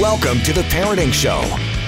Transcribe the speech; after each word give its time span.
Welcome 0.00 0.40
to 0.44 0.54
the 0.54 0.62
Parenting 0.62 1.12
Show 1.12 1.42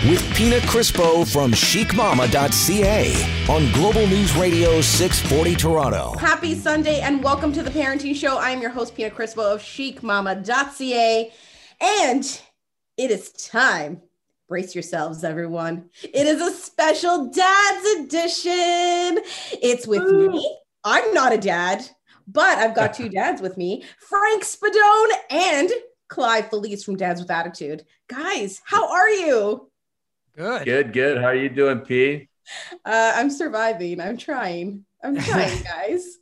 with 0.06 0.22
Pina 0.34 0.58
Crispo 0.58 1.26
from 1.26 1.50
chicmama.ca 1.52 3.14
on 3.48 3.72
Global 3.72 4.06
News 4.06 4.36
Radio 4.36 4.82
640 4.82 5.56
Toronto. 5.56 6.18
Happy 6.18 6.54
Sunday 6.54 7.00
and 7.00 7.24
welcome 7.24 7.54
to 7.54 7.62
the 7.62 7.70
Parenting 7.70 8.14
Show. 8.14 8.36
I 8.36 8.50
am 8.50 8.60
your 8.60 8.68
host, 8.68 8.94
Pina 8.94 9.08
Crispo 9.08 9.54
of 9.54 9.62
chicmama.ca. 9.62 11.32
And 11.80 12.40
it 12.98 13.10
is 13.10 13.32
time. 13.32 14.02
Brace 14.46 14.74
yourselves, 14.74 15.24
everyone. 15.24 15.88
It 16.02 16.26
is 16.26 16.42
a 16.42 16.52
special 16.52 17.30
dad's 17.30 17.86
edition. 18.00 19.24
It's 19.62 19.86
with 19.86 20.04
me. 20.04 20.58
I'm 20.84 21.14
not 21.14 21.32
a 21.32 21.38
dad, 21.38 21.88
but 22.28 22.58
I've 22.58 22.74
got 22.74 22.92
two 22.94 23.08
dads 23.08 23.40
with 23.40 23.56
me 23.56 23.84
Frank 24.06 24.44
Spadone 24.44 25.12
and 25.30 25.70
Clive 26.12 26.50
Felice 26.50 26.84
from 26.84 26.96
Dads 26.96 27.22
with 27.22 27.30
Attitude. 27.30 27.84
Guys, 28.06 28.60
how 28.66 28.86
are 28.92 29.08
you? 29.08 29.70
Good. 30.36 30.66
Good, 30.66 30.92
good. 30.92 31.16
How 31.16 31.28
are 31.28 31.34
you 31.34 31.48
doing, 31.48 31.80
P? 31.80 32.28
Uh, 32.84 33.12
I'm 33.14 33.30
surviving. 33.30 33.98
I'm 33.98 34.18
trying. 34.18 34.84
I'm 35.02 35.16
trying, 35.18 35.62
guys. 35.64 36.18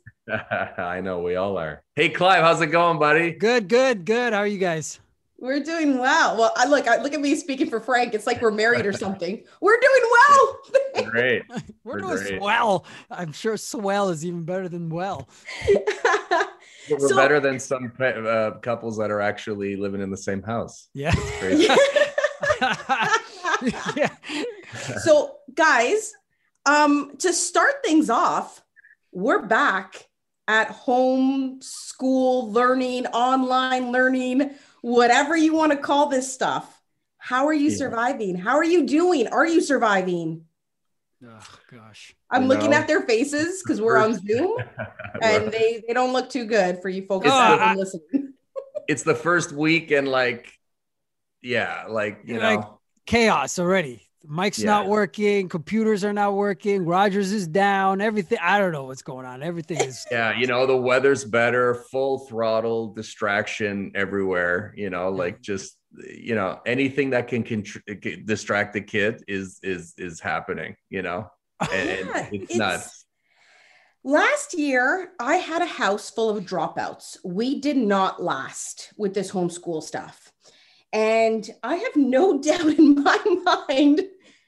I 0.77 1.01
know 1.01 1.19
we 1.19 1.35
all 1.35 1.57
are. 1.57 1.83
Hey, 1.97 2.07
Clive, 2.07 2.41
how's 2.41 2.61
it 2.61 2.67
going, 2.67 2.99
buddy? 2.99 3.31
Good, 3.33 3.67
good, 3.67 4.05
good. 4.05 4.31
How 4.31 4.39
are 4.39 4.47
you 4.47 4.59
guys? 4.59 5.01
We're 5.37 5.59
doing 5.59 5.97
well. 5.97 6.37
Well, 6.37 6.53
I 6.55 6.67
look, 6.67 6.87
I 6.87 7.01
look 7.01 7.13
at 7.13 7.19
me 7.19 7.35
speaking 7.35 7.69
for 7.69 7.81
Frank. 7.81 8.13
It's 8.13 8.25
like 8.27 8.41
we're 8.41 8.51
married 8.51 8.85
or 8.85 8.93
something. 8.93 9.43
We're 9.59 9.79
doing 9.79 10.11
well. 10.11 10.57
Great. 11.11 11.43
We're, 11.83 11.95
We're 11.95 11.99
doing 11.99 12.17
great. 12.17 12.39
swell. 12.39 12.85
I'm 13.09 13.33
sure 13.33 13.57
swell 13.57 14.09
is 14.09 14.23
even 14.23 14.43
better 14.43 14.69
than 14.69 14.87
well. 14.89 15.27
We're 16.99 17.09
So- 17.09 17.15
better 17.15 17.39
than 17.39 17.59
some 17.59 17.91
uh, 17.99 18.51
couples 18.61 18.97
that 18.97 19.11
are 19.11 19.21
actually 19.21 19.75
living 19.75 20.01
in 20.01 20.09
the 20.09 20.17
same 20.17 20.41
house. 20.43 20.89
Yeah. 20.93 21.13
Yeah. 23.95 24.09
so, 25.03 25.35
guys, 25.53 26.13
um, 26.65 27.15
to 27.19 27.31
start 27.33 27.75
things 27.83 28.09
off, 28.09 28.61
we're 29.11 29.43
back 29.45 30.07
at 30.47 30.69
home 30.69 31.59
school 31.61 32.51
learning, 32.51 33.05
online 33.07 33.91
learning, 33.91 34.51
whatever 34.81 35.35
you 35.37 35.53
want 35.53 35.71
to 35.73 35.77
call 35.77 36.07
this 36.07 36.33
stuff. 36.33 36.81
How 37.19 37.45
are 37.47 37.53
you 37.53 37.69
Yeah. 37.69 37.77
surviving? 37.77 38.35
How 38.35 38.55
are 38.57 38.63
you 38.63 38.85
doing? 38.87 39.27
Are 39.27 39.45
you 39.45 39.61
surviving? 39.61 40.45
Oh 41.23 41.39
gosh. 41.71 42.15
I'm 42.31 42.43
You 42.43 42.47
looking 42.49 42.73
at 42.73 42.87
their 42.87 43.01
faces 43.01 43.61
because 43.63 43.79
we're 43.81 43.97
on 43.97 44.13
Zoom 44.27 44.57
and 45.21 45.51
they, 45.51 45.83
they 45.87 45.93
don't 45.93 46.13
look 46.13 46.29
too 46.29 46.45
good 46.45 46.81
for 46.81 46.89
you 46.89 47.05
folks 47.05 47.25
It's 47.27 47.35
at 47.35 47.73
the- 47.73 47.79
listening. 47.79 48.33
it's 48.87 49.03
the 49.03 49.13
first 49.15 49.51
week, 49.51 49.91
and 49.91 50.07
like, 50.07 50.51
yeah, 51.41 51.85
like 51.89 52.21
you 52.25 52.39
Like- 52.39 52.59
know, 52.61 52.79
Chaos 53.05 53.59
already. 53.59 54.07
Mike's 54.23 54.59
Yeah. 54.59 54.67
not 54.67 54.87
working. 54.87 55.49
Computers 55.49 56.03
are 56.03 56.13
not 56.13 56.35
working. 56.35 56.85
Rogers 56.85 57.31
is 57.31 57.47
down. 57.47 57.99
Everything. 58.01 58.37
I 58.41 58.59
don't 58.59 58.71
know 58.71 58.83
what's 58.85 59.01
going 59.01 59.25
on. 59.25 59.41
Everything 59.41 59.81
is. 59.81 60.05
yeah, 60.11 60.37
you 60.37 60.45
know, 60.45 60.67
the 60.67 60.77
weather's 60.77 61.25
better, 61.25 61.73
full 61.91 62.19
throttle, 62.19 62.93
distraction 62.93 63.91
everywhere. 63.95 64.73
You 64.77 64.91
know, 64.91 65.09
like 65.09 65.41
just 65.41 65.75
you 65.97 66.35
know, 66.35 66.59
anything 66.65 67.09
that 67.11 67.27
can 67.27 67.43
contr- 67.43 68.25
distract 68.25 68.73
the 68.73 68.81
kid 68.81 69.23
is 69.27 69.59
is 69.63 69.93
is 69.97 70.19
happening. 70.19 70.75
You 70.89 71.01
know, 71.01 71.29
oh, 71.59 71.67
and, 71.73 71.89
and 71.89 72.09
Yeah, 72.09 72.27
it's, 72.31 72.43
it's- 72.43 72.57
nuts. 72.57 73.05
Last 74.03 74.55
year, 74.57 75.11
I 75.19 75.35
had 75.35 75.61
a 75.61 75.65
house 75.67 76.09
full 76.09 76.35
of 76.35 76.43
dropouts. 76.43 77.17
We 77.23 77.59
did 77.61 77.77
not 77.77 78.21
last 78.21 78.91
with 78.97 79.13
this 79.13 79.31
homeschool 79.31 79.83
stuff. 79.83 80.31
And 80.91 81.47
I 81.61 81.75
have 81.75 81.95
no 81.95 82.39
doubt 82.41 82.65
in 82.65 83.03
my 83.03 83.19
mind 83.67 84.01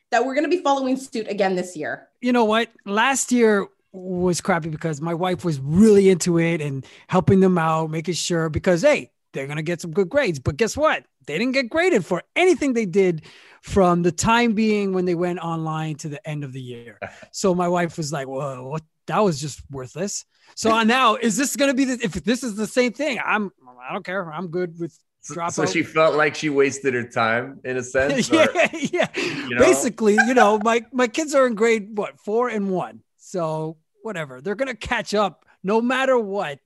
that 0.09 0.25
we're 0.25 0.33
going 0.33 0.49
to 0.49 0.55
be 0.58 0.64
following 0.64 0.97
suit 0.97 1.27
again 1.27 1.55
this 1.55 1.75
year. 1.77 2.08
you 2.19 2.31
know 2.33 2.45
what? 2.45 2.69
Last 2.86 3.31
year 3.31 3.67
was 3.91 4.42
crappy 4.42 4.70
because 4.70 4.99
my 5.02 5.14
wife 5.14 5.45
was 5.45 5.60
really 5.60 6.10
into 6.10 6.39
it 6.39 6.60
and 6.60 6.83
helping 7.08 7.39
them 7.39 7.60
out, 7.60 7.92
making 7.92 8.15
sure 8.15 8.49
because 8.49 8.81
hey, 8.81 9.11
they're 9.33 9.48
gonna 9.48 9.64
get 9.64 9.82
some 9.82 9.92
good 9.92 10.10
grades. 10.10 10.39
But 10.39 10.58
guess 10.58 10.77
what? 10.77 11.05
They 11.26 11.38
didn't 11.38 11.54
get 11.54 11.70
graded 11.70 12.05
for 12.05 12.23
anything 12.36 12.73
they 12.73 12.86
did 12.86 13.23
from 13.61 14.04
the 14.04 14.11
time 14.11 14.54
being 14.54 14.94
when 14.94 15.05
they 15.05 15.16
went 15.16 15.39
online 15.39 15.95
to 15.95 16.10
the 16.10 16.26
end 16.27 16.44
of 16.44 16.54
the 16.54 16.61
year. 16.61 16.99
So 17.32 17.55
my 17.55 17.67
wife 17.67 17.98
was 17.98 18.14
like, 18.14 18.27
"Whoa, 18.27 18.67
what? 18.67 18.83
That 19.08 19.20
was 19.20 19.42
just 19.42 19.61
worthless." 19.72 20.23
So 20.55 20.83
now, 20.83 21.16
is 21.16 21.36
this 21.36 21.55
gonna 21.55 21.73
be 21.73 21.86
the? 21.86 21.99
If 22.04 22.14
this 22.14 22.43
is 22.43 22.55
the 22.55 22.67
same 22.67 22.93
thing, 22.93 23.20
I'm. 23.23 23.52
I 23.89 23.92
don't 23.92 24.05
care. 24.05 24.32
I'm 24.32 24.48
good 24.48 24.80
with. 24.80 24.98
Drop 25.26 25.54
so 25.54 25.64
out. 25.64 25.70
she 25.70 25.83
felt 25.83 26.16
like 26.16 26.36
she 26.36 26.49
wasted 26.49 26.93
her 26.93 27.08
time 27.08 27.61
in 27.64 27.77
a 27.77 27.83
sense. 27.83 28.30
or- 28.32 28.36
yeah, 28.36 28.67
yeah. 28.92 29.08
know? 29.48 29.58
Basically, 29.58 30.16
you 30.16 30.33
know, 30.33 30.60
my 30.60 30.86
my 30.92 31.08
kids 31.08 31.33
are 31.33 31.48
in 31.48 31.55
grade 31.55 31.98
what 31.98 32.20
four 32.20 32.49
and 32.49 32.70
one, 32.70 33.02
so 33.17 33.77
whatever. 34.02 34.42
They're 34.42 34.55
gonna 34.55 34.76
catch 34.76 35.14
up 35.14 35.45
no 35.64 35.82
matter 35.82 36.20
what. 36.20 36.60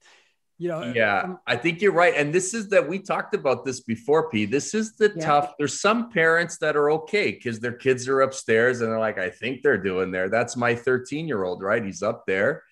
You 0.59 0.69
know. 0.69 0.91
yeah, 0.95 1.21
um, 1.21 1.39
I 1.45 1.55
think 1.55 1.81
you're 1.81 1.91
right. 1.93 2.13
And 2.15 2.33
this 2.33 2.53
is 2.53 2.69
that 2.69 2.87
we 2.87 2.99
talked 2.99 3.35
about 3.35 3.63
this 3.63 3.81
before, 3.81 4.29
P. 4.29 4.45
This 4.45 4.73
is 4.73 4.95
the 4.95 5.13
Yeah. 5.15 5.25
tough. 5.25 5.53
There's 5.57 5.79
some 5.79 6.09
parents 6.09 6.57
that 6.59 6.75
are 6.75 6.89
okay 6.91 7.31
because 7.31 7.59
their 7.59 7.73
kids 7.73 8.07
are 8.07 8.21
upstairs 8.21 8.81
and 8.81 8.91
they're 8.91 8.99
like, 8.99 9.19
I 9.19 9.29
think 9.29 9.61
they're 9.61 9.77
doing 9.77 10.11
there. 10.11 10.29
That's 10.29 10.57
my 10.57 10.73
13 10.73 11.27
year 11.27 11.43
old, 11.43 11.61
right? 11.61 11.83
He's 11.83 12.01
up 12.01 12.25
there, 12.25 12.63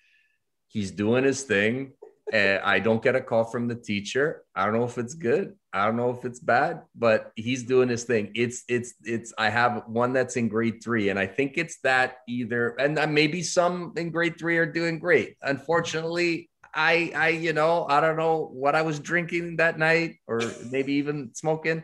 he's 0.68 0.90
doing 0.90 1.24
his 1.24 1.42
thing. 1.42 1.92
And 2.32 2.60
I 2.64 2.80
don't 2.80 3.00
get 3.00 3.14
a 3.14 3.20
call 3.20 3.44
from 3.44 3.68
the 3.68 3.76
teacher. 3.76 4.42
I 4.52 4.64
don't 4.64 4.74
know 4.74 4.82
if 4.84 4.98
it's 4.98 5.14
good. 5.14 5.54
I 5.72 5.84
don't 5.84 5.96
know 5.96 6.10
if 6.10 6.24
it's 6.24 6.40
bad, 6.40 6.82
but 6.96 7.30
he's 7.36 7.62
doing 7.62 7.88
his 7.88 8.02
thing. 8.02 8.32
It's 8.34 8.64
it's 8.68 8.94
it's. 9.04 9.32
I 9.38 9.48
have 9.48 9.84
one 9.86 10.12
that's 10.12 10.36
in 10.36 10.48
grade 10.48 10.82
three, 10.82 11.10
and 11.10 11.20
I 11.20 11.26
think 11.28 11.52
it's 11.56 11.78
that 11.82 12.16
either. 12.26 12.70
And 12.80 12.98
uh, 12.98 13.06
maybe 13.06 13.44
some 13.44 13.92
in 13.96 14.10
grade 14.10 14.40
three 14.40 14.58
are 14.58 14.66
doing 14.66 14.98
great. 14.98 15.36
Unfortunately, 15.42 16.50
I 16.76 17.10
I 17.14 17.28
you 17.30 17.52
know 17.52 17.86
I 17.88 18.00
don't 18.00 18.16
know 18.16 18.50
what 18.52 18.74
I 18.74 18.82
was 18.82 19.00
drinking 19.00 19.56
that 19.56 19.78
night, 19.78 20.16
or 20.26 20.40
maybe 20.70 20.94
even 20.94 21.34
smoking. 21.34 21.82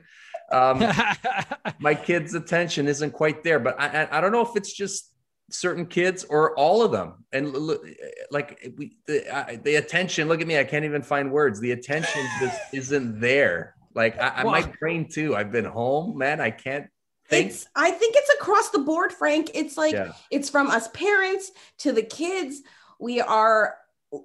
Um, 0.52 0.84
my 1.78 1.94
kid's 1.94 2.34
attention 2.34 2.86
isn't 2.86 3.12
quite 3.12 3.42
there, 3.42 3.58
but 3.58 3.80
I 3.80 4.02
I, 4.02 4.18
I 4.18 4.20
don't 4.20 4.32
know 4.32 4.42
if 4.42 4.54
it's 4.54 4.72
just 4.72 5.12
certain 5.50 5.86
kids 5.86 6.24
or 6.24 6.56
all 6.58 6.82
of 6.82 6.92
them. 6.92 7.24
And 7.32 7.52
look 7.52 7.86
like 8.30 8.72
we 8.76 8.96
the, 9.06 9.34
I, 9.34 9.56
the 9.56 9.76
attention 9.76 10.28
look 10.28 10.40
at 10.40 10.46
me 10.46 10.58
i 10.58 10.64
can't 10.64 10.84
even 10.84 11.02
find 11.02 11.32
words. 11.32 11.58
The 11.58 11.72
attention 11.72 12.26
just 12.40 12.60
isn't 12.72 13.20
there. 13.20 13.74
Like 13.94 14.20
i, 14.20 14.28
I 14.28 14.44
Well- 14.44 14.52
might 14.52 14.72
train 14.74 15.08
too. 15.08 15.34
I've 15.34 15.52
been 15.52 15.64
home 15.64 16.18
man. 16.18 16.40
I 16.40 16.50
can't 16.50 16.88
think. 17.28 17.50
It's 17.50 17.66
I 17.74 17.90
think 17.90 18.14
it's 18.16 18.30
across 18.40 18.70
the 18.70 18.80
board, 18.80 19.12
Frank. 19.12 19.50
It's 19.54 19.76
like 19.76 19.94
yeah. 19.94 20.12
it's 20.30 20.50
from 20.50 20.68
us 20.68 20.88
parents 20.88 21.50
to 21.78 21.92
the 21.92 22.02
kids. 22.02 22.62
We 23.00 23.20
are 23.20 23.76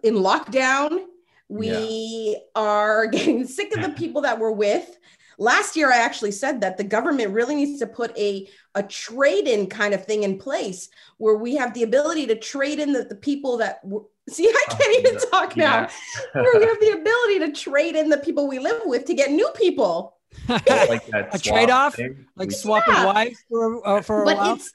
in 0.03 0.16
lockdown. 0.16 1.06
We 1.50 2.42
are 2.56 3.08
getting 3.12 3.46
sick 3.48 3.75
of 3.75 3.81
the 3.81 3.90
people 3.90 4.22
that 4.22 4.40
we're 4.40 4.52
with. 4.52 4.98
Last 5.40 5.75
year, 5.75 5.92
I 5.92 5.98
actually 5.98 6.31
said 6.31 6.62
that 6.62 6.78
the 6.78 6.84
government 6.84 7.31
really 7.31 7.53
needs 7.56 7.80
to 7.80 7.88
put 7.88 8.18
a, 8.18 8.50
a 8.74 8.81
trade 8.81 9.47
in 9.47 9.68
kind 9.68 9.94
of 9.94 10.03
thing 10.03 10.24
in 10.24 10.40
place 10.40 10.90
where 11.20 11.36
we 11.36 11.56
have 11.58 11.74
the 11.76 11.84
ability 11.84 12.26
to 12.28 12.36
trade 12.36 12.80
in 12.80 12.92
the, 12.92 13.03
the 13.03 13.16
people 13.16 13.58
that 13.58 13.84
w- 13.84 14.08
see, 14.28 14.50
I 14.50 14.66
can't 14.74 14.97
even 15.00 15.30
talk 15.30 15.56
now. 15.56 15.88
Where 16.34 16.59
we 16.59 16.66
have 16.66 16.80
the 16.80 16.90
ability 17.00 17.40
to 17.40 17.52
trade 17.52 17.96
in 17.96 18.09
the 18.09 18.18
people 18.18 18.47
we 18.47 18.58
live 18.58 18.81
with 18.86 19.06
to 19.06 19.14
get 19.14 19.31
new 19.31 19.47
people. 19.56 20.18
like 20.50 21.06
that 21.12 21.30
A 21.34 21.40
trade-off? 21.40 21.97
like 22.36 22.52
swapping 22.52 22.96
Yeah. 22.96 23.06
wives 23.06 23.38
for 23.47 23.88
uh, 23.88 24.02
for 24.02 24.24
a 24.24 24.26
but 24.26 24.38
while. 24.38 24.56
it's 24.56 24.72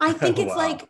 i 0.00 0.12
think 0.12 0.38
it's 0.38 0.50
Wow. 0.56 0.56
like 0.56 0.88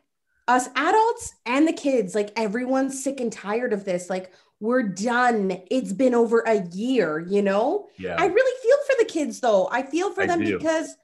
us 0.49 0.69
adults 0.77 1.34
and 1.45 1.67
the 1.67 1.73
kids 1.73 2.15
like 2.15 2.31
everyone's 2.37 3.03
sick 3.03 3.21
and 3.21 3.33
tired 3.33 3.73
of 3.73 3.84
this 3.84 4.09
like 4.09 4.33
we're 4.61 4.83
done 4.83 5.61
it's 5.71 5.93
been 5.93 6.15
over 6.15 6.41
a 6.41 6.62
year 6.69 7.19
you 7.19 7.43
know 7.43 7.89
yeah 7.99 8.17
i 8.19 8.27
really 8.27 8.62
feel 8.62 8.77
for 8.87 9.03
the 9.03 9.09
kids 9.09 9.41
though 9.41 9.69
i 9.71 9.83
feel 9.83 10.12
for 10.12 10.22
I 10.22 10.27
them 10.27 10.43
do. 10.43 10.57
because 10.59 10.95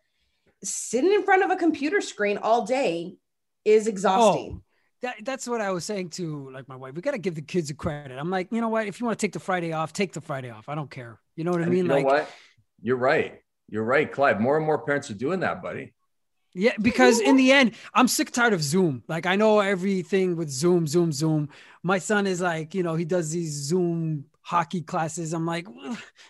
sitting 0.62 1.12
in 1.12 1.24
front 1.24 1.42
of 1.42 1.50
a 1.50 1.56
computer 1.56 2.00
screen 2.00 2.38
all 2.38 2.64
day 2.64 3.16
is 3.64 3.86
exhausting 3.86 4.60
oh, 4.60 4.62
that, 5.02 5.16
that's 5.24 5.48
what 5.48 5.60
I 5.60 5.72
was 5.72 5.84
saying 5.84 6.10
to 6.10 6.48
like 6.52 6.68
my 6.68 6.76
wife. 6.76 6.94
We 6.94 7.02
got 7.02 7.10
to 7.10 7.18
give 7.18 7.34
the 7.34 7.42
kids 7.42 7.70
a 7.70 7.74
credit. 7.74 8.16
I'm 8.16 8.30
like, 8.30 8.52
you 8.52 8.60
know 8.60 8.68
what? 8.68 8.86
If 8.86 9.00
you 9.00 9.06
want 9.06 9.18
to 9.18 9.26
take 9.26 9.32
the 9.32 9.40
Friday 9.40 9.72
off, 9.72 9.92
take 9.92 10.12
the 10.12 10.20
Friday 10.20 10.48
off. 10.48 10.68
I 10.68 10.76
don't 10.76 10.92
care. 10.92 11.18
You 11.34 11.42
know 11.42 11.50
what 11.50 11.60
I 11.60 11.64
mean? 11.64 11.78
you 11.78 11.82
know 11.82 11.94
like, 11.94 12.04
what 12.04 12.30
you're 12.82 12.96
right 12.96 13.40
you're 13.68 13.84
right 13.84 14.12
clive 14.12 14.40
more 14.40 14.56
and 14.56 14.66
more 14.66 14.78
parents 14.78 15.10
are 15.10 15.14
doing 15.14 15.40
that 15.40 15.62
buddy 15.62 15.94
yeah, 16.54 16.72
because 16.80 17.20
in 17.20 17.36
the 17.36 17.52
end, 17.52 17.74
I'm 17.94 18.08
sick 18.08 18.30
tired 18.30 18.52
of 18.52 18.62
Zoom. 18.62 19.02
Like, 19.08 19.26
I 19.26 19.36
know 19.36 19.60
everything 19.60 20.36
with 20.36 20.50
Zoom, 20.50 20.86
Zoom, 20.86 21.12
Zoom. 21.12 21.48
My 21.82 21.98
son 21.98 22.26
is 22.26 22.40
like, 22.40 22.74
you 22.74 22.82
know, 22.82 22.94
he 22.94 23.04
does 23.04 23.30
these 23.30 23.52
Zoom 23.52 24.24
hockey 24.42 24.82
classes. 24.82 25.32
I'm 25.32 25.46
like, 25.46 25.66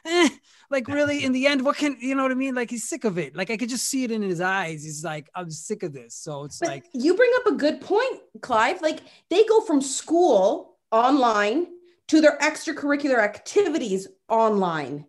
eh, 0.05 0.29
like 0.71 0.87
really 0.89 1.25
in 1.25 1.33
the 1.33 1.47
end, 1.47 1.65
what 1.65 1.77
can, 1.77 1.97
you 2.01 2.15
know 2.15 2.23
what 2.23 2.31
I 2.31 2.35
mean? 2.35 2.55
Like, 2.55 2.71
he's 2.71 2.89
sick 2.89 3.05
of 3.05 3.19
it. 3.19 3.35
Like, 3.35 3.51
I 3.51 3.57
could 3.57 3.69
just 3.69 3.87
see 3.87 4.05
it 4.05 4.11
in 4.11 4.23
his 4.23 4.41
eyes. 4.41 4.85
He's 4.85 5.03
like, 5.05 5.29
I'm 5.35 5.51
sick 5.51 5.83
of 5.83 5.93
this. 5.93 6.15
So 6.15 6.45
it's 6.45 6.59
but 6.59 6.69
like, 6.69 6.85
you 6.93 7.15
bring 7.15 7.33
up 7.41 7.47
a 7.47 7.57
good 7.57 7.81
point 7.81 8.21
clive 8.41 8.81
like 8.83 9.01
they 9.29 9.45
go 9.45 9.61
from 9.63 9.81
school 9.81 10.79
online 10.91 11.67
to 12.09 12.21
their 12.21 12.39
extracurricular 12.39 13.19
activities 13.19 14.09
online 14.29 15.07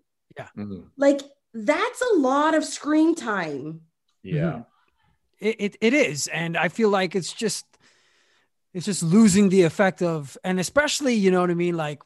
Mhm. 0.57 0.89
like 0.97 1.21
that's 1.53 2.01
a 2.01 2.17
lot 2.17 2.55
of 2.55 2.63
screen 2.65 3.13
time. 3.13 3.81
Yeah. 4.23 4.63
It, 5.39 5.55
it, 5.59 5.77
it 5.81 5.93
is. 5.93 6.27
And 6.27 6.57
I 6.57 6.69
feel 6.69 6.89
like 6.89 7.15
it's 7.15 7.33
just, 7.33 7.65
it's 8.73 8.85
just 8.85 9.03
losing 9.03 9.49
the 9.49 9.63
effect 9.63 10.01
of, 10.01 10.37
and 10.43 10.59
especially, 10.59 11.15
you 11.15 11.31
know 11.31 11.41
what 11.41 11.51
I 11.51 11.55
mean? 11.55 11.77
Like, 11.77 12.01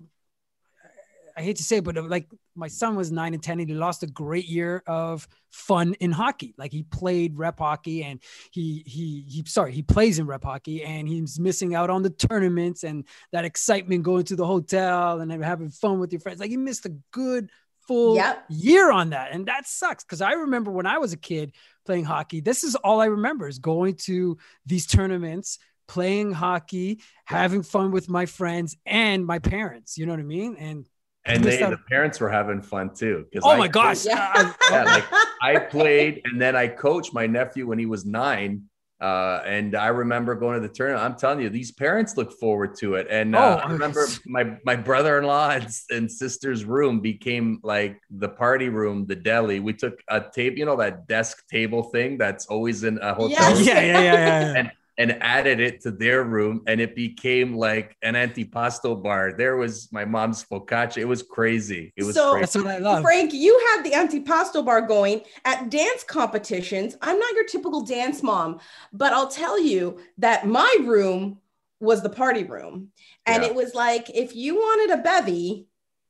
I 1.37 1.43
hate 1.43 1.57
to 1.57 1.63
say 1.63 1.77
it, 1.77 1.83
but 1.83 1.95
uh, 1.97 2.01
like 2.01 2.27
my 2.55 2.67
son 2.67 2.95
was 2.95 3.11
nine 3.11 3.35
and 3.35 3.43
10 3.43 3.59
and 3.59 3.69
he 3.69 3.75
lost 3.75 4.01
a 4.01 4.07
great 4.07 4.45
year 4.45 4.81
of 4.87 5.27
fun 5.51 5.93
in 5.99 6.11
hockey. 6.11 6.55
Like 6.57 6.71
he 6.71 6.81
played 6.81 7.37
rep 7.37 7.59
hockey 7.59 8.03
and 8.03 8.19
he, 8.51 8.81
he, 8.87 9.23
he, 9.27 9.43
sorry, 9.45 9.71
he 9.71 9.83
plays 9.83 10.17
in 10.17 10.25
rep 10.25 10.43
hockey 10.43 10.83
and 10.83 11.07
he's 11.07 11.39
missing 11.39 11.75
out 11.75 11.91
on 11.91 12.01
the 12.01 12.09
tournaments 12.09 12.83
and 12.83 13.05
that 13.31 13.45
excitement 13.45 14.01
going 14.01 14.23
to 14.25 14.35
the 14.35 14.47
hotel 14.47 15.21
and 15.21 15.31
having 15.43 15.69
fun 15.69 15.99
with 15.99 16.11
your 16.11 16.21
friends. 16.21 16.39
Like 16.39 16.49
he 16.49 16.57
missed 16.57 16.87
a 16.87 16.97
good 17.11 17.51
full 17.87 18.15
Yep. 18.15 18.45
year 18.49 18.91
on 18.91 19.11
that. 19.11 19.31
And 19.31 19.45
that 19.47 19.65
sucks. 19.67 20.03
Cause 20.03 20.21
I 20.21 20.33
remember 20.33 20.71
when 20.71 20.85
I 20.85 20.97
was 20.97 21.13
a 21.13 21.17
kid 21.17 21.53
playing 21.85 22.03
hockey, 22.05 22.41
this 22.41 22.63
is 22.63 22.75
all 22.75 22.99
I 23.01 23.05
remember 23.05 23.47
is 23.47 23.59
going 23.59 23.95
to 24.05 24.37
these 24.65 24.85
tournaments, 24.85 25.57
playing 25.87 26.33
hockey, 26.33 26.99
having 27.25 27.63
fun 27.63 27.91
with 27.91 28.09
my 28.09 28.25
friends 28.25 28.75
and 28.85 29.25
my 29.25 29.39
parents. 29.39 29.97
You 29.97 30.05
know 30.05 30.11
what 30.13 30.19
I 30.19 30.23
mean? 30.23 30.55
And 30.57 30.85
And 31.25 31.43
they, 31.43 31.57
the 31.57 31.77
parents 31.89 32.19
were 32.19 32.29
having 32.29 32.61
fun 32.61 32.93
too. 32.93 33.25
'cause 33.33 33.43
oh 33.45 33.51
I 33.51 33.57
my 33.57 33.67
gosh. 33.67 34.03
played- 34.03 34.15
Yeah. 34.17 34.53
Yeah, 34.71 34.83
like 34.83 35.05
I 35.41 35.59
played 35.59 36.21
and 36.25 36.41
then 36.41 36.55
I 36.55 36.67
coached 36.67 37.13
my 37.13 37.25
nephew 37.27 37.67
when 37.67 37.79
he 37.79 37.85
was 37.85 38.05
nine. 38.05 38.63
Uh, 38.99 39.41
and 39.45 39.75
I 39.75 39.87
remember 39.87 40.33
going 40.33 40.59
to 40.59 40.67
the 40.67 40.73
tournament. 40.73 41.03
I'm 41.03 41.15
telling 41.15 41.39
you, 41.39 41.49
these 41.49 41.71
parents 41.71 42.17
look 42.17 42.31
forward 42.39 42.75
to 42.79 42.95
it. 42.95 43.05
And 43.11 43.35
uh, 43.35 43.59
Oh, 43.61 43.67
I 43.67 43.71
remember 43.71 44.07
my 44.25 44.57
my 44.65 44.75
brother-in-law 44.75 45.49
and, 45.51 45.67
and 45.91 46.11
sister's 46.11 46.65
room 46.65 46.99
became 46.99 47.59
like 47.61 48.01
the 48.09 48.29
party 48.29 48.69
room, 48.69 49.05
the 49.05 49.15
deli. 49.15 49.59
We 49.59 49.73
took 49.73 49.99
a 50.07 50.19
tape, 50.33 50.57
you 50.57 50.65
know, 50.65 50.75
that 50.77 51.07
desk 51.07 51.47
table 51.47 51.83
thing 51.83 52.17
that's 52.17 52.47
always 52.47 52.83
in 52.83 52.97
a 52.97 53.13
hotel 53.13 53.29
Yes. 53.29 53.65
yeah, 53.67 53.81
yeah, 53.81 53.99
yeah, 54.01 54.13
yeah. 54.13 54.53
And- 54.57 54.71
and 54.99 55.15
added 55.21 55.59
it 55.59 55.81
to 55.81 55.91
their 55.91 56.23
room 56.23 56.63
and 56.65 56.81
it 56.81 56.95
became 56.95 57.55
like 57.55 57.95
an 58.01 58.15
antipasto 58.15 59.01
bar. 59.01 59.33
There 59.37 59.55
was 59.55 59.89
my 59.91 60.05
mom's 60.05 60.43
focaccia. 60.43 60.97
It 60.97 61.05
was 61.07 61.21
crazy. 61.21 61.93
It 61.95 62.03
was 62.03 62.15
So- 62.15 62.31
crazy. 62.31 62.41
That's 62.41 62.55
what 62.55 62.67
I 62.67 62.77
love. 62.79 63.03
Frank, 63.03 63.31
you 63.33 63.59
had 63.69 63.83
the 63.83 63.91
antipasto 63.91 64.65
bar 64.65 64.81
going 64.81 65.21
at 65.45 65.69
dance 65.69 66.03
competitions. 66.03 66.97
I'm 67.01 67.19
not 67.19 67.33
your 67.35 67.43
typical 67.45 67.81
dance 67.81 68.23
mom, 68.23 68.59
but 68.91 69.13
I'll 69.13 69.27
tell 69.27 69.59
you 69.59 69.99
that 70.17 70.47
my 70.47 70.75
room 70.81 71.39
was 71.79 72.01
the 72.01 72.09
party 72.09 72.43
room. 72.43 72.89
And 73.27 73.43
Yeah. 73.43 73.49
it 73.49 73.55
was 73.55 73.75
like 73.75 74.09
if 74.09 74.35
you 74.35 74.55
wanted 74.55 74.97
a 74.99 75.03
bevy, 75.03 75.67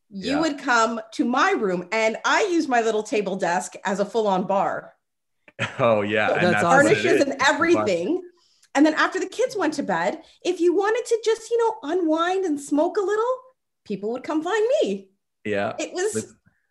you 0.10 0.36
Yeah. 0.36 0.40
would 0.40 0.60
come 0.60 1.01
to 1.12 1.25
my 1.25 1.51
room. 1.51 1.90
And 1.92 2.16
I 2.24 2.44
used 2.45 2.69
my 2.69 2.80
little 2.80 3.04
table 3.04 3.36
desk 3.36 3.74
as 3.83 4.00
a 4.00 4.06
full 4.06 4.28
on 4.28 4.48
bar, 4.48 4.94
Oh 5.80 6.01
yeah, 6.04 6.30
That's 6.30 6.44
and 6.45 6.54
that's 6.54 6.63
awesome. 6.63 6.88
furnishes 6.88 7.22
and 7.24 7.36
everything. 7.45 8.22
And 8.77 8.85
then 8.85 8.94
after 8.94 9.19
the 9.19 9.25
kids 9.25 9.56
went 9.57 9.74
to 9.74 9.81
bed, 9.83 10.21
if 10.45 10.59
you 10.59 10.71
wanted 10.75 11.03
to 11.07 11.19
just, 11.25 11.50
you 11.50 11.57
know, 11.57 11.77
unwind 11.91 12.45
and 12.45 12.62
smoke 12.62 12.97
a 12.97 13.01
little, 13.01 13.33
people 13.85 14.12
would 14.12 14.21
come 14.24 14.44
find 14.44 14.63
me. 14.83 15.09
Yeah. 15.44 15.74
It 15.79 15.94
was 15.94 16.13
Look- 16.13 16.25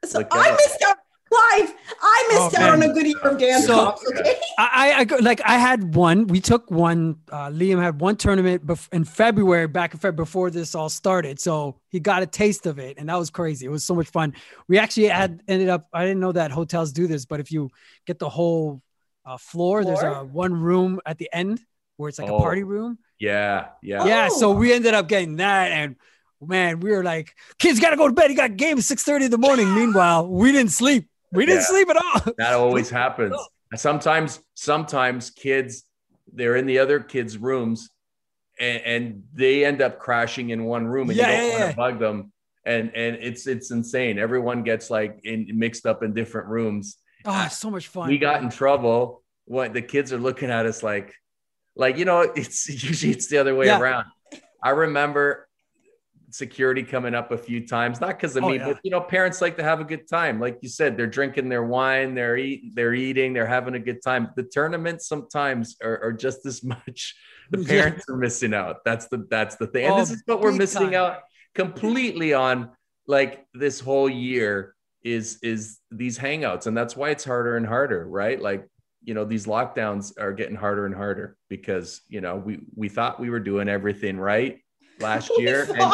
so 0.05 0.19
look 0.20 0.29
I 0.31 0.50
out. 0.50 0.56
missed 0.56 0.85
out. 0.87 0.97
Clive, 1.29 1.75
I 2.00 2.29
missed 2.31 2.56
Oh, 2.56 2.62
out 2.62 2.75
on 2.75 2.82
a 2.88 2.93
good 2.94 3.05
year 3.05 3.19
of 3.25 3.37
dance 3.37 3.67
So- 3.67 3.75
comps. 3.87 4.06
Okay. 4.08 4.37
I, 4.56 4.69
I, 4.93 4.99
I 5.00 5.05
go- 5.05 5.17
like 5.17 5.41
I 5.44 5.58
had 5.58 5.97
one. 5.97 6.29
We 6.29 6.38
took 6.41 6.70
one. 6.70 7.17
Uh, 7.32 7.49
Liam 7.50 7.82
had 7.82 8.00
one 8.00 8.14
tournament 8.14 8.64
bef- 8.64 8.88
in 8.93 9.02
February, 9.05 9.67
back 9.67 9.93
in 9.93 9.99
February 9.99 10.25
before 10.25 10.50
this 10.52 10.76
all 10.76 10.88
started. 10.88 11.41
So 11.41 11.81
he 11.88 11.99
got 11.99 12.23
a 12.23 12.26
taste 12.26 12.67
of 12.67 12.79
it, 12.79 12.99
and 12.99 13.09
that 13.09 13.17
was 13.19 13.31
crazy. 13.31 13.67
It 13.67 13.70
was 13.70 13.82
so 13.82 13.97
much 13.97 14.06
fun. 14.09 14.35
We 14.69 14.79
actually 14.79 15.09
had 15.09 15.41
ended 15.49 15.69
up. 15.69 15.88
I 15.93 16.05
didn't 16.05 16.20
know 16.20 16.31
that 16.31 16.52
hotels 16.52 16.93
do 16.93 17.09
this, 17.09 17.25
but 17.26 17.41
if 17.41 17.50
you 17.50 17.70
get 18.06 18.20
the 18.20 18.29
whole 18.29 18.81
uh, 19.25 19.37
floor, 19.37 19.85
there's 19.85 20.05
a 20.05 20.23
one 20.25 20.55
room 20.55 21.00
at 21.05 21.19
the 21.19 21.29
end 21.32 21.61
where 21.97 22.09
it's 22.09 22.19
like 22.19 22.31
Oh. 22.31 22.37
a 22.37 22.41
party 22.41 22.63
room. 22.63 22.99
Yeah, 23.19 23.69
yeah. 23.83 24.05
Yeah. 24.05 24.29
So 24.29 24.51
Oh. 24.51 24.55
we 24.55 24.73
ended 24.73 24.95
up 24.95 25.09
getting 25.09 25.37
that, 25.37 25.73
and 25.73 25.97
man, 26.41 26.81
we 26.81 26.91
were 26.91 27.03
like, 27.05 27.35
kids 27.59 27.81
got 27.81 27.91
to 27.91 27.97
go 27.97 28.07
to 28.09 28.15
bed. 28.15 28.31
He 28.31 28.37
got 28.37 28.57
game 28.57 28.81
six 28.81 29.03
thirty 29.03 29.25
in 29.27 29.31
the 29.31 29.39
morning. 29.39 29.75
Meanwhile, 29.75 30.29
we 30.29 30.53
didn't 30.53 30.73
sleep. 30.73 31.09
We 31.33 31.47
didn't 31.47 31.61
Yeah. 31.63 31.67
sleep 31.67 31.89
at 31.91 31.97
all. 31.97 32.33
That 32.39 32.55
always 32.55 32.91
happens. 32.91 33.35
Sometimes, 33.75 34.41
sometimes 34.55 35.31
kids, 35.31 35.83
they're 36.33 36.55
in 36.57 36.67
the 36.67 36.79
other 36.79 37.01
kids' 37.01 37.37
rooms 37.37 37.91
and, 38.61 38.83
and 38.85 39.23
they 39.35 39.65
end 39.65 39.83
up 39.83 39.99
crashing 39.99 40.51
in 40.51 40.65
one 40.65 40.87
room 40.87 41.11
and 41.11 41.19
Yeah, 41.19 41.27
you 41.31 41.37
don't 41.37 41.45
yeah, 41.47 41.51
want 41.51 41.61
yeah. 41.65 41.71
to 41.73 41.77
bug 41.77 41.99
them. 41.99 42.33
And 42.65 42.93
and 42.95 43.17
it's 43.17 43.47
it's 43.47 43.71
insane. 43.73 44.19
Everyone 44.19 44.63
gets 44.63 44.89
like 44.91 45.21
in 45.25 45.47
mixed 45.59 45.85
up 45.87 46.03
in 46.05 46.15
different 46.15 46.49
rooms. 46.49 46.97
Oh, 47.25 47.49
so 47.51 47.71
much 47.71 47.89
fun. 47.89 48.09
We 48.09 48.19
got 48.19 48.43
in 48.43 48.49
trouble. 48.51 49.23
What 49.47 49.73
the 49.73 49.83
kids 49.83 50.13
are 50.13 50.19
looking 50.19 50.51
at 50.51 50.65
us 50.67 50.83
like, 50.83 51.13
like 51.76 51.99
you 51.99 52.05
know, 52.05 52.20
it's 52.20 52.69
usually 52.84 53.12
it's 53.12 53.28
the 53.28 53.38
other 53.38 53.55
way 53.55 53.67
Yeah. 53.67 53.81
around. 53.81 54.06
I 54.62 54.70
remember 54.70 55.49
security 56.31 56.82
coming 56.82 57.14
up 57.14 57.31
a 57.31 57.38
few 57.38 57.67
times, 57.67 58.00
not 58.00 58.08
because 58.08 58.37
of 58.37 58.44
Oh, 58.44 58.49
me, 58.50 58.56
yeah. 58.56 58.67
but 58.67 58.81
you 58.82 58.90
know, 58.90 59.00
parents 59.00 59.40
like 59.40 59.56
to 59.56 59.62
have 59.62 59.81
a 59.81 59.84
good 59.84 60.08
time. 60.08 60.40
Like 60.40 60.58
you 60.61 60.69
said, 60.69 60.96
they're 60.96 61.06
drinking 61.06 61.49
their 61.49 61.62
wine, 61.64 62.14
they're 62.14 62.37
eating, 62.37 62.73
they're 62.75 62.94
eating, 62.94 63.32
they're 63.32 63.46
having 63.46 63.75
a 63.75 63.78
good 63.78 64.02
time. 64.02 64.31
The 64.37 64.43
tournaments 64.43 65.06
sometimes 65.08 65.76
are, 65.82 66.02
are 66.02 66.12
just 66.12 66.44
as 66.44 66.62
much. 66.75 67.14
The 67.50 67.61
Yeah. 67.61 67.69
parents 67.69 68.05
are 68.11 68.17
missing 68.17 68.55
out. 68.55 68.84
That's 68.84 69.06
the 69.08 69.26
that's 69.31 69.56
the 69.56 69.69
thing, 69.69 69.84
and 69.87 69.94
Oh, 69.94 69.99
this 69.99 70.11
is 70.11 70.23
what 70.26 70.40
we're 70.40 70.52
missing 70.52 70.90
time. 70.90 70.94
out 70.94 71.19
completely 71.55 72.34
on. 72.34 72.70
Like 73.08 73.46
this 73.55 73.78
whole 73.78 74.08
year 74.11 74.75
is 75.05 75.38
is 75.44 75.78
these 75.93 76.19
hangouts, 76.19 76.67
and 76.67 76.76
that's 76.76 76.96
why 76.96 77.11
it's 77.11 77.25
harder 77.25 77.56
and 77.56 77.64
harder, 77.64 78.05
right? 78.05 78.40
Like 78.43 78.67
you 79.06 79.14
know 79.14 79.25
these 79.25 79.47
lockdowns 79.47 80.12
are 80.20 80.32
getting 80.32 80.56
harder 80.56 80.85
and 80.85 80.94
harder 80.94 81.37
because 81.49 82.03
you 82.08 82.20
know 82.20 82.37
we 82.37 82.58
we 82.75 82.88
thought 82.88 83.19
we 83.20 83.31
were 83.31 83.41
doing 83.41 83.69
everything 83.69 84.19
right 84.19 84.58
last 85.00 85.31
year 85.38 85.67
and, 85.79 85.93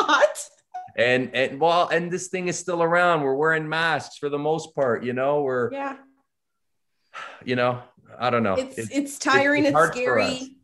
and 0.97 1.31
and 1.37 1.61
well 1.61 1.89
and 1.89 2.11
this 2.11 2.29
thing 2.29 2.49
is 2.49 2.59
still 2.59 2.83
around 2.83 3.23
we're 3.23 3.35
wearing 3.35 3.69
masks 3.69 4.17
for 4.17 4.29
the 4.31 4.39
most 4.39 4.75
part 4.75 5.05
you 5.05 5.13
know 5.13 5.43
we're 5.43 5.71
Yeah. 5.71 5.97
you 7.45 7.55
know 7.55 7.83
i 8.19 8.31
don't 8.31 8.43
know 8.43 8.55
It's 8.55 8.79
it's 8.91 9.19
tiring. 9.19 9.65
it's 9.65 9.69
It's, 9.69 9.77
hard 9.77 9.95
for 9.95 10.19
us. 10.19 10.37
scary. 10.39 10.57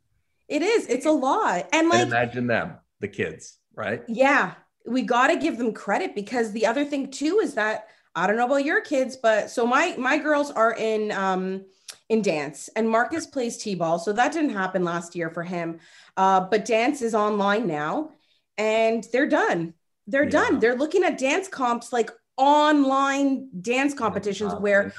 It 0.48 0.62
is. 0.62 0.86
It's 0.86 1.04
a 1.04 1.10
lot. 1.10 1.68
And 1.74 1.82
and 1.82 1.88
like, 1.90 2.06
imagine 2.06 2.46
them 2.46 2.78
the 3.00 3.08
kids 3.08 3.58
right 3.74 4.02
yeah, 4.08 4.54
we 4.86 5.02
got 5.02 5.26
to 5.26 5.36
give 5.36 5.58
them 5.58 5.74
credit 5.74 6.14
because 6.14 6.52
the 6.52 6.64
other 6.64 6.86
thing 6.86 7.10
too 7.10 7.40
is 7.42 7.52
that 7.54 7.88
I 8.14 8.26
don't 8.26 8.36
know 8.36 8.46
about 8.46 8.64
your 8.64 8.80
kids, 8.80 9.18
but 9.22 9.50
so 9.50 9.66
my 9.66 9.94
my 9.98 10.16
girls 10.16 10.50
are 10.50 10.72
in 10.74 11.12
um 11.12 11.66
in 12.08 12.22
dance 12.22 12.68
and 12.74 12.88
Marcus 12.88 13.26
plays 13.26 13.56
t-ball, 13.58 13.98
so 13.98 14.12
that 14.12 14.32
didn't 14.32 14.50
happen 14.50 14.84
last 14.84 15.14
year 15.14 15.30
for 15.30 15.42
him. 15.42 15.78
Uh, 16.16 16.40
but 16.40 16.64
dance 16.64 17.02
is 17.02 17.14
online 17.14 17.66
now, 17.66 18.10
and 18.56 19.04
they're 19.12 19.28
done. 19.28 19.74
They're 20.06 20.24
Yeah. 20.24 20.30
done. 20.30 20.58
They're 20.58 20.76
looking 20.76 21.04
at 21.04 21.18
dance 21.18 21.48
comps 21.48 21.92
like 21.92 22.10
online 22.36 23.48
dance 23.60 23.94
competitions 23.94 24.54
Uh, 24.54 24.58
where 24.58 24.92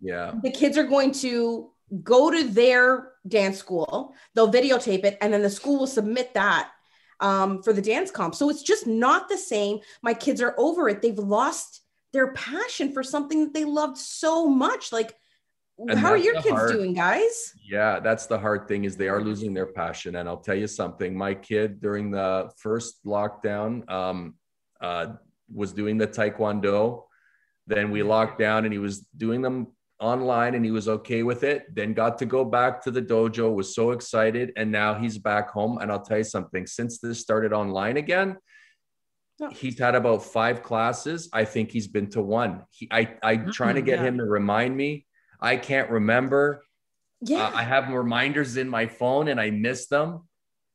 yeah 0.00 0.32
the 0.42 0.50
kids 0.50 0.76
are 0.78 0.84
going 0.84 1.12
to 1.12 1.70
go 2.02 2.30
to 2.30 2.44
their 2.44 3.12
dance 3.28 3.58
school 3.58 4.14
they'll 4.34 4.50
videotape 4.52 5.04
it 5.04 5.16
and 5.20 5.32
then 5.32 5.42
the 5.42 5.50
school 5.50 5.78
will 5.80 5.86
submit 5.86 6.34
that 6.34 6.70
um, 7.20 7.62
for 7.62 7.72
the 7.72 7.82
dance 7.82 8.10
comp 8.10 8.34
so 8.34 8.50
it's 8.50 8.62
just 8.62 8.86
not 8.86 9.28
the 9.28 9.36
same 9.38 9.78
my 10.02 10.12
kids 10.12 10.40
are 10.40 10.54
over 10.58 10.88
it 10.88 11.00
they've 11.02 11.18
lost 11.18 11.82
their 12.12 12.32
passion 12.32 12.92
for 12.92 13.02
something 13.02 13.44
that 13.44 13.54
they 13.54 13.64
loved 13.64 13.96
so 13.98 14.48
much 14.48 14.92
like 14.92 15.14
And 15.78 15.98
how 15.98 16.10
are 16.10 16.16
your 16.16 16.34
kids 16.34 16.48
hard- 16.50 16.72
doing 16.72 16.94
guys 16.94 17.52
Yeah, 17.62 18.00
that's 18.00 18.26
the 18.26 18.38
hard 18.38 18.66
thing 18.66 18.84
is 18.84 18.96
they 18.96 19.08
are 19.08 19.20
losing 19.20 19.52
their 19.52 19.66
passion. 19.66 20.16
And 20.16 20.28
I'll 20.28 20.38
tell 20.40 20.54
you 20.54 20.66
something. 20.66 21.16
My 21.16 21.34
kid 21.34 21.80
during 21.80 22.10
the 22.10 22.50
first 22.56 23.04
lockdown 23.04 23.88
um, 23.90 24.36
uh, 24.80 25.14
was 25.52 25.72
doing 25.72 25.98
the 25.98 26.06
taekwondo. 26.06 27.04
Then 27.66 27.90
we 27.90 28.02
locked 28.02 28.38
down 28.38 28.64
and 28.64 28.72
he 28.72 28.78
was 28.78 29.00
doing 29.16 29.42
them 29.42 29.66
online 30.00 30.54
and 30.54 30.64
he 30.64 30.70
was 30.70 30.88
okay 30.88 31.22
with 31.22 31.42
it. 31.42 31.74
Then 31.74 31.92
got 31.94 32.18
to 32.18 32.26
go 32.26 32.44
back 32.44 32.82
to 32.84 32.90
the 32.90 33.02
dojo, 33.02 33.52
was 33.54 33.74
so 33.74 33.90
excited. 33.90 34.52
And 34.56 34.70
now 34.72 34.94
he's 34.94 35.18
back 35.18 35.50
home. 35.50 35.78
And 35.78 35.90
I'll 35.92 36.02
tell 36.02 36.18
you 36.18 36.24
something, 36.24 36.66
since 36.66 36.98
this 37.00 37.20
started 37.20 37.52
online 37.52 37.96
again, 37.96 38.36
Yeah. 39.38 39.50
he's 39.50 39.78
had 39.78 39.94
about 39.94 40.22
five 40.24 40.62
classes. 40.62 41.28
I 41.32 41.44
think 41.44 41.70
he's 41.70 41.88
been 41.88 42.08
to 42.10 42.22
one. 42.22 42.62
He, 42.70 42.88
I, 42.90 43.16
I'm 43.22 43.52
trying 43.52 43.74
to 43.74 43.82
get 43.82 43.98
Yeah. 43.98 44.06
him 44.06 44.18
to 44.18 44.24
remind 44.24 44.76
me. 44.76 45.05
I 45.40 45.56
can't 45.56 45.90
remember. 45.90 46.64
yeah 47.20 47.46
Uh, 47.46 47.52
I 47.54 47.62
have 47.62 47.88
reminders 47.88 48.56
in 48.56 48.68
my 48.68 48.86
phone 48.86 49.28
and 49.28 49.40
I 49.40 49.50
miss 49.50 49.86
them. 49.86 50.22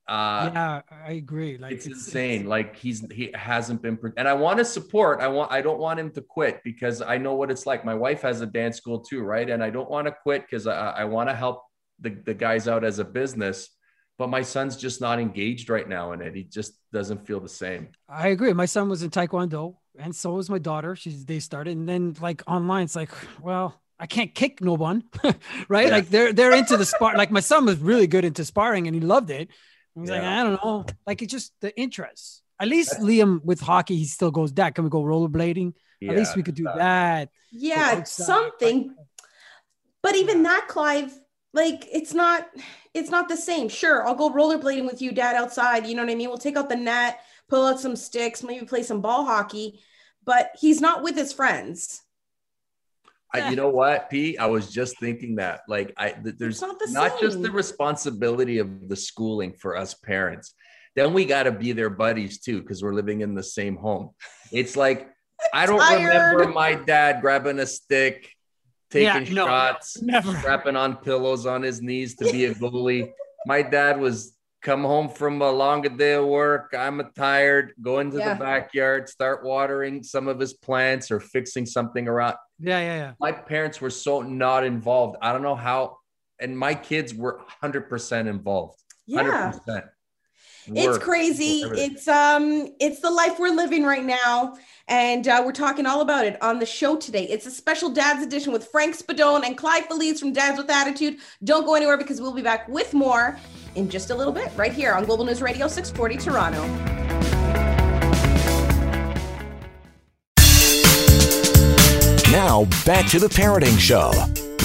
Uh, 0.08 0.50
yeah, 0.54 0.82
I 0.92 1.14
agree. 1.14 1.58
Like 1.58 1.72
it's, 1.72 1.86
insane. 1.86 2.46
Like 2.46 2.76
he's 2.76 3.06
he 3.12 3.32
hasn't 3.34 3.82
been, 3.82 3.98
and 4.18 4.28
I 4.28 4.34
want 4.34 4.58
to 4.58 4.66
support. 4.66 5.22
I 5.22 5.28
want. 5.28 5.52
I 5.52 5.62
don't 5.62 5.80
want 5.80 6.00
him 6.00 6.12
to 6.12 6.22
quit 6.22 6.60
because 6.66 7.02
I 7.02 7.18
know 7.18 7.36
what 7.36 7.50
it's 7.50 7.66
like. 7.66 7.86
My 7.86 7.94
wife 7.94 8.22
has 8.24 8.42
a 8.42 8.46
dance 8.46 8.76
school 8.76 9.00
too, 9.00 9.22
right? 9.22 9.50
And 9.50 9.64
I 9.64 9.70
don't 9.70 9.90
want 9.90 10.08
to 10.08 10.16
quit 10.24 10.42
because 10.42 10.68
I, 10.68 10.90
I 10.90 11.04
want 11.06 11.30
to 11.30 11.36
help 11.36 11.64
the 12.00 12.10
the 12.10 12.34
guys 12.34 12.68
out 12.68 12.84
as 12.84 13.00
a 13.00 13.06
business. 13.06 13.70
But 14.18 14.30
my 14.30 14.42
son's 14.42 14.76
just 14.76 15.00
not 15.02 15.20
engaged 15.20 15.70
right 15.70 15.88
now 15.88 16.12
in 16.12 16.22
it. 16.22 16.36
He 16.36 16.44
just 16.44 16.74
doesn't 16.92 17.26
feel 17.26 17.40
the 17.40 17.50
same. 17.50 17.90
I 18.10 18.30
agree. 18.30 18.54
My 18.54 18.66
son 18.66 18.90
was 18.90 19.04
in 19.04 19.12
Taekwondo, 19.12 19.76
and 19.98 20.16
so 20.16 20.34
was 20.34 20.50
my 20.50 20.60
daughter. 20.60 20.96
She's 20.96 21.26
they 21.26 21.40
started, 21.40 21.78
and 21.78 21.88
then 21.88 22.16
like 22.20 22.44
online, 22.48 22.84
it's 22.84 22.96
like, 22.96 23.12
well, 23.42 23.81
I 24.02 24.08
can't 24.08 24.34
kick 24.34 24.62
no 24.62 24.74
one, 24.74 25.04
right? 25.70 25.88
Yeah. 25.88 25.94
Like 25.94 26.10
they're 26.10 26.34
they're 26.34 26.54
into 26.54 26.76
the 26.76 26.86
spar. 26.86 27.16
Like 27.16 27.30
my 27.30 27.40
son 27.40 27.66
was 27.66 27.78
really 27.78 28.08
good 28.08 28.26
into 28.26 28.44
sparring 28.44 28.88
and 28.88 28.96
he 28.96 29.00
loved 29.00 29.30
it. 29.30 29.50
He's 29.94 30.10
like, 30.10 30.24
Yeah. 30.24 30.42
I 30.42 30.44
don't 30.44 30.64
know, 30.64 30.86
like 31.06 31.22
it's 31.22 31.32
just 31.32 31.54
the 31.62 31.78
interest. 31.80 32.42
At 32.60 32.68
least 32.68 33.00
Liam 33.00 33.44
with 33.44 33.60
hockey, 33.60 33.96
he 33.96 34.06
still 34.06 34.32
goes, 34.32 34.52
Dad, 34.52 34.76
can 34.76 34.84
we 34.84 34.90
go 34.90 35.04
rollerblading? 35.04 35.74
At 36.10 36.16
least 36.16 36.36
we 36.36 36.42
could 36.42 36.56
do 36.56 36.68
uh, 36.68 36.78
that. 36.78 37.30
Yeah, 37.52 38.04
something. 38.04 38.96
But 40.02 40.16
even 40.16 40.44
that, 40.44 40.66
Clive, 40.68 41.14
like 41.54 41.88
it's 41.92 42.14
not 42.14 42.50
it's 42.96 43.12
not 43.12 43.30
the 43.30 43.38
same. 43.38 43.70
Sure, 43.70 44.08
I'll 44.08 44.16
go 44.16 44.32
rollerblading 44.32 44.86
with 44.86 45.02
you, 45.02 45.12
Dad, 45.12 45.36
outside. 45.36 45.86
You 45.86 45.96
know 45.96 46.04
what 46.04 46.12
I 46.12 46.16
mean? 46.16 46.30
We'll 46.30 46.40
take 46.40 46.58
out 46.58 46.70
the 46.70 46.76
net, 46.76 47.20
pull 47.50 47.68
out 47.68 47.80
some 47.80 47.96
sticks, 47.96 48.42
maybe 48.42 48.66
play 48.66 48.82
some 48.82 49.02
ball 49.02 49.26
hockey. 49.26 49.80
But 50.24 50.52
he's 50.60 50.82
not 50.82 51.04
with 51.04 51.16
his 51.16 51.34
friends. 51.34 52.02
I, 53.34 53.50
you 53.50 53.56
know 53.56 53.70
what, 53.70 54.10
Pete? 54.10 54.40
I 54.40 54.48
was 54.48 54.72
just 54.72 55.00
thinking 55.00 55.36
that. 55.36 55.62
Like, 55.68 55.94
I 55.98 56.12
th- 56.12 56.36
there's 56.38 56.62
not 56.62 56.78
the 56.80 56.90
not 56.92 57.20
just 57.20 57.42
the 57.42 57.52
responsibility 57.52 58.58
of 58.58 58.90
the 58.90 58.96
schooling 58.96 59.54
for 59.54 59.78
us 59.78 59.94
parents. 59.94 60.54
Then 60.96 61.14
we 61.14 61.24
got 61.26 61.44
to 61.44 61.52
be 61.52 61.72
their 61.72 61.90
buddies 61.90 62.40
too, 62.42 62.62
because 62.62 62.84
we're 62.84 62.94
living 62.94 63.22
in 63.22 63.34
the 63.34 63.44
same 63.44 63.78
home. 63.78 64.10
It's 64.52 64.76
like 64.76 65.10
I 65.54 65.66
don't 65.66 65.80
Tired. 65.80 66.08
remember 66.08 66.48
my 66.54 66.76
dad 66.76 67.22
grabbing 67.22 67.60
a 67.60 67.66
stick, 67.66 68.30
Yeah, 68.94 69.18
taking 69.20 69.36
no, 69.36 69.46
shots, 69.48 70.02
never. 70.02 70.36
strapping 70.38 70.76
on 70.76 70.98
pillows 70.98 71.46
on 71.46 71.62
his 71.62 71.82
knees 71.82 72.16
to 72.18 72.26
be 72.32 72.46
a 72.46 72.54
goalie. 72.54 73.12
my 73.46 73.62
dad 73.62 74.00
was 74.00 74.36
come 74.62 74.84
home 74.84 75.10
from 75.10 75.42
a 75.42 75.52
long 75.52 75.82
day 75.82 76.14
of 76.14 76.26
work. 76.26 76.74
I'm 76.78 77.02
tired. 77.16 77.74
Go 77.82 78.00
into 78.00 78.18
Yeah. 78.18 78.34
the 78.36 78.40
backyard, 78.40 79.10
start 79.10 79.44
watering 79.44 80.04
some 80.04 80.28
of 80.28 80.40
his 80.40 80.54
plants 80.54 81.10
or 81.12 81.20
fixing 81.20 81.66
something 81.66 82.08
around 82.08 82.36
Yeah, 82.60 82.80
yeah, 82.80 82.96
yeah. 82.98 83.14
my 83.20 83.32
parents 83.32 83.82
were 83.82 83.90
so 83.90 84.22
not 84.22 84.64
involved. 84.64 85.18
I 85.22 85.32
don't 85.32 85.42
know 85.42 85.56
how, 85.56 85.98
and 86.40 86.58
my 86.58 86.76
kids 86.76 87.14
were 87.14 87.40
100% 87.64 88.28
involved. 88.28 88.80
Yeah. 89.08 89.52
100%. 89.52 89.90
It's 90.68 90.98
crazy. 90.98 91.64
everything. 91.64 91.92
It's 91.92 92.08
um 92.08 92.68
it's 92.80 93.00
the 93.00 93.10
life 93.10 93.40
we're 93.40 93.56
living 93.56 93.84
right 93.84 94.04
now. 94.04 94.58
And 94.88 95.26
uh, 95.28 95.42
we're 95.46 95.54
talking 95.54 95.86
all 95.86 96.02
about 96.02 96.26
it 96.26 96.42
on 96.42 96.60
the 96.60 96.66
show 96.66 96.98
today. 96.98 97.24
It's 97.24 97.46
a 97.46 97.52
special 97.52 97.90
Dad's 97.90 98.24
edition 98.24 98.52
with 98.52 98.68
Frank 98.68 98.98
Spadone 98.98 99.46
and 99.46 99.58
Clive 99.58 99.86
Felice 99.86 100.20
from 100.20 100.34
Dads 100.34 100.58
with 100.58 100.70
Attitude. 100.70 101.18
Don't 101.46 101.66
go 101.66 101.76
anywhere 101.76 101.98
because 101.98 102.20
we'll 102.20 102.34
be 102.34 102.42
back 102.42 102.68
with 102.68 102.94
more 102.94 103.38
in 103.76 103.90
just 103.90 104.10
a 104.10 104.16
little 104.16 104.34
bit, 104.34 104.52
right 104.58 104.74
here 104.74 104.94
on 104.94 105.06
Global 105.06 105.24
News 105.24 105.42
Radio 105.42 105.70
640 105.70 106.18
Toronto. 106.18 106.62
Now, 112.32 112.66
back 112.86 113.08
to 113.12 113.20
the 113.20 113.28
Parenting 113.30 113.80
Show 113.80 114.12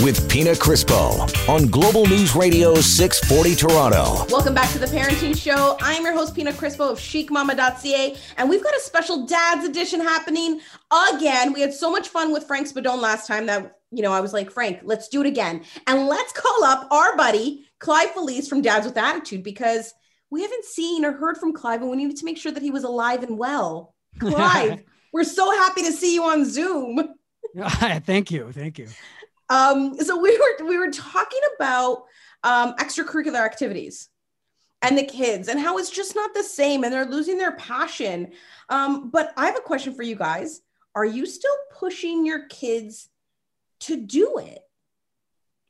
with 0.03 0.29
Pina 0.29 0.51
Crispo 0.51 1.49
on 1.49 1.67
Global 1.69 2.07
News 2.07 2.35
Radio 2.37 2.75
640 2.75 3.55
Toronto. 3.55 4.27
Welcome 4.31 4.53
back 4.53 4.71
to 4.73 4.79
the 4.79 4.87
Parenting 4.87 5.37
Show. 5.37 5.79
I'm 5.81 6.03
your 6.03 6.13
host, 6.13 6.35
Pina 6.35 6.53
Crispo 6.53 6.91
of 6.91 6.99
chicmama.ca, 6.99 8.17
and 8.37 8.51
we've 8.51 8.63
got 8.63 8.77
a 8.77 8.81
special 8.81 9.27
Dad's 9.27 9.65
edition 9.65 10.01
happening 10.01 10.61
again. 11.15 11.53
We 11.53 11.63
had 11.63 11.73
so 11.73 11.91
much 11.91 12.09
fun 12.09 12.33
with 12.33 12.45
Frank 12.45 12.69
Spadone 12.69 13.01
last 13.01 13.27
time 13.27 13.47
that, 13.47 13.79
you 13.91 14.03
know, 14.03 14.13
I 14.13 14.21
was 14.21 14.35
like, 14.35 14.51
Frank, 14.51 14.81
let's 14.83 15.09
do 15.09 15.23
it 15.23 15.27
again. 15.27 15.65
And 15.87 16.07
let's 16.07 16.33
call 16.33 16.65
up 16.65 16.89
our 16.91 17.17
buddy, 17.17 17.67
Clive 17.79 18.11
Felice 18.11 18.49
from 18.49 18.61
Dads 18.61 18.87
with 18.87 18.99
Attitude, 18.99 19.43
because 19.43 19.95
we 20.31 20.43
haven't 20.43 20.65
seen 20.67 21.05
or 21.07 21.13
heard 21.13 21.39
from 21.39 21.55
Clive, 21.55 21.81
and 21.81 21.91
we 21.91 21.97
needed 21.97 22.19
to 22.19 22.25
make 22.27 22.37
sure 22.37 22.53
that 22.53 22.63
he 22.63 22.71
was 22.71 22.85
alive 22.85 23.23
and 23.23 23.39
well. 23.39 23.95
Clive, 24.19 24.83
we're 25.13 25.25
so 25.25 25.51
happy 25.53 25.83
to 25.83 25.93
see 25.93 26.15
you 26.15 26.25
on 26.25 26.45
Zoom. 26.45 27.15
thank 28.05 28.31
you, 28.31 28.53
thank 28.53 28.79
you. 28.79 28.89
Um, 29.49 29.97
so 29.99 30.19
we 30.21 30.37
were 30.37 30.67
we 30.67 30.77
were 30.79 30.91
talking 30.91 31.41
about 31.57 32.05
um, 32.43 32.75
extracurricular 32.77 33.45
activities 33.45 34.09
and 34.83 34.97
the 34.97 35.05
kids 35.05 35.49
and 35.49 35.59
how 35.59 35.79
it's 35.79 35.91
just 35.91 36.15
not 36.15 36.35
the 36.35 36.43
same 36.43 36.85
and 36.85 36.93
they're 36.93 37.07
losing 37.07 37.39
their 37.39 37.57
passion. 37.57 38.33
Um, 38.69 39.11
but 39.11 39.33
I 39.37 39.47
have 39.47 39.57
a 39.57 39.61
question 39.61 39.95
for 39.95 40.03
you 40.03 40.17
guys. 40.17 40.63
Are 40.95 41.05
you 41.05 41.27
still 41.27 41.57
pushing 41.79 42.25
your 42.25 42.47
kids 42.47 43.09
to 43.81 43.97
do 43.97 44.39
it? 44.39 44.61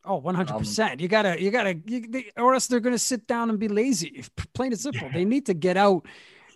Oh, 0.04 0.21
100%. 0.21 1.00
you 1.00 1.09
gotta, 1.09 1.42
you 1.42 1.50
gotta, 1.50 1.76
you, 1.85 2.06
they, 2.09 2.30
or 2.37 2.54
else 2.54 2.68
they're 2.68 2.78
gonna 2.78 2.99
sit 2.99 3.26
down 3.26 3.50
and 3.50 3.59
be 3.59 3.68
lazy. 3.68 4.25
Plain 4.54 4.73
and 4.73 4.80
simple. 4.80 5.11
They 5.12 5.25
need 5.25 5.47
to 5.47 5.54
get 5.54 5.76
out 5.76 6.06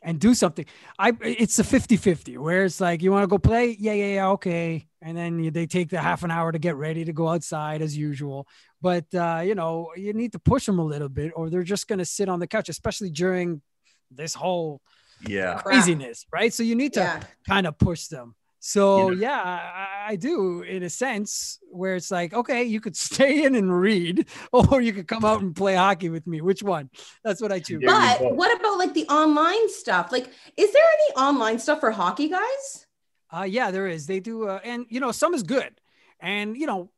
and 0.03 0.19
do 0.19 0.35
something. 0.35 0.65
I, 0.99 1.13
it's 1.21 1.59
a 1.59 1.65
50 1.65 1.97
50 1.97 2.39
where 2.39 2.65
it's 2.65 2.81
like, 2.81 3.03
you 3.03 3.11
wanna 3.13 3.27
go 3.27 3.39
play? 3.39 3.77
Yeah, 3.79 3.93
yeah, 3.93 4.15
yeah, 4.15 4.29
okay. 4.31 4.87
And 5.03 5.17
then 5.17 5.39
you, 5.43 5.51
they 5.51 5.67
take 5.67 5.91
the 5.91 6.01
half 6.01 6.23
an 6.25 6.31
hour 6.31 6.53
to 6.53 6.59
get 6.59 6.77
ready 6.77 7.05
to 7.05 7.13
go 7.13 7.29
outside 7.29 7.83
as 7.83 7.97
usual. 7.97 8.47
But, 8.81 9.07
uh, 9.15 9.43
you 9.45 9.55
know, 9.55 9.91
you 9.97 10.13
need 10.13 10.33
to 10.33 10.39
push 10.39 10.67
them 10.67 10.79
a 10.79 10.85
little 10.85 11.09
bit 11.09 11.33
or 11.37 11.51
they're 11.51 11.63
just 11.63 11.89
gonna 11.89 12.05
sit 12.05 12.29
on 12.29 12.41
the 12.41 12.47
couch, 12.47 12.69
especially 12.69 13.11
during 13.11 13.63
this 14.11 14.35
whole 14.35 14.81
Yeah. 15.21 15.55
craziness, 15.59 16.27
right? 16.33 16.53
So 16.53 16.63
you 16.63 16.75
need 16.75 16.95
to 16.95 17.01
Yeah. 17.01 17.21
kind 17.47 17.67
of 17.67 17.79
push 17.79 18.07
them. 18.07 18.35
So 18.63 19.09
You 19.09 19.15
know- 19.17 19.21
yeah, 19.23 19.41
I, 19.43 20.13
I 20.13 20.17
do 20.17 20.61
in 20.63 20.83
a 20.83 20.91
sense 20.91 21.59
where 21.71 21.97
it's 21.97 22.11
like, 22.11 22.35
okay, 22.35 22.65
you 22.65 22.81
could 22.81 22.95
stay 23.11 23.45
in 23.45 23.55
and 23.55 23.73
read, 23.81 24.27
or 24.53 24.81
you 24.83 24.93
could 24.93 25.09
come 25.09 25.25
out 25.25 25.41
and 25.41 25.57
play 25.57 25.75
hockey 25.75 26.11
with 26.11 26.27
me. 26.27 26.41
Which 26.43 26.63
one? 26.63 26.91
That's 27.25 27.41
what 27.41 27.53
I 27.53 27.59
choose. 27.67 27.81
There 27.81 27.91
But 27.91 28.37
what 28.37 28.55
about 28.59 28.79
like 28.79 28.93
the 28.95 29.07
online 29.09 29.69
stuff? 29.71 30.13
Like, 30.13 30.29
is 30.57 30.73
there 30.73 30.83
any 30.85 31.27
online 31.27 31.59
stuff 31.59 31.81
for 31.81 31.91
hockey 31.91 32.29
guys? 32.29 32.87
Uh, 33.33 33.45
yeah, 33.45 33.71
there 33.71 33.87
is. 33.89 34.07
They 34.07 34.21
do, 34.21 34.47
uh, 34.49 34.61
and 34.63 34.87
you 34.89 35.01
know, 35.01 35.13
some 35.13 35.35
is 35.35 35.43
good, 35.43 35.73
and 36.21 36.57
you 36.57 36.67
know, 36.67 36.91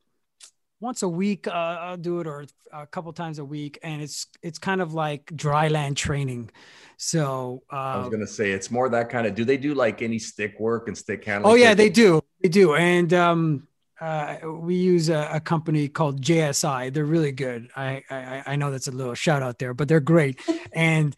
once 0.83 1.03
a 1.03 1.09
week 1.09 1.47
uh, 1.47 1.51
I'll 1.51 1.97
do 1.97 2.21
it, 2.21 2.27
or 2.27 2.45
a 2.73 2.87
couple 2.87 3.12
times 3.12 3.39
a 3.39 3.45
week, 3.45 3.79
and 3.83 4.03
it's 4.03 4.27
it's 4.43 4.59
kind 4.59 4.83
of 4.83 4.93
like 4.93 5.33
dry 5.35 5.69
land 5.69 5.97
training. 5.97 6.51
So 6.97 7.62
I 7.71 7.99
was 7.99 8.07
uh, 8.07 8.11
gonna 8.11 8.27
say 8.27 8.51
it's 8.51 8.71
more 8.71 8.89
that 8.89 9.09
kind 9.09 9.27
of. 9.27 9.35
Do 9.35 9.45
they 9.45 9.57
do 9.57 9.75
like 9.75 10.03
any 10.03 10.19
stick 10.19 10.59
work 10.59 10.89
and 10.89 10.99
stick 10.99 11.25
handling? 11.25 11.53
Oh 11.53 11.57
yeah, 11.57 11.75
they 11.75 11.89
do. 11.89 12.21
They 12.43 12.49
do. 12.49 12.75
And 12.75 13.15
um, 13.15 13.69
uh, 14.01 14.39
we 14.45 14.75
use 14.75 15.09
a, 15.09 15.31
a 15.35 15.41
company 15.41 15.89
called 15.89 16.21
JSI. 16.21 16.93
They're 16.93 17.05
really 17.05 17.33
good. 17.33 17.69
I, 17.77 18.03
I 18.11 18.43
I 18.47 18.57
know 18.57 18.73
that's 18.73 18.89
a 18.89 18.93
little 18.93 19.15
shout 19.15 19.43
out 19.43 19.61
there, 19.61 19.75
but 19.75 19.87
they're 19.87 20.01
great. 20.01 20.41
and 20.73 21.15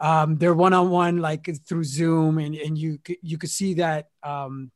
um, 0.00 0.36
they're 0.36 0.54
one 0.54 0.72
on 0.72 0.90
one, 0.90 1.18
like 1.18 1.50
through 1.66 1.84
Zoom, 1.84 2.38
and 2.38 2.54
and 2.54 2.78
you 2.78 2.98
you 3.20 3.36
could 3.36 3.50
see 3.50 3.74
that 3.74 4.06
um, 4.22 4.70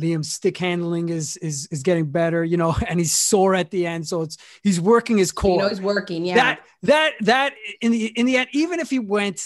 Liam's 0.00 0.32
stick 0.32 0.56
handling 0.58 1.08
is 1.10 1.36
is 1.38 1.68
is 1.70 1.82
getting 1.82 2.10
better. 2.10 2.42
You 2.44 2.56
know, 2.56 2.74
and 2.88 2.98
he's 2.98 3.12
sore 3.12 3.54
at 3.54 3.70
the 3.70 3.86
end, 3.86 4.06
so 4.08 4.22
it's 4.22 4.36
he's 4.62 4.80
working 4.80 5.18
his 5.18 5.30
You 5.30 5.34
core 5.34 5.62
know, 5.62 5.68
he's 5.68 5.80
working. 5.80 6.24
Yeah. 6.24 6.34
that 6.36 6.60
that 6.82 7.12
that 7.20 7.54
in 7.80 7.92
the 7.92 8.06
in 8.06 8.26
the 8.26 8.36
end 8.38 8.48
even 8.52 8.80
if 8.80 8.90
he 8.90 8.98
went 8.98 9.40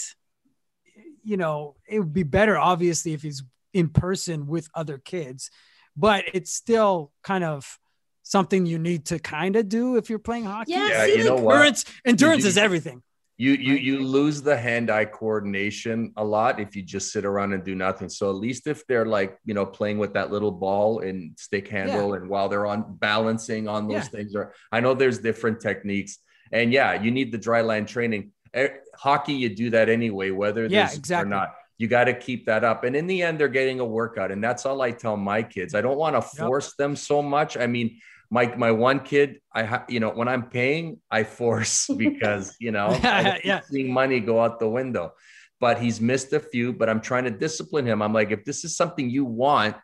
you 1.23 1.37
know 1.37 1.75
it 1.87 1.99
would 1.99 2.13
be 2.13 2.23
better 2.23 2.57
obviously 2.57 3.13
if 3.13 3.21
he's 3.21 3.43
in 3.73 3.89
person 3.89 4.47
with 4.47 4.69
other 4.73 4.97
kids 4.97 5.51
but 5.97 6.23
it's 6.33 6.53
still 6.53 7.11
kind 7.21 7.43
of 7.43 7.77
something 8.23 8.65
you 8.65 8.79
need 8.79 9.05
to 9.05 9.19
kind 9.19 9.55
of 9.57 9.67
do 9.67 9.97
if 9.97 10.09
you're 10.09 10.19
playing 10.19 10.45
hockey 10.45 10.71
Yeah, 10.71 10.87
Yeah, 10.87 11.05
see, 11.05 11.17
you 11.17 11.23
know 11.25 11.35
what? 11.35 11.55
endurance 11.55 11.85
endurance 12.05 12.43
You- 12.43 12.49
is 12.49 12.57
everything 12.57 13.03
You 13.39 13.51
you 13.51 13.75
you 13.75 13.99
lose 13.99 14.41
the 14.41 14.57
hand-eye 14.57 15.05
coordination 15.05 16.11
a 16.17 16.23
lot 16.23 16.59
if 16.59 16.75
you 16.75 16.81
just 16.81 17.11
sit 17.11 17.23
around 17.23 17.53
and 17.53 17.63
do 17.63 17.75
nothing. 17.75 18.09
So 18.09 18.31
at 18.31 18.35
least 18.35 18.65
if 18.65 18.85
they're 18.87 19.05
like 19.05 19.37
you 19.45 19.53
know 19.53 19.65
playing 19.65 19.99
with 19.99 20.13
that 20.13 20.31
little 20.31 20.51
ball 20.51 20.99
and 21.01 21.37
stick 21.37 21.67
handle, 21.67 22.15
and 22.15 22.27
while 22.29 22.49
they're 22.49 22.65
on 22.65 22.95
balancing 22.97 23.67
on 23.67 23.87
those 23.87 24.05
Yeah. 24.05 24.09
things, 24.09 24.35
or 24.35 24.53
I 24.71 24.79
know 24.79 24.95
there's 24.95 25.19
different 25.19 25.59
techniques, 25.61 26.17
and 26.51 26.73
yeah, 26.73 26.99
you 26.99 27.11
need 27.11 27.31
the 27.31 27.37
dry 27.37 27.61
land 27.61 27.87
training. 27.87 28.31
Hockey, 28.95 29.33
you 29.33 29.49
do 29.49 29.69
that 29.69 29.87
anyway, 29.87 30.31
whether 30.31 30.65
Yeah, 30.65 30.89
exactly. 30.91 31.21
or 31.21 31.29
not. 31.29 31.53
You 31.77 31.87
got 31.87 32.05
to 32.05 32.15
keep 32.15 32.47
that 32.47 32.63
up, 32.63 32.85
and 32.85 32.95
in 32.95 33.05
the 33.05 33.21
end, 33.21 33.39
they're 33.39 33.49
getting 33.49 33.79
a 33.79 33.85
workout, 33.85 34.31
and 34.31 34.43
that's 34.43 34.65
all 34.65 34.81
I 34.81 34.89
tell 34.89 35.15
my 35.15 35.43
kids. 35.43 35.75
I 35.75 35.81
don't 35.81 35.99
want 35.99 36.15
to 36.15 36.27
Yep. 36.27 36.47
force 36.47 36.73
them 36.75 36.95
so 36.95 37.21
much. 37.21 37.55
I 37.55 37.67
mean, 37.67 38.01
my 38.29 38.53
my 38.55 38.71
one 38.71 38.99
kid, 39.01 39.39
I 39.53 39.63
ha- 39.63 39.85
you 39.87 39.99
know 39.99 40.09
when 40.09 40.27
I'm 40.27 40.43
paying, 40.49 40.99
I 41.09 41.23
force 41.23 41.87
because 41.97 42.55
you 42.59 42.71
know 42.71 42.89
Yeah. 43.03 43.61
seeing 43.61 43.91
money 43.91 44.19
go 44.19 44.41
out 44.41 44.59
the 44.59 44.69
window. 44.69 45.13
But 45.59 45.79
he's 45.79 45.99
missed 45.99 46.33
a 46.33 46.39
few. 46.39 46.71
But 46.71 46.87
I'm 46.87 47.01
trying 47.01 47.23
to 47.23 47.31
discipline 47.31 47.85
him. 47.87 48.01
I'm 48.03 48.13
like, 48.13 48.29
if 48.31 48.45
this 48.45 48.63
is 48.63 48.75
something 48.77 49.09
you 49.09 49.25
want, 49.25 49.75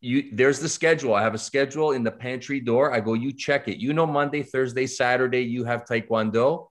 you 0.00 0.28
there's 0.32 0.60
the 0.60 0.68
schedule. 0.68 1.14
I 1.14 1.22
have 1.22 1.34
a 1.34 1.38
schedule 1.38 1.92
in 1.92 2.02
the 2.04 2.10
pantry 2.10 2.60
door. 2.60 2.92
I 2.92 3.00
go, 3.00 3.14
you 3.14 3.32
check 3.32 3.68
it. 3.68 3.78
You 3.78 3.94
know, 3.94 4.06
Monday, 4.06 4.42
Thursday, 4.42 4.86
Saturday, 4.86 5.42
you 5.42 5.64
have 5.64 5.84
Taekwondo. 5.86 6.66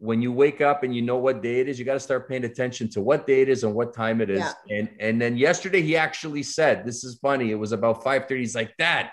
When 0.00 0.22
you 0.22 0.30
wake 0.30 0.60
up 0.60 0.84
and 0.84 0.94
you 0.94 1.02
know 1.02 1.16
what 1.16 1.42
day 1.42 1.58
it 1.58 1.68
is, 1.68 1.76
you 1.76 1.84
got 1.84 1.94
to 1.94 2.00
start 2.00 2.28
paying 2.28 2.44
attention 2.44 2.88
to 2.90 3.00
what 3.00 3.26
day 3.26 3.40
it 3.42 3.48
is 3.48 3.64
and 3.64 3.74
what 3.74 3.92
time 3.92 4.20
it 4.20 4.30
is. 4.30 4.38
Yeah. 4.38 4.52
And 4.78 4.88
and 5.00 5.20
then 5.20 5.36
yesterday 5.36 5.82
he 5.82 5.96
actually 5.96 6.44
said, 6.44 6.86
"This 6.86 7.02
is 7.02 7.18
funny." 7.20 7.50
It 7.50 7.56
was 7.56 7.72
about 7.72 8.04
five 8.04 8.28
thirty. 8.28 8.42
He's 8.42 8.54
like, 8.54 8.76
"Dad, 8.76 9.10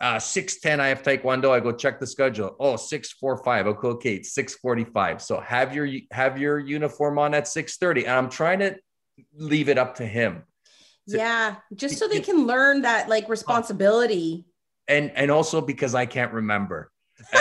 uh, 0.00 0.18
610, 0.18 0.80
I 0.80 0.88
have 0.88 1.02
Taekwondo. 1.02 1.50
I 1.50 1.60
go 1.60 1.72
check 1.72 2.00
the 2.00 2.06
schedule. 2.06 2.56
Oh, 2.58 2.76
645. 2.76 3.66
Okay, 3.66 3.88
okay, 3.88 4.14
it's 4.14 4.32
645. 4.32 5.20
So 5.20 5.40
have 5.40 5.74
your 5.74 5.88
have 6.10 6.38
your 6.38 6.58
uniform 6.58 7.18
on 7.18 7.34
at 7.34 7.46
630. 7.46 8.06
And 8.06 8.16
I'm 8.16 8.30
trying 8.30 8.60
to 8.60 8.76
leave 9.34 9.68
it 9.68 9.76
up 9.76 9.96
to 9.96 10.06
him. 10.06 10.44
yeah. 11.06 11.56
Just 11.74 11.98
so 11.98 12.08
they 12.08 12.20
can 12.20 12.46
learn 12.46 12.82
that 12.82 13.08
like 13.08 13.28
responsibility. 13.28 14.46
and 14.88 15.12
and 15.14 15.30
also 15.30 15.60
because 15.60 15.94
I 15.94 16.06
can't 16.06 16.32
remember. 16.32 16.90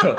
So, 0.00 0.16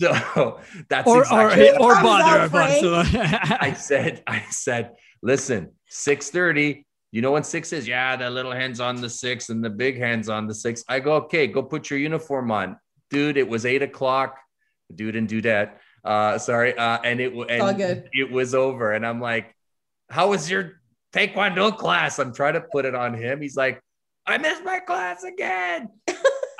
so 0.00 0.60
that's 0.88 1.06
or 1.06 1.20
exactly 1.20 1.70
or, 1.70 1.92
or 1.92 2.02
bother 2.02 2.40
up, 2.42 2.50
Frank. 2.50 2.84
I 3.62 3.74
said, 3.74 4.22
I 4.26 4.40
said, 4.50 4.92
listen, 5.22 5.72
6:30. 5.90 6.84
You 7.12 7.22
know 7.22 7.32
when 7.32 7.42
six 7.42 7.72
is? 7.72 7.88
Yeah, 7.88 8.16
the 8.16 8.30
little 8.30 8.52
hands 8.52 8.80
on 8.80 9.00
the 9.00 9.10
six 9.10 9.48
and 9.48 9.64
the 9.64 9.70
big 9.70 9.98
hands 9.98 10.28
on 10.28 10.46
the 10.46 10.54
six. 10.54 10.84
I 10.88 11.00
go, 11.00 11.14
okay, 11.14 11.46
go 11.46 11.62
put 11.62 11.90
your 11.90 11.98
uniform 11.98 12.50
on. 12.50 12.76
Dude, 13.10 13.36
it 13.36 13.48
was 13.48 13.66
eight 13.66 13.82
o'clock. 13.82 14.38
Dude 14.94 15.16
and 15.16 15.28
dudette. 15.28 15.72
Uh, 16.04 16.38
sorry. 16.38 16.76
Uh, 16.76 16.98
and 17.02 17.20
it 17.20 17.32
all 17.32 17.68
and 17.68 17.76
good. 17.76 18.08
it 18.12 18.30
was 18.30 18.54
over. 18.54 18.92
And 18.92 19.04
I'm 19.04 19.20
like, 19.20 19.54
how 20.08 20.30
was 20.30 20.50
your 20.50 20.80
taekwondo 21.12 21.76
class? 21.76 22.18
I'm 22.18 22.32
trying 22.32 22.54
to 22.54 22.60
put 22.60 22.84
it 22.84 22.94
on 22.94 23.14
him. 23.14 23.40
He's 23.40 23.56
like, 23.56 23.80
I 24.26 24.38
missed 24.38 24.64
my 24.64 24.80
class 24.80 25.24
again. 25.24 25.88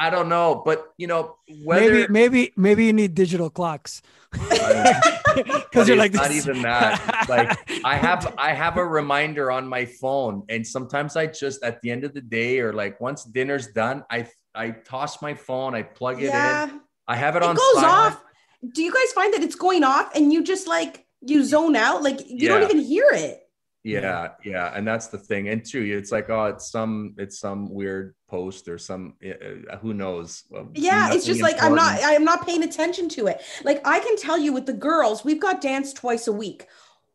I 0.00 0.09
don't 0.09 0.30
know, 0.30 0.62
but 0.64 0.95
you 0.97 1.07
know, 1.07 1.37
whether 1.62 1.92
maybe 1.92 2.07
maybe 2.11 2.52
maybe 2.57 2.85
you 2.87 2.95
need 2.95 3.14
digital 3.14 3.50
clocks 3.50 4.00
because 4.33 5.87
you're 5.88 5.99
it's 5.99 5.99
like 5.99 6.14
not 6.14 6.33
even 6.33 6.62
that. 6.62 7.26
Like 7.28 7.85
I 7.85 7.97
have 8.07 8.35
I 8.38 8.54
have 8.54 8.78
a 8.78 8.85
reminder 8.85 9.50
on 9.50 9.69
my 9.69 9.85
phone, 9.85 10.45
and 10.49 10.66
sometimes 10.66 11.16
I 11.16 11.26
just 11.26 11.62
at 11.62 11.83
the 11.83 11.90
end 11.90 12.04
of 12.04 12.14
the 12.14 12.23
day 12.23 12.61
or 12.61 12.73
like 12.73 12.99
once 12.99 13.25
dinner's 13.25 13.69
done, 13.69 14.02
I 14.11 14.26
I 14.54 14.71
toss 14.71 15.21
my 15.21 15.35
phone, 15.35 15.75
I 15.75 15.83
plug 15.83 16.23
it 16.23 16.26
in. 16.28 16.80
I 17.07 17.16
have 17.16 17.37
it, 17.37 17.42
It 17.42 17.42
on 17.42 17.57
goes 17.57 17.75
silent. 17.75 18.14
off. 18.14 18.25
Do 18.73 18.83
you 18.83 18.92
guys 18.92 19.12
find 19.12 19.35
that 19.35 19.42
it's 19.42 19.57
going 19.57 19.85
off 19.85 20.14
and 20.14 20.33
you 20.33 20.42
just 20.45 20.66
like 20.66 21.04
you 21.21 21.45
zone 21.45 21.76
out? 21.76 22.02
Like 22.02 22.21
you 22.26 22.49
don't 22.49 22.62
even 22.62 22.78
hear 22.78 23.09
it. 23.12 23.42
Yeah, 23.83 24.29
yeah, 24.45 24.73
and 24.75 24.87
that's 24.87 25.07
the 25.07 25.17
thing. 25.17 25.49
And 25.49 25.65
two, 25.65 25.83
it's 25.83 26.13
like 26.13 26.29
oh, 26.29 26.47
it's 26.47 26.71
some 26.71 27.15
it's 27.17 27.39
some 27.39 27.71
weird 27.71 28.15
post 28.29 28.69
or 28.69 28.77
some 28.77 29.15
uh, 29.25 29.77
who 29.79 29.95
knows. 29.95 30.45
Yeah, 30.75 31.15
it's 31.15 31.25
just 31.25 31.41
like 31.41 31.63
I'm 31.63 31.75
not. 31.75 31.99
I'm 32.03 32.25
not 32.25 32.47
paying 32.47 32.63
attention 32.63 33.09
to 33.11 33.29
it. 33.29 33.41
Like 33.65 33.81
I 33.87 34.01
can 34.01 34.17
tell 34.17 34.39
you 34.39 34.53
with 34.53 34.67
the 34.67 34.75
girls, 34.75 35.25
we've 35.25 35.41
got 35.41 35.63
dance 35.63 35.95
twice 35.95 36.27
a 36.29 36.33
week. 36.33 36.67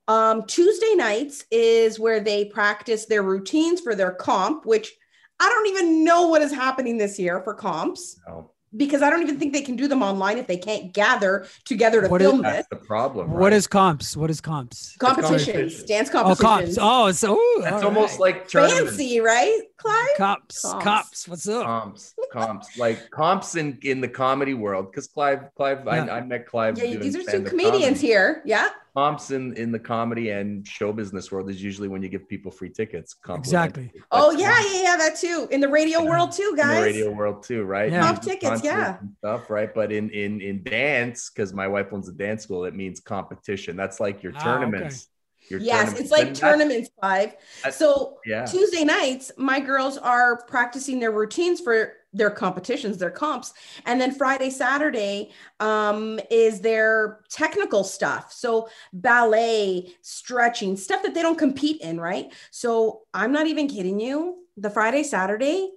Um 0.07 0.45
Tuesday 0.47 0.95
nights 0.95 1.45
is 1.51 1.99
where 1.99 2.19
they 2.19 2.45
practice 2.45 3.05
their 3.05 3.23
routines 3.23 3.81
for 3.81 3.93
their 3.93 4.11
comp, 4.11 4.65
which 4.65 4.91
I 5.39 5.49
don't 5.49 5.67
even 5.67 6.03
know 6.03 6.27
what 6.27 6.41
is 6.41 6.51
happening 6.51 6.97
this 6.97 7.19
year 7.19 7.41
for 7.43 7.53
comps 7.53 8.19
No, 8.27 8.51
because 8.77 9.01
I 9.01 9.09
don't 9.09 9.21
even 9.21 9.37
think 9.39 9.53
they 9.53 9.61
can 9.61 9.75
do 9.75 9.87
them 9.87 10.01
online 10.03 10.37
if 10.37 10.47
they 10.47 10.57
can't 10.57 10.93
gather 10.93 11.47
together 11.63 12.01
to 12.01 12.07
What 12.07 12.21
is- 12.21 12.29
film 12.29 12.41
that's 12.41 12.59
it. 12.61 12.69
the 12.69 12.75
problem. 12.75 13.31
What 13.31 13.39
right? 13.39 13.53
is 13.53 13.67
comps? 13.67 14.17
What 14.17 14.29
is 14.29 14.41
comps? 14.41 14.95
Competitions, 14.97 15.45
competitions. 15.45 15.83
dance 15.83 16.09
Oh, 16.09 16.11
competitions. 16.35 16.75
comps. 16.75 16.77
Oh, 16.81 17.05
it's 17.07 17.23
oh, 17.27 17.61
That's 17.63 17.83
almost 17.83 18.13
right. 18.13 18.19
like 18.35 18.47
tournaments. 18.49 18.91
Fancy, 18.97 19.19
right, 19.19 19.61
Clyde? 19.77 20.07
comps. 20.17 20.61
Comps. 20.61 20.83
Comps. 20.83 21.27
What's 21.27 21.47
up? 21.47 21.65
comps, 21.65 22.13
comps, 22.31 22.77
like 22.77 23.09
comps 23.11 23.55
in 23.55 23.77
in 23.83 24.01
the 24.01 24.07
comedy 24.07 24.53
world. 24.53 24.91
Because 24.91 25.07
Clive, 25.07 25.41
Clive, 25.55 25.83
Yeah. 25.85 26.05
I, 26.05 26.17
I 26.17 26.21
met 26.21 26.45
Clive. 26.47 26.77
Yeah, 26.77 26.97
these 26.97 27.15
are 27.15 27.23
two 27.23 27.43
comedians 27.43 27.97
comedy. 27.99 28.07
here. 28.07 28.41
Yeah. 28.45 28.69
Comps 28.95 29.31
in 29.31 29.53
in 29.57 29.71
the 29.73 29.79
comedy 29.79 30.29
and 30.29 30.65
show 30.65 30.93
business 30.93 31.29
world 31.31 31.49
is 31.49 31.61
usually 31.61 31.89
when 31.89 32.01
you 32.01 32.07
give 32.07 32.29
people 32.29 32.49
free 32.49 32.69
tickets. 32.69 33.13
Exactly. 33.13 33.89
complimentary. 33.91 33.91
Oh 34.11 34.31
yeah, 34.31 34.57
yeah, 34.71 34.83
yeah. 34.83 34.95
That 34.97 35.17
too. 35.17 35.47
In 35.51 35.59
the 35.59 35.67
radio 35.67 36.03
world 36.03 36.31
too, 36.31 36.49
In 36.51 36.55
guys. 36.55 36.77
the 36.77 36.83
radio 36.83 37.11
world 37.11 37.43
too, 37.43 37.63
right? 37.63 37.91
Yeah. 37.91 38.01
Comp 38.01 38.21
tickets, 38.21 38.63
yeah. 38.63 38.97
stuff, 39.19 39.49
right? 39.49 39.73
But 39.73 39.91
in 39.91 40.09
in 40.11 40.39
in 40.39 40.63
dance, 40.63 41.29
because 41.29 41.53
my 41.53 41.67
wife 41.67 41.87
owns 41.91 42.07
a 42.07 42.13
dance 42.13 42.43
school, 42.43 42.63
it 42.63 42.73
means 42.73 43.01
competition. 43.01 43.75
That's 43.75 43.99
like 43.99 44.23
your 44.23 44.31
Ah, 44.37 44.43
tournaments. 44.43 45.09
Your 45.49 45.59
Yes, 45.59 45.75
tournaments. 45.77 45.99
it's 46.01 46.11
like 46.11 46.27
And 46.27 46.35
tournaments 46.35 46.89
five. 47.01 47.35
So 47.71 48.17
Yeah. 48.25 48.45
Tuesday 48.45 48.85
nights, 48.85 49.31
my 49.37 49.59
girls 49.59 49.97
are 49.97 50.41
practicing 50.47 50.99
their 50.99 51.11
routines 51.11 51.59
for 51.59 51.93
their 52.15 52.31
competitions, 52.31 52.97
their 52.97 53.11
comps, 53.11 53.53
and 53.85 53.99
then 53.99 54.11
Friday, 54.11 54.49
Saturday 54.49 55.31
um, 55.59 56.19
is 56.31 56.61
their 56.61 57.19
technical 57.29 57.83
stuff. 57.83 58.31
So 58.31 58.69
ballet, 58.93 59.93
stretching, 60.01 60.77
stuff 60.77 61.03
that 61.03 61.13
they 61.13 61.21
don't 61.21 61.37
compete 61.37 61.81
in, 61.81 61.99
right? 61.99 62.33
So 62.51 63.01
I'm 63.13 63.31
not 63.31 63.47
even 63.47 63.67
kidding 63.67 63.99
you. 63.99 64.43
The 64.57 64.69
Friday, 64.69 65.03
Saturday, 65.03 65.69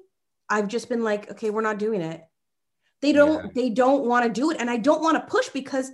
I've 0.49 0.69
just 0.69 0.89
been 0.89 1.03
like, 1.03 1.31
okay, 1.33 1.51
we're 1.51 1.61
not 1.61 1.79
doing 1.79 2.01
it. 2.01 2.23
They 3.01 3.13
don't. 3.13 3.45
Yeah. 3.45 3.51
They 3.55 3.71
don't 3.71 4.07
want 4.07 4.25
to 4.25 4.41
do 4.41 4.51
it, 4.51 4.59
and 4.61 4.71
I 4.71 4.77
don't 4.77 5.03
want 5.03 5.17
to 5.17 5.31
push 5.31 5.49
because 5.51 5.91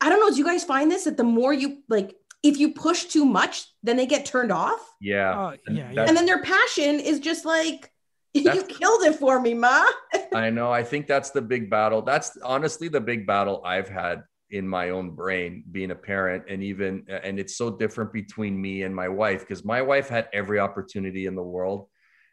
I 0.00 0.08
don't 0.08 0.20
know. 0.20 0.30
Do 0.30 0.36
you 0.36 0.44
guys 0.44 0.64
find 0.64 0.90
this 0.90 1.04
that 1.04 1.16
the 1.16 1.24
more 1.24 1.52
you 1.52 1.82
like, 1.88 2.14
if 2.42 2.58
you 2.58 2.74
push 2.74 3.04
too 3.04 3.24
much, 3.24 3.66
then 3.82 3.96
they 3.96 4.06
get 4.06 4.26
turned 4.26 4.50
off? 4.50 4.80
Yeah. 5.00 5.52
And 5.66 5.76
yeah, 5.76 5.90
yeah. 5.92 6.04
and 6.04 6.16
then 6.16 6.26
their 6.26 6.42
passion 6.42 6.98
is 6.98 7.20
just 7.20 7.44
like 7.44 7.90
you 8.54 8.64
killed 8.64 9.02
it 9.04 9.14
for 9.14 9.40
me 9.40 9.54
ma 9.54 9.84
I 10.34 10.50
know. 10.50 10.72
I 10.72 10.82
think 10.82 11.06
that's 11.06 11.30
the 11.30 11.40
big 11.40 11.70
battle. 11.70 12.02
That's 12.02 12.36
honestly 12.42 12.88
the 12.88 13.00
big 13.00 13.26
battle 13.26 13.62
I've 13.64 13.88
had 13.88 14.24
in 14.50 14.68
my 14.68 14.90
own 14.90 15.10
brain 15.10 15.64
being 15.70 15.90
a 15.90 15.94
parent 15.94 16.44
and 16.48 16.62
even 16.62 17.04
and 17.08 17.38
it's 17.40 17.56
so 17.56 17.70
different 17.70 18.12
between 18.12 18.60
me 18.60 18.82
and 18.82 18.94
my 18.94 19.08
wife 19.08 19.40
because 19.40 19.64
my 19.64 19.80
wife 19.80 20.08
had 20.08 20.28
every 20.32 20.58
opportunity 20.58 21.26
in 21.26 21.34
the 21.34 21.42
world 21.42 21.88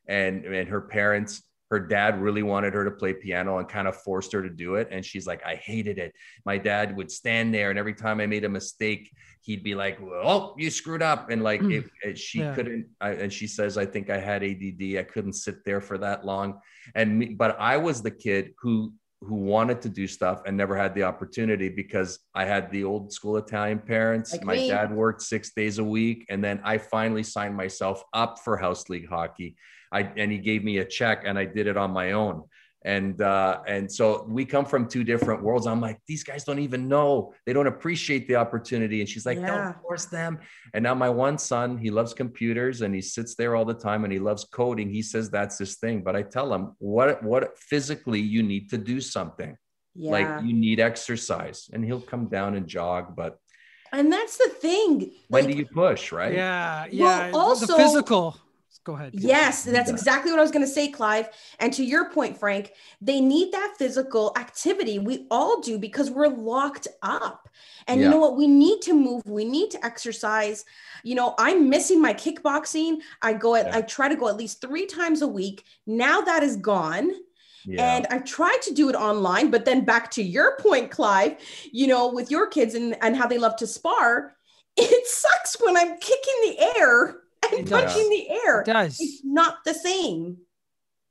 and 0.08 0.46
and 0.46 0.68
her 0.68 0.82
parents 0.82 1.44
her 1.72 1.80
dad 1.80 2.22
really 2.22 2.44
wanted 2.44 2.74
her 2.74 2.84
to 2.84 2.92
play 2.92 3.14
piano 3.14 3.58
and 3.58 3.68
kind 3.68 3.88
of 3.88 3.96
forced 3.96 4.34
her 4.34 4.44
to 4.44 4.50
do 4.50 4.76
it 4.76 4.90
and 4.92 5.06
she's 5.06 5.26
like 5.26 5.42
I 5.46 5.56
hated 5.56 5.98
it. 5.98 6.14
My 6.46 6.58
dad 6.58 6.96
would 6.98 7.10
stand 7.10 7.54
there 7.54 7.70
and 7.70 7.80
every 7.80 7.94
time 7.94 8.20
I 8.20 8.26
made 8.28 8.44
a 8.44 8.50
mistake 8.50 9.10
he'd 9.44 9.64
be 9.64 9.74
like, 9.74 9.98
"Oh, 10.02 10.54
you 10.60 10.70
screwed 10.70 11.02
up," 11.02 11.32
and 11.32 11.42
like 11.42 11.62
Mm. 11.62 11.80
it, 11.80 11.86
it- 12.04 12.18
she 12.20 12.40
Yeah. 12.40 12.54
couldn't. 12.54 12.86
I, 13.00 13.12
and 13.14 13.34
she 13.34 13.48
says, 13.48 13.76
"I 13.76 13.88
think 13.88 14.10
I 14.12 14.20
had 14.20 14.44
ADD. 14.44 15.00
I 15.00 15.04
couldn't 15.04 15.34
sit 15.34 15.66
there 15.66 15.82
for 15.82 15.98
that 15.98 16.24
long." 16.26 16.60
And 16.94 17.18
me, 17.18 17.26
but 17.34 17.60
I 17.60 17.78
was 17.78 18.04
the 18.04 18.12
kid 18.12 18.54
who 18.62 18.94
who 19.22 19.36
wanted 19.36 19.82
to 19.84 19.90
do 19.90 20.08
stuff 20.08 20.42
and 20.46 20.58
never 20.58 20.76
had 20.76 20.96
the 20.96 21.04
opportunity 21.04 21.70
because 21.70 22.20
I 22.34 22.46
had 22.46 22.72
the 22.72 22.84
old 22.84 23.14
school 23.14 23.38
Italian 23.38 23.80
parents. 23.80 24.32
Like 24.34 24.44
My 24.44 24.56
me. 24.56 24.68
dad 24.68 24.92
worked 24.94 25.22
six 25.22 25.54
days 25.54 25.78
a 25.78 25.84
week, 25.84 26.26
and 26.30 26.44
then 26.44 26.60
I 26.64 26.80
finally 26.80 27.24
signed 27.24 27.56
myself 27.56 28.04
up 28.14 28.40
for 28.40 28.58
house 28.58 28.90
league 28.90 29.08
hockey. 29.08 29.56
I 29.92 30.02
and 30.18 30.32
he 30.32 30.38
gave 30.38 30.64
me 30.64 30.80
a 30.80 30.86
check, 30.86 31.24
and 31.26 31.38
I 31.38 31.46
did 31.46 31.68
it 31.68 31.78
on 31.78 31.92
my 31.92 32.14
own 32.14 32.44
and 32.84 33.22
uh 33.22 33.60
and 33.68 33.92
so 33.92 34.26
we 34.28 34.44
come 34.44 34.66
from 34.66 34.88
two 34.88 35.04
different 35.04 35.44
worlds. 35.44 35.68
I'm 35.68 35.80
like 35.80 36.00
these 36.08 36.24
guys 36.24 36.44
don't 36.44 36.60
even 36.60 36.88
know. 36.88 37.34
They 37.46 37.54
don't 37.54 37.68
appreciate 37.68 38.28
the 38.28 38.36
opportunity. 38.38 39.02
And 39.02 39.08
she's 39.10 39.26
like 39.26 39.38
Yeah. 39.40 39.48
don't 39.66 39.82
force 39.82 40.06
them. 40.06 40.40
And 40.74 40.82
now 40.84 40.96
my 40.96 41.10
one 41.10 41.38
son 41.38 41.78
he 41.78 41.92
loves 41.92 42.14
computers 42.14 42.82
and 42.82 42.94
he 42.96 43.02
sits 43.02 43.36
there 43.36 43.56
all 43.56 43.66
the 43.66 43.74
time 43.76 44.04
and 44.04 44.12
he 44.12 44.20
loves 44.20 44.46
coding. 44.46 44.90
He 44.90 45.04
says 45.04 45.30
that's 45.30 45.60
his 45.60 45.76
thing 45.76 46.02
but 46.04 46.16
i 46.16 46.24
tell 46.24 46.52
him 46.54 46.76
what 46.80 47.22
what 47.24 47.58
physically 47.60 48.20
you 48.20 48.42
need 48.44 48.70
to 48.72 48.78
do 48.78 49.00
something. 49.00 49.56
Yeah. 49.94 50.12
like 50.12 50.44
you 50.46 50.54
need 50.54 50.80
exercise. 50.80 51.70
And 51.74 51.84
he'll 51.86 52.02
come 52.14 52.28
down 52.30 52.56
and 52.56 52.66
jog 52.68 53.16
but 53.16 53.38
and 53.94 54.12
that's 54.12 54.38
the 54.38 54.48
thing 54.50 55.12
when 55.28 55.44
Like, 55.44 55.52
do 55.54 55.58
you 55.60 55.66
push 55.66 56.12
right? 56.14 56.34
Yeah, 56.34 56.84
Well, 56.84 57.28
yeah. 57.28 57.32
also- 57.34 57.68
the 57.68 57.76
physical. 57.84 58.38
Go 58.84 58.96
ahead. 58.96 59.12
Peter. 59.14 59.28
Yes, 59.28 59.64
that's 59.64 59.90
exactly 59.90 60.32
what 60.32 60.40
I 60.40 60.42
was 60.42 60.52
going 60.52 60.66
to 60.66 60.72
say, 60.72 60.88
Clive. 60.88 61.30
And 61.60 61.72
to 61.74 61.84
your 61.84 62.10
point, 62.10 62.38
Frank, 62.38 62.74
they 63.00 63.22
need 63.22 63.52
that 63.52 63.76
physical 63.78 64.34
activity. 64.38 64.98
We 64.98 65.28
all 65.30 65.62
do 65.62 65.78
because 65.78 66.10
we're 66.10 66.28
locked 66.28 66.88
up. 67.02 67.48
And 67.88 68.02
you 68.02 68.10
know 68.10 68.18
what? 68.18 68.38
We 68.38 68.48
need 68.48 68.82
to 68.84 68.94
move. 68.94 69.24
We 69.26 69.46
need 69.46 69.72
to 69.72 69.86
exercise. 69.86 70.66
You 71.04 71.16
know, 71.16 71.36
I'm 71.38 71.70
missing 71.70 72.02
my 72.02 72.14
kickboxing. 72.14 72.98
I 73.22 73.34
go 73.34 73.56
at, 73.56 73.68
Yeah. 73.68 73.78
I 73.78 73.82
try 73.82 74.10
to 74.10 74.16
go 74.16 74.28
at 74.28 74.38
least 74.38 74.62
three 74.62 74.86
times 74.86 75.22
a 75.22 75.28
week. 75.28 75.64
Now 75.86 76.22
that 76.22 76.42
is 76.42 76.56
gone. 76.56 77.12
yeah 77.66 77.98
And 77.98 78.08
I 78.10 78.20
tried 78.20 78.62
to 78.64 78.74
do 78.74 78.90
it 78.90 78.96
online, 78.96 79.52
but 79.52 79.66
then 79.66 79.86
back 79.86 80.10
to 80.12 80.24
your 80.24 80.58
point, 80.58 80.90
Clive, 80.90 81.38
you 81.72 81.86
know, 81.88 82.12
with 82.12 82.32
your 82.32 82.48
kids 82.48 82.74
and, 82.74 82.98
and 83.02 83.16
how 83.16 83.28
they 83.28 83.38
love 83.38 83.56
to 83.58 83.68
spar, 83.68 84.36
it 84.78 85.08
sucks 85.08 85.58
when 85.62 85.78
I'm 85.78 85.98
kicking 85.98 86.40
the 86.44 86.74
air 86.78 87.21
and 87.44 87.60
It 87.60 87.66
does. 87.68 87.84
punching 87.84 88.10
the 88.10 88.30
air. 88.30 88.62
It 88.62 88.66
does. 88.66 89.00
It's 89.00 89.22
not 89.24 89.58
the 89.66 89.74
same, 89.74 90.38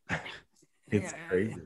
it's 0.90 1.12
Yeah. 1.12 1.18
crazy 1.28 1.60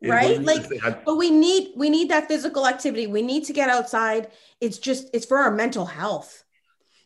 It 0.00 0.08
right? 0.10 0.42
Like, 0.42 0.62
is. 0.70 0.82
But 1.04 1.16
we 1.16 1.30
need 1.30 1.72
we 1.76 1.88
need 1.90 2.10
that 2.10 2.28
physical 2.28 2.66
activity. 2.66 3.06
We 3.06 3.22
need 3.22 3.44
to 3.44 3.52
get 3.52 3.68
outside. 3.68 4.32
It's 4.60 4.78
just 4.78 5.08
it's 5.14 5.26
for 5.26 5.38
our 5.38 5.50
mental 5.50 5.86
health. 5.86 6.44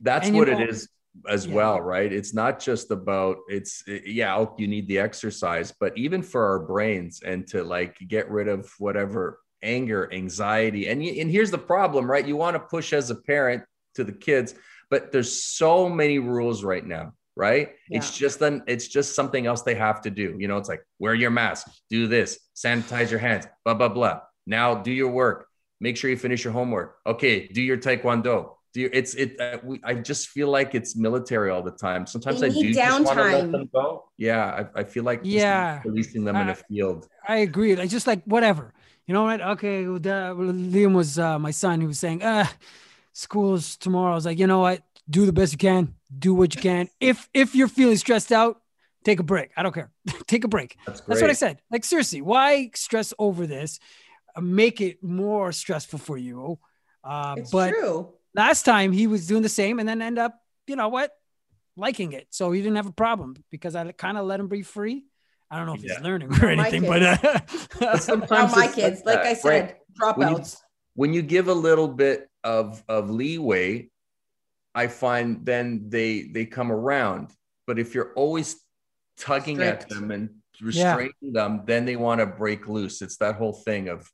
that's 0.01 0.29
And 0.29 0.37
what 0.37 0.49
it 0.49 0.61
is 0.71 0.89
as 1.27 1.47
Yeah. 1.47 1.55
well 1.55 1.81
right 1.81 2.13
it's 2.13 2.35
not 2.35 2.61
just 2.61 2.91
about 2.91 3.39
it's 3.49 3.83
yeah 4.05 4.37
oh, 4.37 4.55
you 4.59 4.69
need 4.69 4.87
the 4.87 4.99
exercise 4.99 5.73
but 5.81 5.97
even 5.97 6.23
for 6.23 6.45
our 6.45 6.59
brains 6.59 7.23
and 7.25 7.47
to 7.47 7.65
like 7.65 7.97
get 8.07 8.31
rid 8.31 8.49
of 8.49 8.71
whatever 8.79 9.41
anger 9.63 10.13
anxiety 10.13 10.89
and 10.89 11.01
and 11.03 11.31
here's 11.31 11.51
the 11.51 11.57
problem 11.75 12.05
right 12.11 12.27
you 12.29 12.37
want 12.37 12.55
to 12.55 12.61
push 12.61 12.93
as 12.93 13.09
a 13.09 13.15
parent 13.15 13.63
to 13.95 14.05
the 14.05 14.13
kids 14.13 14.55
but 14.91 15.13
there's 15.13 15.43
so 15.45 15.89
many 15.89 16.19
rules 16.19 16.63
right 16.65 16.87
now 16.87 17.13
right 17.37 17.71
it's 17.91 18.17
just 18.17 18.39
then 18.39 18.63
it's 18.67 18.89
just 18.89 19.15
something 19.15 19.47
else 19.47 19.63
they 19.63 19.75
have 19.75 20.01
to 20.01 20.11
do 20.11 20.37
you 20.39 20.49
know 20.49 20.57
it's 20.57 20.69
like 20.69 20.83
wear 20.99 21.15
your 21.15 21.31
mask 21.31 21.67
do 21.91 22.07
this 22.07 22.39
sanitize 22.55 23.11
your 23.11 23.21
hands 23.21 23.47
blah 23.65 23.75
blah 23.75 23.89
blah 23.89 24.21
now 24.47 24.75
do 24.75 24.91
your 24.91 25.11
work 25.11 25.47
make 25.81 25.97
sure 25.97 26.09
you 26.09 26.17
finish 26.17 26.43
your 26.45 26.53
homework 26.53 26.97
okay 27.07 27.47
do 27.49 27.61
your 27.63 27.77
taekwondo 27.77 28.57
Do 28.77 28.83
you, 28.85 28.91
it's 28.93 29.15
it. 29.17 29.41
Uh, 29.41 29.57
we, 29.65 29.81
I 29.91 29.95
just 30.11 30.29
feel 30.29 30.51
like 30.59 30.75
it's 30.79 30.93
military 31.09 31.49
all 31.49 31.65
the 31.65 31.73
time. 31.87 32.05
Sometimes 32.05 32.43
I 32.45 32.51
do 32.53 32.75
just 32.77 33.05
want 33.09 33.17
to 33.17 33.25
let 33.25 33.49
them 33.51 33.67
go. 33.73 34.05
Yeah, 34.21 34.45
I, 34.77 34.81
I 34.81 34.85
feel 34.85 35.05
like 35.11 35.25
just 35.25 35.33
Yeah. 35.33 35.81
releasing 35.89 36.23
them 36.29 36.37
in 36.37 36.49
I- 36.53 36.53
a 36.53 36.59
field. 36.69 37.09
I 37.25 37.37
agree. 37.49 37.73
Like 37.81 37.89
just 37.89 38.05
like 38.07 38.21
whatever. 38.29 38.65
You 39.07 39.13
know 39.17 39.25
what? 39.29 39.41
Okay, 39.57 39.89
well, 39.89 40.03
the, 40.09 40.37
Liam 40.77 40.93
was 40.93 41.17
uh, 41.17 41.39
my 41.41 41.53
son. 41.57 41.81
He 41.81 41.89
was 41.89 41.97
saying, 42.05 42.21
"Uh, 42.21 42.45
school's 43.17 43.77
tomorrow." 43.77 44.13
I 44.13 44.15
was 44.15 44.27
like, 44.27 44.39
you 44.39 44.47
know 44.47 44.61
what? 44.61 44.83
Do 45.09 45.27
the 45.27 45.33
best 45.33 45.53
you 45.53 45.59
can. 45.59 45.95
Do 46.17 46.35
what 46.35 46.55
you 46.55 46.61
can. 46.61 46.89
If 47.01 47.29
if 47.33 47.55
you're 47.55 47.69
feeling 47.69 47.97
stressed 47.97 48.33
out, 48.33 48.61
take 49.05 49.21
a 49.21 49.23
break. 49.23 49.51
I 49.57 49.63
don't 49.63 49.75
care. 49.75 49.91
take 50.27 50.45
a 50.45 50.49
break. 50.49 50.77
That's. 50.87 51.01
That's 51.03 51.21
what 51.21 51.31
I 51.31 51.35
said. 51.35 51.61
Like 51.71 51.85
seriously, 51.85 52.23
why 52.23 52.71
stress 52.75 53.13
over 53.19 53.47
this? 53.47 53.79
Uh, 54.35 54.41
make 54.43 54.81
it 54.81 55.03
more 55.03 55.53
stressful 55.53 55.99
for 55.99 56.17
you. 56.19 56.59
Uh, 57.05 57.37
It's 57.39 57.51
but 57.51 57.71
true. 57.71 58.13
last 58.35 58.65
time 58.65 58.93
he 58.93 59.07
was 59.07 59.27
doing 59.27 59.43
the 59.43 59.49
same 59.49 59.79
and 59.79 59.89
then 59.89 60.03
end 60.03 60.19
up, 60.19 60.35
you 60.67 60.75
know 60.77 60.89
what, 60.89 61.13
liking 61.77 62.13
it. 62.13 62.27
So 62.31 62.51
he 62.53 62.61
didn't 62.63 62.77
have 62.77 62.87
a 62.87 62.93
problem 62.93 63.37
because 63.51 63.77
I 63.77 63.91
kind 63.93 64.19
of 64.19 64.27
let 64.27 64.41
him 64.41 64.49
be 64.49 64.63
free. 64.63 65.05
I 65.51 65.57
don't 65.57 65.67
know 65.67 65.75
if 65.75 65.83
Yeah. 65.85 65.95
he's 65.95 66.03
learning 66.03 66.33
or 66.43 66.49
anything, 66.51 66.83
but 66.83 67.03
uh, 67.03 67.41
Now 67.81 67.95
Sometimes 67.97 68.57
my 68.57 68.67
kids, 68.67 69.03
like 69.07 69.21
I 69.21 69.35
said, 69.35 69.49
right? 69.49 69.77
Dropouts. 70.01 70.57
When 70.97 71.13
you 71.15 71.23
give 71.23 71.47
a 71.49 71.55
little 71.55 71.89
bit 71.89 72.29
of 72.43 72.83
of 72.89 73.09
leeway 73.11 73.89
i 74.75 74.87
find 74.89 75.47
then 75.47 75.89
they 75.89 76.23
they 76.35 76.45
come 76.45 76.71
around. 76.73 77.31
But 77.67 77.79
if 77.79 77.95
you're 77.95 78.13
always 78.15 78.57
tugging 79.19 79.61
at 79.63 79.89
them 79.89 80.11
and 80.11 80.25
Yeah. 80.61 80.67
restraining 80.67 81.33
them 81.33 81.63
then 81.67 81.85
they 81.85 81.97
want 81.97 82.21
to 82.21 82.27
break 82.27 82.69
loose. 82.69 83.01
It's 83.03 83.17
that 83.19 83.37
whole 83.37 83.53
thing 83.69 83.89
of 83.89 84.11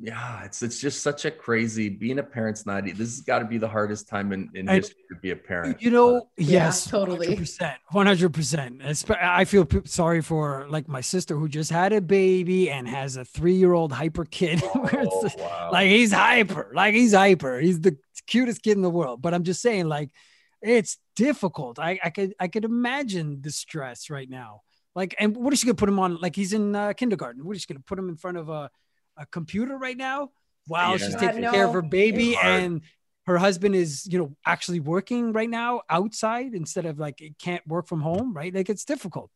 yeah 0.00 0.42
it's 0.44 0.60
it's 0.62 0.80
just 0.80 1.02
such 1.02 1.24
a 1.24 1.30
crazy 1.30 1.88
being 1.88 2.18
a 2.18 2.22
parent's 2.22 2.66
not 2.66 2.84
this 2.84 2.98
has 2.98 3.20
got 3.20 3.38
to 3.38 3.44
be 3.44 3.58
the 3.58 3.68
hardest 3.68 4.08
time 4.08 4.32
in, 4.32 4.50
in 4.54 4.68
And- 4.68 4.78
history 4.82 5.02
to 5.08 5.14
be 5.16 5.30
a 5.30 5.36
parent 5.36 5.80
you 5.80 5.90
know, 5.90 6.28
Yeah, 6.36 6.64
yes, 6.64 6.86
totally. 6.90 7.28
100%, 7.36 7.74
100%. 7.92 9.16
I 9.22 9.44
feel 9.44 9.64
p- 9.64 9.82
sorry 9.84 10.20
for 10.20 10.66
like 10.68 10.88
my 10.88 11.00
sister 11.00 11.36
who 11.36 11.48
just 11.48 11.70
had 11.70 11.92
a 11.92 12.00
baby 12.00 12.70
and 12.70 12.88
has 12.88 13.16
a 13.16 13.24
three 13.24 13.54
year 13.54 13.72
old 13.72 13.92
hyper 13.92 14.24
kid. 14.24 14.60
where 14.72 15.02
it's 15.02 15.14
Oh, 15.14 15.30
wow. 15.38 15.70
like 15.72 15.88
he's 15.88 16.12
hyper, 16.12 16.70
like 16.74 16.94
he's 16.94 17.12
hyper. 17.14 17.60
He's 17.60 17.80
the 17.80 17.96
cutest 18.26 18.62
kid 18.62 18.76
in 18.76 18.82
the 18.82 18.90
world. 18.90 19.22
But 19.22 19.32
I'm 19.34 19.44
just 19.44 19.60
saying, 19.62 19.86
like, 19.88 20.10
it's 20.60 20.98
difficult. 21.14 21.78
I, 21.78 22.00
I 22.02 22.10
could 22.10 22.34
I 22.40 22.48
could 22.48 22.64
imagine 22.64 23.42
the 23.42 23.50
stress 23.52 24.10
right 24.10 24.28
now. 24.28 24.62
Like, 24.94 25.14
and 25.18 25.36
what 25.36 25.52
is 25.52 25.60
she 25.60 25.66
gonna 25.66 25.74
put 25.74 25.88
him 25.88 25.98
on? 25.98 26.16
Like 26.20 26.34
he's 26.36 26.52
in 26.52 26.74
uh, 26.74 26.92
kindergarten. 26.94 27.44
What 27.44 27.54
is 27.56 27.62
she 27.62 27.68
gonna 27.72 27.84
put 27.86 27.98
him 27.98 28.08
in 28.08 28.16
front 28.16 28.38
of 28.38 28.48
a, 28.48 28.70
a 29.16 29.26
computer 29.26 29.76
right 29.76 29.96
now 29.96 30.30
while 30.66 30.92
Yeah. 30.92 30.96
she's 30.98 31.14
God, 31.14 31.20
taking 31.20 31.40
no. 31.42 31.52
care 31.52 31.66
of 31.66 31.72
her 31.72 31.82
baby 31.82 32.36
and 32.36 32.82
her 33.26 33.38
husband 33.38 33.74
is, 33.74 34.06
you 34.06 34.18
know, 34.18 34.36
actually 34.44 34.80
working 34.80 35.32
right 35.32 35.48
now 35.48 35.82
outside 35.88 36.54
instead 36.54 36.84
of 36.84 36.98
like 36.98 37.22
it 37.22 37.38
can't 37.38 37.66
work 37.66 37.86
from 37.86 38.00
home, 38.00 38.34
right? 38.34 38.54
Like 38.54 38.68
it's 38.68 38.84
difficult. 38.84 39.30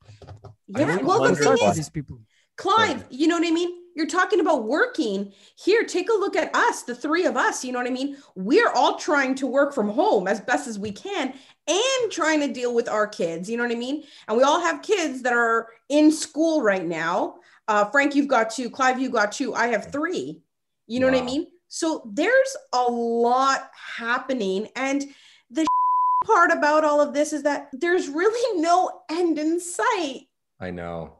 Yeah. 0.67 0.97
Well, 0.97 1.23
the 1.23 1.35
thing 1.35 1.57
is, 1.69 1.77
these 1.77 1.89
people. 1.89 2.21
Clive, 2.57 3.07
you 3.09 3.29
know 3.29 3.39
what 3.39 3.47
I 3.47 3.53
mean? 3.53 3.71
You're 3.95 4.07
talking 4.07 4.41
about 4.41 4.65
working. 4.65 5.33
Here, 5.57 5.85
take 5.85 6.11
a 6.11 6.13
look 6.13 6.37
at 6.37 6.55
us, 6.55 6.83
the 6.83 6.95
three 6.95 7.25
of 7.25 7.37
us. 7.37 7.65
You 7.65 7.73
know 7.73 7.79
what 7.79 7.87
I 7.87 7.93
mean? 7.93 8.17
We're 8.35 8.71
all 8.73 8.97
trying 8.97 9.35
to 9.37 9.47
work 9.47 9.73
from 9.73 9.89
home 9.89 10.29
as 10.29 10.41
best 10.41 10.67
as 10.69 10.79
we 10.79 10.93
can 10.93 11.33
and 11.67 12.13
trying 12.13 12.41
to 12.41 12.49
deal 12.49 12.75
with 12.75 12.89
our 12.89 13.07
kids. 13.07 13.49
You 13.49 13.57
know 13.57 13.63
what 13.63 13.73
I 13.73 13.77
mean? 13.77 14.05
And 14.27 14.37
we 14.37 14.43
all 14.43 14.61
have 14.61 14.83
kids 14.83 15.23
that 15.23 15.33
are 15.33 15.69
in 15.89 16.13
school 16.13 16.63
right 16.63 16.85
now. 16.85 17.37
Uh, 17.69 17.85
Frank, 17.85 18.15
you've 18.15 18.29
got 18.29 18.51
two. 18.51 18.71
Clive, 18.71 18.99
you 18.99 19.11
got 19.11 19.31
two. 19.31 19.55
I 19.55 19.69
have 19.69 19.93
three. 19.93 20.41
You 20.87 21.01
know 21.01 21.07
what 21.07 21.21
I 21.21 21.23
mean? 21.23 21.47
So 21.69 22.11
there's 22.15 22.57
a 22.73 22.83
lot 22.83 23.71
happening. 23.99 24.69
And 24.75 25.05
the 25.51 25.67
part 26.25 26.51
about 26.51 26.85
all 26.85 27.01
of 27.03 27.13
this 27.13 27.35
is 27.35 27.43
that 27.43 27.69
there's 27.73 28.09
really 28.09 28.61
no 28.61 29.03
end 29.11 29.39
in 29.39 29.61
sight. 29.61 30.23
I 30.59 30.71
know. 30.71 31.19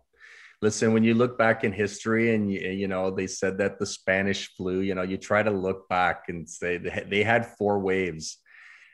Listen, 0.61 0.93
when 0.93 1.05
you 1.05 1.15
look 1.15 1.39
back 1.39 1.63
in 1.63 1.71
history 1.71 2.35
and 2.35 2.51
you, 2.51 2.61
you 2.61 2.89
know, 2.89 3.11
they 3.11 3.29
said 3.29 3.59
that 3.59 3.79
the 3.79 3.87
Spanish 3.87 4.53
flu, 4.57 4.81
you 4.81 4.95
know, 4.95 5.03
you 5.03 5.17
try 5.17 5.43
to 5.43 5.51
look 5.51 5.89
back 5.89 6.25
and 6.29 6.49
say 6.49 6.79
they 6.79 7.23
had 7.23 7.47
four 7.59 7.79
waves. 7.79 8.39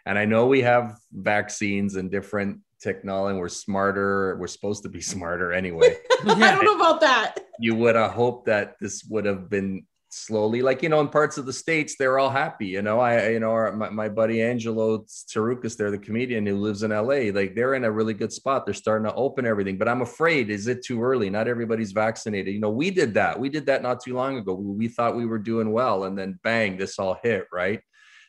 And 0.05 0.19
I 0.19 0.27
know 0.27 0.47
we 0.47 0.61
have 0.61 0.99
vaccines 1.11 1.95
and 1.95 2.11
different 2.11 2.59
technology, 2.85 3.33
and 3.33 3.41
we're 3.41 3.49
smarter. 3.49 4.37
We're 4.39 4.47
supposed 4.47 4.83
to 4.85 4.89
be 4.89 5.01
smarter 5.15 5.53
anyway. 5.53 5.97
I 6.27 6.55
don't 6.55 6.65
know 6.65 6.77
about 6.77 7.01
that. 7.01 7.41
you 7.59 7.75
would 7.75 7.97
have 7.97 8.13
hoped 8.13 8.47
that 8.47 8.77
this 8.81 9.05
would 9.11 9.25
have 9.25 9.49
been 9.49 9.87
slowly 10.17 10.63
like 10.63 10.81
you 10.81 10.89
know 10.89 11.01
in 11.01 11.09
parts 11.09 11.39
of 11.39 11.45
the 11.45 11.53
states 11.53 11.97
they're 11.99 12.21
all 12.21 12.31
happy 12.31 12.69
you 12.69 12.83
know? 12.83 13.01
I 13.01 13.31
you 13.31 13.41
know 13.41 13.51
our, 13.51 13.73
my, 13.73 13.91
my 13.91 14.09
buddy 14.09 14.41
angelo 14.43 14.99
Tsarouchas, 14.99 15.77
they're 15.77 15.91
the 15.91 15.99
comedian 15.99 16.47
who 16.47 16.57
lives 16.57 16.85
in 16.85 16.93
la 16.93 17.01
like 17.01 17.57
they're 17.57 17.75
in 17.75 17.83
a 17.83 17.91
really 17.91 18.15
good 18.15 18.33
spot. 18.33 18.65
They're 18.65 18.75
starting 18.75 19.09
to 19.09 19.15
open 19.15 19.45
everything 19.45 19.77
but 19.77 19.89
i'm 19.89 20.03
afraid 20.03 20.51
is 20.51 20.69
it 20.69 20.85
too 20.85 21.03
early? 21.03 21.31
Not 21.31 21.49
everybody's 21.49 21.91
vaccinated. 21.91 22.55
You 22.55 22.61
know 22.61 22.71
we 22.71 22.91
did 22.91 23.15
that. 23.15 23.41
We 23.41 23.49
did 23.49 23.67
that 23.67 23.83
not 23.83 24.01
too 24.05 24.15
long 24.15 24.39
ago. 24.39 24.55
We, 24.55 24.71
we 24.83 24.89
thought 24.89 25.17
we 25.17 25.27
were 25.27 25.41
doing 25.41 25.73
well 25.73 26.05
and 26.05 26.17
then 26.17 26.39
bang 26.45 26.77
this 26.77 26.99
all 27.01 27.19
hit 27.21 27.47
right? 27.53 27.81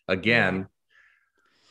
Again 0.08 0.68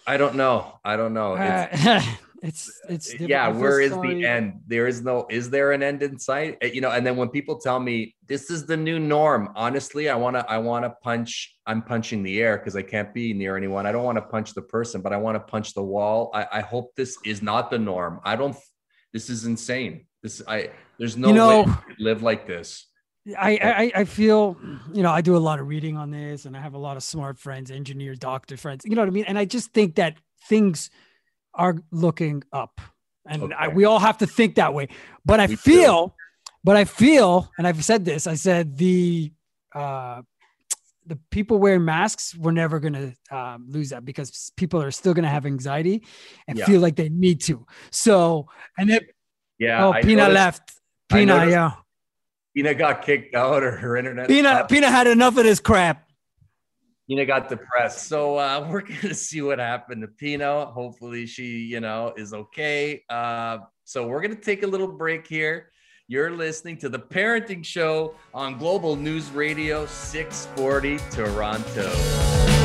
i 0.07 0.16
don't 0.16 0.35
know. 0.35 0.79
I 0.85 0.97
don't 0.97 1.14
know. 1.14 1.35
Uh, 1.35 2.03
it's 2.44 2.62
it's 2.88 3.07
difficult. 3.07 3.30
yeah 3.30 3.48
where 3.48 3.80
is 3.80 3.92
sorry. 3.92 4.14
the 4.20 4.26
end 4.26 4.61
there 4.66 4.87
is 4.87 4.98
no 5.02 5.26
is 5.30 5.48
there 5.54 5.72
an 5.72 5.83
end 5.83 6.02
in 6.02 6.18
sight 6.18 6.52
Uh, 6.62 6.66
you 6.66 6.80
know 6.85 6.90
and 6.90 7.02
then 7.07 7.16
when 7.16 7.28
people 7.30 7.57
tell 7.59 7.80
me 7.80 8.14
this 8.33 8.50
is 8.54 8.66
the 8.66 8.76
new 8.76 8.98
norm 8.98 9.42
honestly 9.57 10.04
i 10.11 10.16
want 10.24 10.35
to 10.37 10.42
i 10.57 10.59
want 10.59 10.85
to 10.85 10.90
punch 11.02 11.30
i'm 11.66 11.80
punching 11.83 12.22
the 12.22 12.35
air 12.46 12.59
because 12.59 12.76
i 12.76 12.83
can't 12.83 13.12
be 13.14 13.33
near 13.33 13.57
anyone 13.57 13.87
i 13.87 13.92
don't 13.92 14.04
want 14.11 14.18
to 14.22 14.26
punch 14.37 14.52
the 14.52 14.62
person 14.76 15.00
but 15.00 15.12
i 15.12 15.16
want 15.16 15.35
to 15.37 15.40
punch 15.54 15.68
the 15.74 15.83
wall 15.94 16.30
I, 16.35 16.46
I 16.59 16.61
hope 16.61 16.94
this 16.96 17.16
is 17.24 17.40
not 17.42 17.70
the 17.70 17.78
norm 17.78 18.20
i 18.24 18.37
don't 18.37 18.57
this 19.14 19.30
is 19.30 19.46
insane 19.46 20.07
this 20.22 20.42
i 20.46 20.70
there's 20.98 21.16
no 21.16 21.28
You 21.28 21.35
know- 21.35 21.62
way 21.64 21.72
live 21.98 22.22
like 22.30 22.46
this 22.46 22.87
I, 23.38 23.52
I 23.94 24.00
I 24.02 24.04
feel 24.04 24.42
you 24.92 25.02
know 25.02 25.11
I 25.18 25.22
do 25.22 25.35
a 25.35 25.44
lot 25.48 25.59
of 25.59 25.66
reading 25.66 25.96
on 25.96 26.11
this, 26.11 26.44
and 26.44 26.54
I 26.54 26.61
have 26.61 26.74
a 26.74 26.83
lot 26.88 26.98
of 26.98 27.02
smart 27.02 27.38
friends, 27.38 27.70
engineer, 27.70 28.14
doctor 28.14 28.59
friends. 28.59 28.85
You 28.85 28.94
know 28.94 29.00
what 29.00 29.09
I 29.09 29.16
mean? 29.18 29.24
And 29.30 29.38
I 29.38 29.46
just 29.46 29.72
think 29.72 29.94
that 29.94 30.12
things 30.46 30.90
are 31.55 31.77
looking 31.90 32.43
up, 32.53 32.81
and 33.27 33.55
I, 33.55 33.69
we 33.69 33.85
all 33.85 33.99
have 33.99 34.19
to 34.19 34.27
think 34.27 34.57
that 34.57 34.75
way. 34.75 34.88
But 35.25 35.40
I 35.40 35.47
Me 35.47 35.55
too. 35.57 35.61
feel, 35.61 36.14
but 36.62 36.77
I 36.77 36.85
feel, 36.85 37.51
and 37.59 37.67
I've 37.67 37.85
said 37.85 38.05
this. 38.05 38.27
I 38.27 38.35
said 38.35 38.77
the 38.77 39.33
uh, 39.75 40.23
the 41.07 41.19
people 41.31 41.59
wearing 41.59 41.85
masks, 41.85 42.35
we're 42.35 42.53
never 42.53 42.81
gonna 42.81 43.12
um, 43.31 43.67
lose 43.69 43.90
that 43.90 44.05
because 44.05 44.51
people 44.57 44.81
are 44.83 44.90
still 44.90 45.12
gonna 45.14 45.29
have 45.29 45.45
anxiety 45.47 46.05
and 46.49 46.59
Yeah. 46.59 46.64
feel 46.64 46.81
like 46.81 46.97
they 46.97 47.09
need 47.11 47.40
to. 47.43 47.67
So, 47.90 48.49
and 48.79 48.88
then 48.88 49.01
yeah 49.59 49.85
oh, 49.87 49.93
I 49.93 50.03
Pina 50.03 50.23
noticed- 50.23 50.35
left. 50.35 50.73
Pina, 51.11 51.47
yeah. 51.47 51.73
Pina 52.57 52.73
got 52.75 53.03
kicked 53.03 53.35
out 53.35 53.62
or 53.62 53.73
her 53.73 53.97
internet 53.97 54.29
Pina, 54.29 54.49
stopped. 54.49 54.71
Pina 54.71 54.88
had 54.90 55.07
enough 55.07 55.37
of 55.37 55.45
this 55.45 55.61
crap. 55.61 56.04
Pina 57.09 57.27
got 57.27 57.49
depressed. 57.49 58.09
So 58.09 58.38
uh, 58.38 58.67
we're 58.71 58.83
gonna 58.83 59.14
see 59.14 59.43
what 59.43 59.59
happened 59.59 60.03
to 60.03 60.09
Pino. 60.09 60.67
Hopefully 60.67 61.27
she, 61.27 61.59
you 61.59 61.81
know, 61.81 62.12
is 62.17 62.33
okay. 62.33 63.03
Uh, 63.09 63.59
so 63.85 64.07
we're 64.07 64.23
gonna 64.23 64.35
take 64.35 64.62
a 64.62 64.67
little 64.67 64.88
break 64.88 65.27
here. 65.27 65.71
You're 66.07 66.31
listening 66.31 66.77
to 66.79 66.90
the 66.90 66.99
Parenting 66.99 67.64
Show 67.64 68.14
on 68.35 68.59
Global 68.59 68.95
News 68.95 69.31
Radio 69.31 69.87
640 69.87 70.99
Toronto. 71.11 72.63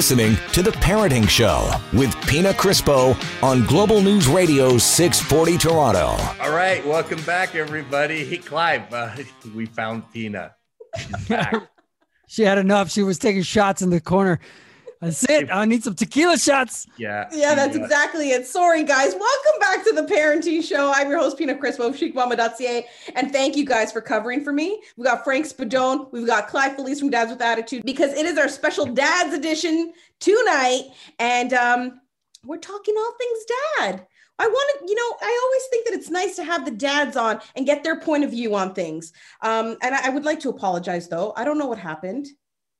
Listening 0.00 0.34
to 0.50 0.62
The 0.62 0.70
Parenting 0.70 1.28
Show 1.28 1.70
with 1.92 2.16
Pina 2.26 2.54
Crispo 2.54 3.14
on 3.42 3.66
Global 3.66 4.00
News 4.00 4.28
Radio 4.28 4.78
640 4.78 5.58
Toronto. 5.58 6.16
All 6.40 6.52
right, 6.52 6.82
welcome 6.86 7.20
back, 7.24 7.54
everybody. 7.54 8.24
Hey, 8.24 8.38
Clive, 8.38 8.90
uh, 8.94 9.14
we 9.54 9.66
found 9.66 10.10
Pina. 10.10 10.54
She's 10.96 11.28
back. 11.28 11.54
She 12.28 12.44
had 12.44 12.56
enough. 12.56 12.90
She 12.90 13.02
was 13.02 13.18
taking 13.18 13.42
shots 13.42 13.82
in 13.82 13.90
the 13.90 14.00
corner. 14.00 14.40
That's 15.00 15.24
it. 15.30 15.48
I 15.50 15.64
need 15.64 15.82
some 15.82 15.94
tequila 15.94 16.36
shots. 16.36 16.86
Yeah. 16.98 17.26
Yeah, 17.32 17.54
that's 17.54 17.72
Pina. 17.72 17.84
exactly 17.84 18.30
it. 18.32 18.46
Sorry, 18.46 18.82
guys. 18.82 19.14
Welcome 19.14 19.58
back 19.58 19.82
to 19.84 19.92
the 19.94 20.02
Parenting 20.02 20.62
Show. 20.62 20.92
I'm 20.94 21.08
your 21.08 21.18
host, 21.18 21.38
Pina 21.38 21.54
Crispo 21.54 21.88
of 21.88 21.96
chicmama.ca. 21.96 22.86
And 23.16 23.32
thank 23.32 23.56
you 23.56 23.64
guys 23.64 23.90
for 23.90 24.02
covering 24.02 24.44
for 24.44 24.52
me. 24.52 24.82
We've 24.98 25.06
got 25.06 25.24
Frank 25.24 25.46
Spadone. 25.46 26.12
We've 26.12 26.26
got 26.26 26.48
Clive 26.48 26.76
Felice 26.76 27.00
from 27.00 27.08
Dads 27.08 27.30
with 27.30 27.40
Attitude 27.40 27.82
because 27.86 28.12
it 28.12 28.26
is 28.26 28.36
our 28.36 28.48
special 28.48 28.84
Dads 28.84 29.32
edition 29.32 29.94
tonight. 30.18 30.90
And 31.18 31.54
um, 31.54 32.00
we're 32.44 32.58
talking 32.58 32.94
all 32.98 33.12
things 33.16 33.38
dad. 33.78 34.06
I 34.38 34.46
want 34.46 34.80
to, 34.80 34.86
you 34.86 34.94
know, 34.94 35.16
I 35.22 35.40
always 35.44 35.62
think 35.70 35.86
that 35.86 35.94
it's 35.94 36.10
nice 36.10 36.36
to 36.36 36.44
have 36.44 36.66
the 36.66 36.70
dads 36.70 37.16
on 37.16 37.40
and 37.56 37.64
get 37.64 37.84
their 37.84 38.00
point 38.00 38.24
of 38.24 38.30
view 38.30 38.54
on 38.54 38.74
things. 38.74 39.14
Um, 39.40 39.78
and 39.82 39.94
I, 39.94 40.08
I 40.08 40.10
would 40.10 40.24
like 40.24 40.40
to 40.40 40.50
apologize, 40.50 41.08
though. 41.08 41.32
I 41.36 41.44
don't 41.44 41.58
know 41.58 41.66
what 41.66 41.78
happened. 41.78 42.26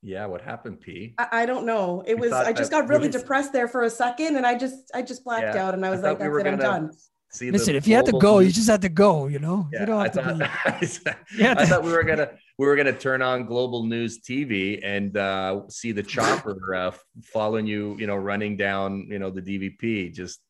Yeah, 0.03 0.25
what 0.25 0.41
happened, 0.41 0.81
P? 0.81 1.13
I, 1.17 1.27
I 1.31 1.45
don't 1.45 1.65
know. 1.65 2.03
It 2.07 2.15
We 2.15 2.21
was 2.27 2.33
I 2.33 2.53
just 2.53 2.71
got 2.71 2.89
really 2.89 3.07
just- 3.09 3.23
depressed 3.23 3.53
there 3.53 3.67
for 3.67 3.83
a 3.83 3.89
second, 3.89 4.35
and 4.37 4.45
I 4.47 4.57
just 4.57 4.89
I 4.95 5.01
just 5.03 5.23
blacked 5.23 5.55
Yeah, 5.55 5.67
out, 5.67 5.73
and 5.75 5.85
I 5.85 5.89
I 5.89 5.91
was 5.91 6.01
thought 6.01 6.19
like, 6.19 6.19
we 6.19 6.23
"That's 6.25 6.31
were 6.31 6.39
it, 6.39 6.47
I'm 6.47 6.57
done." 6.59 6.91
See 7.33 7.49
Listen, 7.49 7.75
if 7.75 7.87
you 7.87 7.95
had 7.95 8.05
to 8.07 8.11
global 8.11 8.19
go, 8.21 8.39
you 8.39 8.51
just 8.51 8.67
had 8.67 8.81
to 8.81 8.89
go. 8.89 9.27
You 9.27 9.39
know, 9.39 9.67
Yeah, 9.71 9.81
you 9.81 9.85
don't 9.85 9.99
I 9.99 10.03
have 10.03 10.11
to 10.13 10.21
thought, 10.23 10.81
be. 10.81 11.37
Yeah, 11.37 11.55
I 11.57 11.65
thought 11.69 11.83
we 11.83 11.91
were 11.93 12.03
gonna 12.03 12.29
we 12.57 12.65
were 12.67 12.75
gonna 12.75 12.91
turn 12.91 13.21
on 13.21 13.45
global 13.45 13.85
news 13.85 14.19
TV 14.19 14.81
and 14.83 15.15
uh, 15.15 15.61
see 15.69 15.91
the 15.93 16.03
chopper 16.03 16.75
uh, 16.75 16.91
following 17.23 17.65
you, 17.67 17.95
you 17.99 18.05
know, 18.07 18.15
running 18.17 18.57
down, 18.57 19.07
you 19.09 19.17
know, 19.19 19.29
the 19.29 19.41
DVP, 19.41 20.13
just 20.13 20.41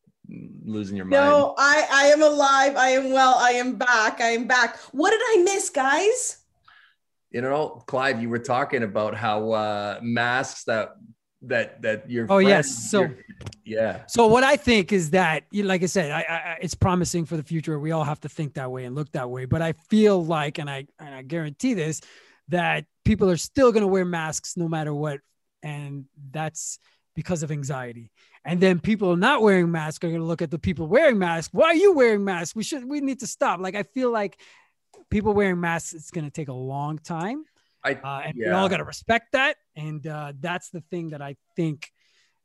losing 0.64 0.96
your 0.96 1.04
mind. 1.06 1.24
No, 1.24 1.54
I 1.58 1.86
I 1.90 2.04
am 2.06 2.22
alive. 2.22 2.74
I 2.76 2.88
am 2.90 3.12
well. 3.12 3.34
I 3.36 3.50
am 3.52 3.76
back. 3.76 4.20
I 4.20 4.30
am 4.30 4.46
back. 4.48 4.78
What 4.92 5.10
did 5.10 5.20
I 5.22 5.42
miss, 5.44 5.70
guys? 5.70 6.38
You 7.32 7.40
know, 7.40 7.82
Clive, 7.86 8.20
you 8.20 8.28
were 8.28 8.38
talking 8.38 8.82
about 8.82 9.14
how 9.14 9.52
uh, 9.52 9.98
masks 10.02 10.64
that 10.64 10.96
that 11.42 11.82
that 11.82 12.08
your 12.10 12.26
Oh, 12.30 12.38
yes. 12.38 12.90
So- 12.90 13.08
yeah, 13.64 14.04
So 14.08 14.26
what 14.26 14.42
I 14.44 14.56
think 14.56 14.92
is 14.92 15.10
that, 15.10 15.44
you- 15.52 15.62
like 15.62 15.82
I 15.82 15.86
said, 15.86 16.10
I, 16.10 16.20
I, 16.22 16.34
I- 16.34 16.58
it's 16.60 16.74
promising 16.74 17.24
for 17.24 17.36
the 17.36 17.42
future. 17.42 17.78
We 17.78 17.92
all 17.92 18.04
have 18.04 18.20
to 18.20 18.28
think 18.28 18.54
that 18.54 18.70
way 18.70 18.84
and 18.84 18.94
look 18.94 19.10
that 19.12 19.30
way. 19.30 19.44
But 19.46 19.62
I 19.62 19.72
feel 19.88 20.24
like, 20.24 20.58
and 20.58 20.68
I 20.68 20.86
and 20.98 21.14
I 21.14 21.22
guarantee 21.22 21.74
this, 21.74 22.00
that 22.48 22.84
people 23.04 23.30
are 23.30 23.36
still 23.36 23.72
going 23.72 23.82
to 23.82 23.86
wear 23.88 24.04
masks 24.04 24.56
no 24.56 24.68
matter 24.68 24.92
what, 24.92 25.20
and 25.62 26.04
that's 26.32 26.78
because 27.14 27.42
of 27.42 27.50
anxiety. 27.50 28.10
And 28.44 28.60
then 28.60 28.80
people 28.80 29.14
not 29.16 29.42
wearing 29.42 29.70
masks 29.70 30.04
are 30.04 30.08
going 30.08 30.20
to 30.20 30.26
look 30.26 30.42
at 30.42 30.50
the 30.50 30.58
people 30.58 30.86
wearing 30.88 31.18
masks. 31.18 31.54
Why 31.54 31.66
are 31.68 31.74
you 31.74 31.92
wearing 31.94 32.24
masks? 32.24 32.54
We 32.56 32.64
should 32.64 32.84
we 32.84 33.00
need 33.00 33.20
to 33.20 33.26
stop. 33.26 33.60
Like 33.60 33.76
I 33.76 33.84
feel 33.84 34.10
like 34.10 34.40
people 35.12 35.32
wearing 35.34 35.60
masks, 35.60 35.92
it's 35.94 36.10
going 36.10 36.24
to 36.24 36.30
take 36.30 36.48
a 36.48 36.52
long 36.74 36.98
time. 36.98 37.44
I 37.84 37.92
Uh, 37.94 38.22
and 38.26 38.34
we 38.36 38.48
all 38.48 38.68
got 38.68 38.78
to 38.78 38.84
respect 38.84 39.26
that. 39.32 39.56
And 39.76 40.06
uh, 40.06 40.32
that's 40.40 40.70
the 40.70 40.80
thing 40.90 41.10
that 41.10 41.22
I 41.22 41.36
think 41.56 41.90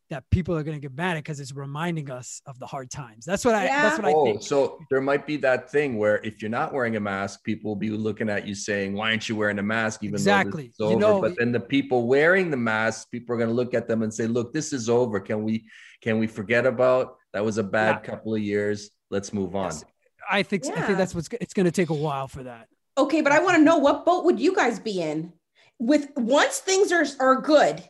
that 0.10 0.24
people 0.32 0.56
are 0.56 0.64
going 0.64 0.78
to 0.78 0.82
get 0.82 0.96
mad 0.96 1.18
at 1.18 1.24
because 1.24 1.40
it's 1.42 1.54
reminding 1.54 2.10
us 2.10 2.42
of 2.46 2.58
the 2.60 2.66
hard 2.66 2.90
times. 2.90 3.26
That's 3.26 3.44
what 3.44 3.54
I. 3.56 3.66
That's 3.68 3.98
what 4.00 4.08
I 4.08 4.14
Oh, 4.14 4.26
think. 4.26 4.42
so 4.42 4.80
there 4.90 5.02
might 5.02 5.28
be 5.28 5.36
that 5.48 5.70
thing 5.70 5.98
where 5.98 6.18
if 6.24 6.42
you're 6.42 6.50
not 6.62 6.74
wearing 6.74 6.96
a 6.96 7.00
mask, 7.00 7.44
people 7.44 7.72
will 7.72 7.76
be 7.76 7.90
looking 7.90 8.30
at 8.30 8.48
you 8.48 8.56
saying, 8.56 8.94
"Why 8.94 9.10
aren't 9.10 9.28
you 9.28 9.36
wearing 9.36 9.60
a 9.60 9.64
mask?" 9.64 10.04
Even 10.06 10.16
Exactly. 10.16 10.72
though 10.80 10.86
is 10.88 10.92
You 10.92 10.96
over. 10.98 11.00
know- 11.02 11.22
but 11.22 11.38
then 11.38 11.52
the 11.52 11.60
people 11.60 12.08
wearing 12.08 12.50
the 12.50 12.58
mask, 12.58 13.12
people 13.12 13.36
are 13.36 13.38
going 13.38 13.50
to 13.50 13.54
look 13.62 13.74
at 13.74 13.86
them 13.90 14.02
and 14.02 14.14
say, 14.14 14.28
"Look, 14.28 14.54
this 14.54 14.72
is 14.72 14.88
over. 14.90 15.20
Can 15.20 15.44
we 15.44 15.66
can 16.02 16.20
we 16.20 16.28
forget 16.28 16.66
about 16.66 17.18
that? 17.34 17.44
Was 17.44 17.58
a 17.58 17.64
bad 17.64 17.96
Yeah. 17.96 18.10
couple 18.10 18.34
of 18.34 18.42
years. 18.42 18.90
Let's 19.12 19.34
move 19.34 19.56
on." 19.58 19.66
Yes. 19.72 19.84
I 20.30 20.44
think. 20.44 20.66
I 20.66 20.82
think 20.82 20.98
that's 20.98 21.16
what's. 21.16 21.30
It's 21.40 21.54
going 21.54 21.66
to 21.66 21.72
take 21.72 21.90
a 21.90 21.94
while 21.94 22.28
for 22.28 22.44
that. 22.44 22.68
Okay, 22.98 23.22
but 23.22 23.32
I 23.32 23.40
want 23.40 23.58
to 23.58 23.64
know 23.64 23.78
what 23.78 24.06
boat 24.06 24.26
would 24.26 24.40
you 24.40 24.56
guys 24.56 24.80
be 24.80 25.02
in? 25.02 25.34
With 25.80 26.10
once 26.16 26.60
things 26.60 26.92
are 26.92 27.06
are 27.20 27.42
good, 27.42 27.88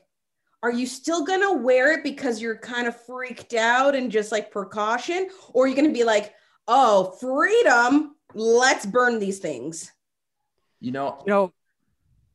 are 0.64 0.72
you 0.72 0.86
still 0.86 1.24
gonna 1.24 1.54
wear 1.54 1.94
it 1.94 2.04
because 2.04 2.42
you're 2.42 2.58
kind 2.58 2.88
of 2.88 3.00
freaked 3.06 3.54
out 3.54 3.96
and 3.96 4.12
just 4.12 4.32
like 4.32 4.52
precaution, 4.52 5.30
or 5.54 5.66
are 5.66 5.68
you 5.68 5.76
gonna 5.76 5.94
be 5.94 6.04
like, 6.04 6.34
oh, 6.68 7.16
freedom, 7.22 8.16
let's 8.34 8.86
burn 8.86 9.20
these 9.20 9.40
things? 9.40 9.92
You 10.80 10.92
know, 10.92 11.24
You 11.26 11.32
know. 11.32 11.54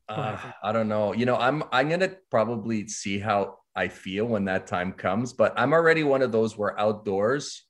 Uh. 0.09 0.38
I 0.62 0.73
don't 0.73 0.88
know. 0.88 1.12
You 1.12 1.27
know, 1.27 1.37
I'm 1.37 1.62
I'm 1.73 1.88
gonna 1.88 2.17
probably 2.31 2.88
see 2.88 3.19
how 3.19 3.59
I 3.75 3.88
feel 3.88 4.25
when 4.27 4.45
that 4.47 4.67
time 4.67 4.93
comes, 4.93 5.33
but 5.33 5.53
I'm 5.57 5.73
already 5.73 6.03
one 6.03 6.23
of 6.23 6.33
those 6.33 6.57
where 6.57 6.79
outdoors. 6.79 7.65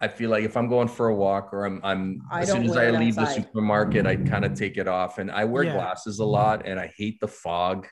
I 0.00 0.08
feel 0.08 0.30
like 0.30 0.44
if 0.44 0.56
I'm 0.56 0.68
going 0.68 0.88
for 0.88 1.08
a 1.08 1.14
walk 1.14 1.52
or 1.52 1.66
I'm 1.66 1.80
I'm 1.84 2.22
I 2.30 2.40
as 2.40 2.50
soon 2.50 2.64
as 2.64 2.76
I 2.76 2.86
it 2.86 2.98
leave 2.98 3.16
the 3.16 3.26
supermarket, 3.26 4.06
I 4.06 4.16
kind 4.16 4.44
of 4.46 4.54
take 4.54 4.78
it 4.78 4.88
off 4.88 5.18
and 5.18 5.30
I 5.30 5.44
wear 5.44 5.64
Yeah. 5.64 5.72
glasses 5.74 6.18
a 6.20 6.24
lot 6.24 6.66
and 6.66 6.80
I 6.80 6.92
hate 6.96 7.20
the 7.20 7.28
fog. 7.28 7.86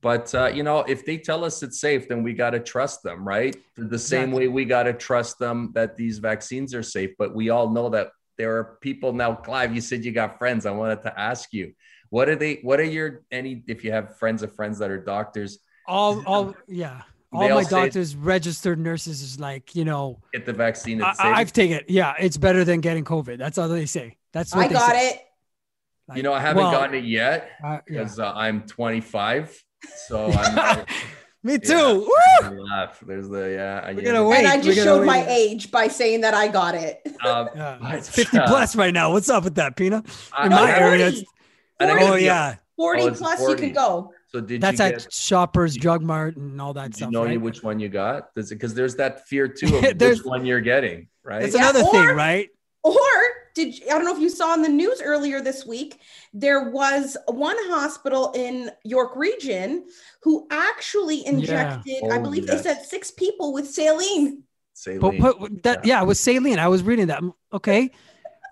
But 0.00 0.34
uh, 0.34 0.50
you 0.54 0.62
know, 0.62 0.80
if 0.80 1.04
they 1.04 1.18
tell 1.18 1.44
us 1.44 1.62
it's 1.62 1.78
safe, 1.80 2.08
then 2.08 2.22
we 2.22 2.32
got 2.32 2.50
to 2.50 2.60
trust 2.60 3.02
them, 3.02 3.26
right? 3.26 3.54
The 3.76 3.98
same 3.98 4.30
Exactly. 4.30 4.48
way 4.48 4.52
we 4.52 4.64
got 4.64 4.84
to 4.84 4.94
trust 4.94 5.38
them 5.38 5.72
that 5.74 5.96
these 5.96 6.18
vaccines 6.18 6.74
are 6.74 6.82
safe. 6.82 7.10
But 7.18 7.34
we 7.34 7.50
all 7.50 7.70
know 7.70 7.90
that 7.90 8.12
there 8.38 8.56
are 8.56 8.78
people 8.80 9.12
now. 9.12 9.34
Clive, 9.34 9.74
you 9.74 9.80
said 9.80 10.04
you 10.04 10.12
got 10.12 10.38
friends. 10.38 10.64
I 10.64 10.70
wanted 10.70 11.02
to 11.02 11.18
ask 11.18 11.52
you, 11.52 11.72
what 12.08 12.28
are 12.28 12.36
they? 12.36 12.60
What 12.62 12.80
are 12.80 12.84
your 12.84 13.24
any? 13.30 13.62
If 13.66 13.84
you 13.84 13.92
have 13.92 14.16
friends 14.16 14.42
of 14.42 14.54
friends 14.54 14.78
that 14.78 14.90
are 14.90 15.02
doctors, 15.02 15.58
All. 15.86 16.22
All. 16.24 16.54
Yeah. 16.68 17.02
All 17.32 17.42
all 17.42 17.48
my 17.50 17.62
say- 17.64 17.70
doctors, 17.84 18.14
registered 18.16 18.78
nurses, 18.78 19.20
is 19.22 19.38
like 19.40 19.74
you 19.74 19.84
know. 19.84 20.20
get 20.32 20.46
the 20.46 20.52
vaccine. 20.52 21.02
I, 21.02 21.10
It's 21.10 21.18
safe. 21.18 21.26
I've 21.36 21.52
taken 21.52 21.76
it. 21.78 21.86
Yeah, 21.88 22.14
it's 22.18 22.36
better 22.36 22.64
than 22.64 22.80
getting 22.80 23.04
COVID. 23.04 23.38
That's 23.38 23.58
all 23.58 23.68
they 23.68 23.86
say. 23.86 24.16
That's 24.32 24.54
what 24.54 24.64
I 24.64 24.68
they 24.68 24.74
got 24.74 24.90
say. 24.92 25.08
it. 25.10 25.20
Like, 26.08 26.16
you 26.18 26.22
know, 26.22 26.32
I 26.32 26.40
haven't 26.40 26.62
well, 26.62 26.70
gotten 26.72 26.94
it 26.94 27.04
yet 27.04 27.50
uh, 27.64 27.68
yeah. 27.68 27.80
because 27.88 28.20
uh, 28.20 28.32
I'm 28.34 28.62
25. 28.62 29.64
So 30.08 30.30
I'm. 30.32 30.86
Me 31.42 31.58
too. 31.58 32.08
Yeah. 32.42 32.50
Woo! 32.50 32.64
Laugh. 32.64 33.00
There's 33.06 33.28
the 33.28 33.52
yeah. 33.52 33.80
I 33.84 33.92
We're 33.92 34.02
gonna 34.02 34.24
it. 34.24 34.28
wait. 34.28 34.38
and 34.38 34.46
I 34.48 34.56
just 34.60 34.76
gotta 34.76 34.82
showed 34.82 35.04
my 35.06 35.18
wait. 35.18 35.28
age 35.50 35.70
by 35.70 35.88
saying 35.88 36.22
that 36.22 36.34
I 36.34 36.48
got 36.48 36.74
it. 36.74 37.00
Um, 37.24 37.48
Yeah, 37.56 37.78
But, 37.80 37.94
it's 37.96 38.08
50 38.08 38.38
uh, 38.38 38.46
plus 38.48 38.74
right 38.76 38.92
now. 38.94 39.12
What's 39.12 39.28
up 39.28 39.44
with 39.44 39.54
that, 39.56 39.76
Pina? 39.76 40.02
In 40.42 40.48
No, 40.50 40.56
my 40.56 40.72
I- 40.72 40.78
area, 40.78 41.10
40. 41.10 41.18
it's- 41.18 41.24
Forty- 41.78 42.04
oh 42.04 42.14
yeah, 42.14 42.54
40 42.76 43.02
Oh, 43.02 43.06
it's 43.08 43.18
plus 43.20 43.40
you 43.48 43.54
can 43.56 43.72
go. 43.72 44.12
So 44.28 44.40
did 44.40 44.60
that's 44.60 44.78
you 44.80 44.84
at 44.86 44.98
get? 44.98 45.12
Shoppers 45.12 45.76
Drug 45.76 46.02
Mart 46.02 46.36
and 46.36 46.60
all 46.60 46.72
that 46.74 46.90
Did 46.90 46.94
you 46.94 46.96
stuff. 47.04 47.10
know 47.12 47.24
right? 47.24 47.40
which 47.40 47.62
one 47.62 47.78
you 47.78 47.88
got? 47.88 48.34
Because 48.34 48.74
there's 48.74 48.96
that 48.96 49.26
fear 49.28 49.46
too 49.48 49.76
of 49.78 50.00
which 50.00 50.24
one 50.24 50.44
you're 50.44 50.60
getting, 50.60 51.08
right? 51.22 51.42
That's 51.42 51.54
Yeah, 51.54 51.70
another 51.70 51.84
or- 51.84 51.92
thing, 51.92 52.16
right? 52.16 52.48
Or 52.82 52.94
did 53.54 53.74
I 53.84 53.88
don't 53.90 54.04
know 54.04 54.14
if 54.14 54.20
you 54.20 54.28
saw 54.28 54.54
in 54.54 54.62
the 54.62 54.68
news 54.68 55.00
earlier 55.02 55.40
this 55.40 55.66
week, 55.66 56.00
there 56.32 56.70
was 56.70 57.16
one 57.26 57.56
hospital 57.68 58.30
in 58.36 58.70
York 58.84 59.16
Region 59.16 59.86
who 60.22 60.46
actually 60.50 61.26
injected, 61.26 61.96
I 62.12 62.18
Oh, 62.18 62.22
believe 62.22 62.46
they 62.46 62.58
said 62.58 62.84
six 62.84 63.10
people 63.10 63.52
with 63.52 63.68
saline. 63.68 64.42
Saline. 64.74 65.00
But 65.00 65.18
put 65.38 65.62
that, 65.64 65.84
yeah, 65.84 66.00
it 66.02 66.06
was 66.06 66.20
saline. 66.20 66.58
I 66.60 66.68
was 66.68 66.82
reading 66.84 67.06
that. 67.08 67.22
Okay, 67.52 67.90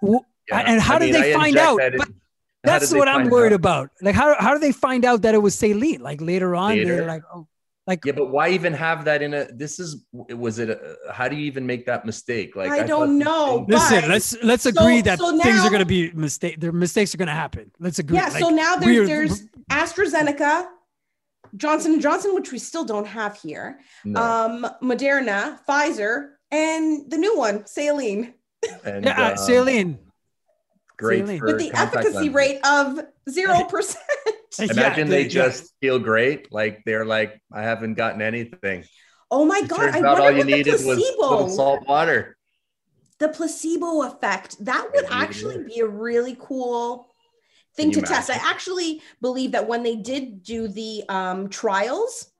Yeah. 0.03 0.19
and 0.51 0.81
how 0.81 0.97
I 0.97 0.99
did 1.01 1.13
mean, 1.13 1.21
they 1.23 1.35
I 1.35 1.37
find 1.37 1.57
out? 1.59 1.77
that 1.79 1.93
in- 1.95 1.99
But 1.99 2.09
how 2.09 2.15
that's 2.65 2.93
what 2.93 3.09
I'm 3.09 3.29
worried 3.31 3.53
out? 3.53 3.57
about. 3.65 3.91
Like, 4.03 4.15
how 4.15 4.35
how 4.39 4.53
do 4.55 4.61
they 4.61 4.73
find 4.73 5.05
out 5.05 5.23
that 5.23 5.35
it 5.35 5.39
was 5.39 5.55
saline? 5.55 6.01
Like 6.01 6.21
later 6.21 6.57
on, 6.57 6.71
Later? 6.71 6.97
they're 6.97 7.07
like, 7.07 7.23
oh, 7.35 7.47
like 7.87 8.05
Yeah, 8.05 8.13
but 8.17 8.31
why 8.31 8.49
even 8.51 8.73
have 8.73 9.05
that 9.05 9.21
in 9.23 9.35
a? 9.35 9.45
This 9.53 9.79
is 9.79 10.05
was 10.13 10.59
it? 10.59 10.71
A, 10.71 10.97
how 11.13 11.29
do 11.29 11.37
you 11.37 11.45
even 11.45 11.67
make 11.67 11.85
that 11.87 12.07
mistake? 12.07 12.57
Like 12.57 12.71
I 12.71 12.79
thought 12.79 12.87
don't 12.89 13.19
know, 13.19 13.59
things- 13.59 13.69
listen. 13.71 14.01
but- 14.01 14.09
let's 14.11 14.37
let's 14.43 14.63
so- 14.65 14.71
agree 14.71 15.03
that 15.03 15.19
so 15.19 15.31
things 15.39 15.57
now- 15.57 15.67
are 15.67 15.71
going 15.71 15.81
to 15.81 15.87
be 15.87 16.11
mistake. 16.13 16.59
Their 16.61 16.73
mistakes 16.73 17.15
are 17.15 17.19
going 17.19 17.29
to 17.29 17.35
happen. 17.35 17.71
Let's 17.79 17.99
agree. 17.99 18.17
Yeah, 18.17 18.29
Like, 18.29 18.43
so 18.43 18.49
now 18.49 18.77
we're- 18.81 19.05
there's 19.07 19.41
there's 19.71 19.93
AstraZeneca, 19.93 20.67
Johnson 21.57 21.93
and 21.95 22.03
Johnson, 22.03 22.35
which 22.35 22.51
we 22.53 22.59
still 22.59 22.85
don't 22.85 23.07
have 23.07 23.37
here, 23.41 23.79
No. 24.05 24.21
um, 24.21 24.67
Moderna, 24.83 25.59
Pfizer, 25.69 26.31
and 26.51 27.11
the 27.11 27.19
new 27.19 27.37
one, 27.37 27.67
saline, 27.67 28.33
and, 28.85 29.05
yeah, 29.05 29.21
uh, 29.21 29.31
um, 29.33 29.37
saline. 29.37 29.99
Great 30.97 31.31
for 31.31 31.47
with 31.47 31.59
the 31.59 31.73
efficacy 31.75 32.29
lenses. 32.29 32.31
rate 32.31 32.61
of 32.65 33.01
zero 33.29 33.65
percent. 33.65 34.03
Imagine 34.59 35.09
Yeah, 35.09 35.17
they 35.17 35.23
yeah. 35.29 35.29
just 35.29 35.73
feel 35.81 35.99
great. 35.99 36.53
Like 36.53 36.83
they're 36.85 37.05
like, 37.07 37.41
I 37.53 37.63
haven't 37.63 37.95
gotten 37.95 38.23
anything. 38.23 38.85
Oh 39.31 39.45
my 39.45 39.63
It 39.63 39.69
god! 39.69 39.91
turns 39.93 39.97
I 39.97 40.03
out 40.05 40.19
wonder 40.19 40.21
all 40.21 40.31
you 40.31 40.45
what 40.45 40.51
the 40.51 40.57
needed 40.57 40.83
was 40.85 41.17
placebo, 41.17 41.27
little 41.27 41.49
salt 41.49 41.87
water. 41.89 42.37
the 43.19 43.29
placebo 43.29 44.03
effect. 44.03 44.57
That 44.65 44.89
would 44.95 45.07
Maybe 45.11 45.15
actually 45.15 45.59
be 45.59 45.81
a 45.81 45.87
really 45.87 46.37
cool 46.39 47.09
thing 47.77 47.93
to 47.93 48.01
you 48.01 48.03
test. 48.03 48.31
I 48.31 48.37
actually 48.43 49.03
believe 49.21 49.53
that 49.53 49.69
when 49.69 49.83
they 49.83 49.97
did 49.97 50.43
do 50.43 50.69
the 50.69 51.05
um, 51.09 51.49
trials, 51.49 52.31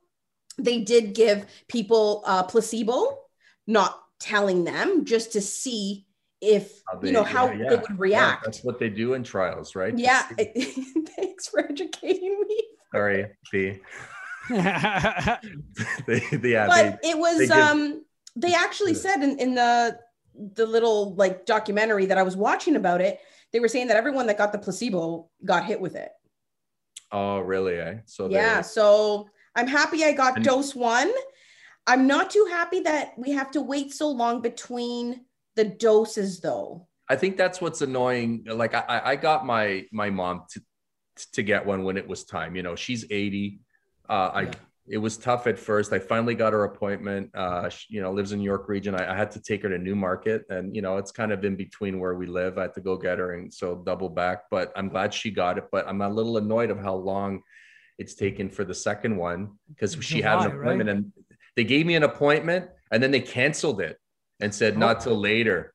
they 0.59 0.81
did 0.83 1.15
give 1.15 1.47
people 1.69 2.23
uh, 2.27 2.45
placebo, 2.45 3.19
not 3.67 3.99
telling 4.21 4.65
them, 4.65 5.05
just 5.05 5.33
to 5.33 5.41
see 5.41 6.07
if 6.45 6.83
How 6.87 7.01
you 7.03 7.13
know 7.13 7.23
how 7.25 7.47
yeah, 7.51 7.53
yeah. 7.65 7.69
they 7.71 7.77
would 7.77 7.85
Yeah, 7.91 7.97
react. 7.99 8.45
that's 8.45 8.63
what 8.65 8.79
they 8.79 8.89
do 8.91 9.15
in 9.15 9.23
trials, 9.25 9.75
right? 9.75 9.97
Yeah. 9.99 10.23
Thanks 11.17 11.49
for 11.49 11.61
educating 11.61 12.41
me. 12.49 12.63
Sorry, 12.93 13.27
B. 13.51 13.81
yeah, 14.51 15.39
they, 16.07 16.21
they- 16.33 16.51
yeah, 16.53 16.67
but 16.67 17.01
they, 17.03 17.11
it 17.11 17.19
was 17.19 17.39
they 17.39 17.47
give- 17.47 17.57
um 17.57 18.05
they 18.37 18.53
actually 18.55 18.95
said 18.95 19.23
in, 19.23 19.39
in 19.39 19.55
the 19.55 19.99
the 20.55 20.67
little 20.67 21.15
like 21.15 21.47
documentary 21.47 22.07
that 22.07 22.19
I 22.19 22.23
was 22.25 22.37
watching 22.37 22.77
about 22.77 23.01
it, 23.01 23.21
they 23.53 23.61
were 23.61 23.69
saying 23.69 23.87
that 23.89 23.97
everyone 23.97 24.27
that 24.27 24.37
got 24.39 24.53
the 24.53 24.59
placebo 24.59 25.31
got 25.45 25.65
hit 25.65 25.81
with 25.81 25.95
it. 25.97 26.11
oh, 27.13 27.39
really? 27.41 27.79
Eh? 27.79 27.95
So 28.07 28.29
they- 28.29 28.35
yeah, 28.35 28.61
so 28.61 29.29
I'm 29.55 29.69
happy 29.69 30.05
I 30.05 30.13
got 30.13 30.37
And- 30.37 30.45
dose 30.45 30.75
one. 30.75 31.11
I'm 31.87 32.07
not 32.07 32.31
too 32.31 32.47
happy 32.51 32.81
that 32.81 33.13
we 33.19 33.33
have 33.33 33.51
to 33.53 33.61
wait 33.61 33.93
so 33.93 34.09
long 34.11 34.41
between 34.41 35.27
the 35.57 35.65
doses 35.65 36.41
though. 36.41 36.89
I 37.09 37.17
think 37.17 37.37
that's 37.37 37.61
what's 37.61 37.83
annoying. 37.83 38.45
Like 38.47 38.75
I, 38.75 38.81
I- 38.89 39.11
I 39.13 39.17
got 39.17 39.45
my 39.47 39.85
my 39.93 40.11
mom 40.11 40.45
to 40.53 40.61
to 41.33 41.43
get 41.43 41.65
one 41.65 41.85
when 41.85 41.97
it 41.97 42.09
was 42.09 42.25
time. 42.25 42.57
You 42.57 42.63
know, 42.63 42.75
she's 42.75 43.05
80. 43.11 43.61
Uh, 44.09 44.13
I 44.35 44.43
Yeah. 44.43 44.53
it 44.89 44.99
was 44.99 45.17
tough 45.17 45.47
at 45.47 45.59
first. 45.59 45.93
I 45.93 45.99
finally 45.99 46.35
got 46.35 46.53
her 46.53 46.65
appointment. 46.65 47.31
Uh, 47.35 47.69
she, 47.69 47.95
you 47.95 48.01
know, 48.03 48.11
lives 48.13 48.33
in 48.33 48.41
York 48.41 48.69
region. 48.69 48.95
I, 48.95 49.13
I 49.13 49.17
had 49.17 49.31
to 49.33 49.41
take 49.41 49.63
her 49.63 49.69
to 49.69 49.79
Newmarket, 49.79 50.45
and 50.51 50.75
you 50.75 50.83
know, 50.83 50.97
it's 50.99 51.13
kind 51.13 51.31
of 51.33 51.45
in 51.45 51.57
between 51.57 52.01
where 52.01 52.15
we 52.15 52.27
live. 52.27 52.59
I 52.59 52.63
had 52.63 52.75
to 52.75 52.81
go 52.81 52.97
get 52.97 53.19
her, 53.19 53.33
and 53.35 53.53
so 53.53 53.77
double 53.77 54.09
back. 54.09 54.45
But 54.51 54.73
I'm 54.77 54.89
glad 54.89 55.15
she 55.15 55.31
got 55.31 55.57
it. 55.59 55.65
But 55.71 55.87
I'm 55.89 56.01
a 56.03 56.09
little 56.09 56.37
annoyed 56.37 56.71
of 56.71 56.79
how 56.81 56.95
long 56.97 57.43
it's 57.99 58.15
taken 58.15 58.51
for 58.51 58.65
the 58.65 58.75
second 58.75 59.17
one 59.17 59.53
because 59.69 59.97
she 60.01 60.21
had 60.21 60.39
an 60.41 60.45
right? 60.47 60.61
appointment 60.61 60.91
and 60.91 61.13
they 61.55 61.63
gave 61.65 61.87
me 61.87 61.95
an 61.95 62.03
appointment 62.03 62.69
and 62.91 63.01
then 63.01 63.13
they 63.13 63.21
canceled 63.21 63.81
it 63.81 63.97
and 64.41 64.55
said 64.55 64.77
not 64.79 65.01
till 65.01 65.17
later. 65.19 65.73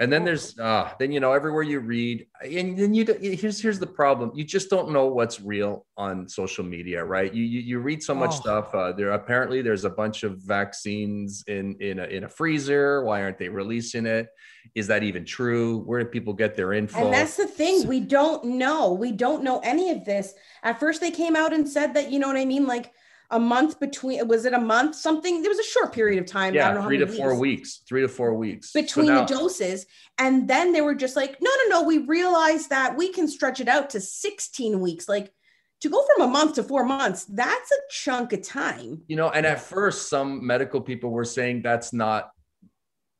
And 0.00 0.10
then 0.10 0.24
there's 0.24 0.58
uh 0.58 0.90
then 0.98 1.12
you 1.12 1.20
know 1.20 1.32
everywhere 1.32 1.62
you 1.62 1.78
read 1.78 2.26
and 2.42 2.78
then 2.78 2.94
you 2.94 3.04
here's 3.20 3.60
here's 3.60 3.78
the 3.78 3.86
problem 3.86 4.32
you 4.34 4.42
just 4.42 4.70
don't 4.70 4.90
know 4.90 5.06
what's 5.08 5.38
real 5.38 5.84
on 5.98 6.26
social 6.26 6.64
media 6.64 7.04
right 7.04 7.32
you 7.32 7.44
you, 7.44 7.60
you 7.60 7.78
read 7.78 8.02
so 8.02 8.14
much 8.14 8.30
Oh. 8.30 8.40
stuff 8.40 8.74
uh, 8.74 8.92
there 8.92 9.10
apparently 9.12 9.60
there's 9.60 9.84
a 9.84 9.90
bunch 9.90 10.22
of 10.22 10.38
vaccines 10.38 11.44
in 11.46 11.76
in 11.80 11.98
a, 11.98 12.04
in 12.04 12.24
a 12.24 12.28
freezer 12.28 13.04
why 13.04 13.22
aren't 13.22 13.36
they 13.38 13.50
releasing 13.50 14.06
it 14.06 14.28
is 14.74 14.86
that 14.86 15.02
even 15.02 15.26
true 15.26 15.80
where 15.80 16.00
do 16.02 16.06
people 16.08 16.32
get 16.32 16.56
their 16.56 16.72
info 16.72 17.04
And 17.04 17.12
that's 17.12 17.36
the 17.36 17.46
thing. 17.46 17.86
We 17.86 18.00
don't 18.00 18.42
know. 18.44 18.94
We 18.94 19.12
don't 19.12 19.44
know 19.44 19.58
any 19.62 19.90
of 19.90 20.04
this. 20.06 20.32
At 20.62 20.80
first, 20.80 21.00
they 21.02 21.10
came 21.10 21.36
out 21.36 21.52
and 21.52 21.68
said 21.68 21.92
that, 21.94 22.10
you 22.10 22.18
know 22.18 22.28
what 22.28 22.38
I 22.38 22.44
mean? 22.46 22.66
Like 22.66 22.90
a 23.32 23.40
month 23.40 23.80
between, 23.80 24.26
was 24.28 24.44
it 24.44 24.52
a 24.52 24.60
month? 24.60 24.94
Something, 24.94 25.42
there 25.42 25.50
was 25.50 25.58
a 25.58 25.64
short 25.64 25.92
period 25.92 26.22
of 26.22 26.26
time. 26.26 26.52
I 26.54 26.56
don't 26.56 26.74
know 26.74 26.76
yeah 26.76 26.82
how 26.82 26.86
three 26.86 26.98
to 26.98 27.06
four 27.06 27.30
weeks, 27.30 27.40
weeks 27.40 27.82
three 27.88 28.02
to 28.02 28.08
four 28.08 28.34
weeks 28.34 28.70
So 28.72 28.80
Between 28.82 29.06
now- 29.06 29.24
the 29.24 29.34
doses. 29.34 29.86
And 30.18 30.46
then 30.48 30.72
they 30.72 30.82
were 30.82 30.94
just 30.94 31.16
like, 31.16 31.38
no, 31.40 31.50
no, 31.68 31.80
no. 31.80 31.86
We 31.86 31.98
realized 31.98 32.70
that 32.70 32.96
we 32.96 33.10
can 33.12 33.26
stretch 33.26 33.60
it 33.60 33.68
out 33.68 33.90
to 33.90 34.00
16 34.00 34.78
weeks. 34.80 35.08
Like 35.08 35.32
to 35.80 35.88
go 35.88 36.04
from 36.14 36.28
a 36.28 36.30
month 36.30 36.54
to 36.56 36.62
four 36.62 36.84
months, 36.84 37.24
that's 37.24 37.72
a 37.72 37.76
chunk 37.90 38.32
of 38.32 38.42
time. 38.42 39.02
you 39.08 39.16
know 39.16 39.30
and 39.30 39.44
at 39.46 39.60
first 39.60 40.08
some 40.08 40.46
medical 40.46 40.80
people 40.80 41.10
were 41.10 41.24
saying 41.24 41.62
that's 41.62 41.92
not 41.92 42.30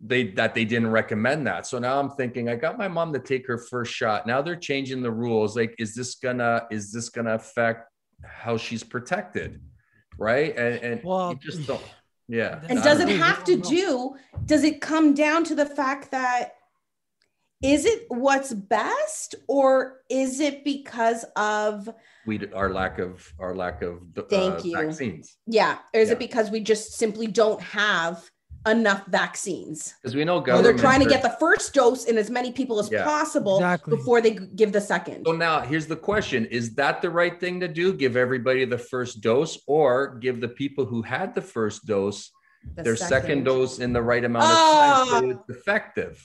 they 0.05 0.29
that 0.33 0.55
they 0.55 0.65
didn't 0.65 0.91
recommend 0.91 1.47
that 1.47 1.65
so 1.67 1.79
now 1.79 1.99
i'm 2.01 2.11
thinking 2.11 2.49
i 2.49 2.57
got 2.57 2.77
my 2.77 2.89
mom 2.89 3.13
to 3.13 3.21
take 3.21 3.47
her 3.47 3.57
first 3.59 3.93
shot 3.93 4.27
now 4.27 4.43
they're 4.43 4.57
changing 4.57 5.01
the 5.01 5.11
rules 5.11 5.55
like 5.57 5.73
is 5.79 5.95
this 5.95 6.17
gonna 6.17 6.67
is 6.73 6.91
this 6.93 7.09
gonna 7.09 7.35
affect 7.35 7.89
how 8.25 8.57
she's 8.57 8.83
protected 8.83 9.61
right 10.19 10.57
and 10.57 10.75
and 10.77 11.05
Well, 11.05 11.31
you 11.33 11.39
just 11.51 11.67
don't 11.67 11.83
yeah 12.29 12.61
And 12.69 12.83
does 12.83 13.01
it 13.01 13.09
have 13.09 13.45
to 13.45 13.57
don't 13.57 13.69
do, 13.69 14.15
does 14.47 14.65
it 14.65 14.81
come 14.81 15.15
down 15.15 15.45
to 15.45 15.55
the 15.55 15.67
fact 15.67 16.11
that 16.13 16.55
is 17.63 17.85
it 17.85 18.07
what's 18.09 18.53
best 18.53 19.37
or 19.49 20.01
is 20.11 20.41
it 20.41 20.65
because 20.65 21.25
of 21.37 21.89
we 22.27 22.53
our 22.53 22.71
lack 22.71 22.99
of 22.99 23.33
our 23.39 23.55
lack 23.55 23.83
of 23.83 23.99
uh, 24.17 24.23
Thank 24.29 24.65
you. 24.65 24.77
vaccines 24.77 25.37
Yeah. 25.47 25.79
Or 25.95 26.01
is 26.01 26.09
Yeah. 26.09 26.15
it 26.15 26.19
because 26.19 26.51
we 26.51 26.61
just 26.61 26.93
simply 26.95 27.27
don't 27.29 27.61
have 27.61 28.29
enough 28.67 29.05
vaccines? 29.07 29.95
because 30.01 30.15
we 30.15 30.25
know 30.25 30.37
Or 30.39 30.41
they're 30.45 30.55
government 30.57 30.81
trying 30.81 31.01
to 31.01 31.07
get 31.09 31.23
the 31.23 31.37
first 31.41 31.75
dose 31.75 32.05
in 32.05 32.17
as 32.17 32.31
many 32.31 32.53
people 32.53 32.79
as 32.79 32.91
Yeah. 32.91 33.05
possible 33.05 33.57
Exactly. 33.57 33.97
before 33.97 34.21
they 34.21 34.31
give 34.33 34.73
the 34.73 34.81
second. 34.81 35.25
So 35.27 35.33
now 35.33 35.61
here's 35.61 35.87
the 35.87 35.97
question 35.97 36.47
Is 36.47 36.75
that 36.77 37.03
the 37.03 37.11
right 37.11 37.39
thing 37.41 37.59
to 37.61 37.69
do? 37.69 37.93
Give 37.93 38.17
everybody 38.17 38.65
the 38.65 38.79
first 38.79 39.21
dose 39.21 39.59
or 39.67 40.17
give 40.19 40.41
the 40.41 40.49
people 40.49 40.85
who 40.85 41.03
had 41.03 41.35
the 41.35 41.43
first 41.43 41.87
dose 41.87 42.31
The 42.77 42.83
their 42.85 42.97
second. 42.97 43.45
dose 43.45 43.81
in 43.81 43.93
the 43.93 44.03
right 44.03 44.25
amount 44.25 44.45
of 44.45 44.57
time 44.57 45.07
so 45.07 45.27
Oh. 45.27 45.31
it's 45.31 45.49
effective? 45.59 46.25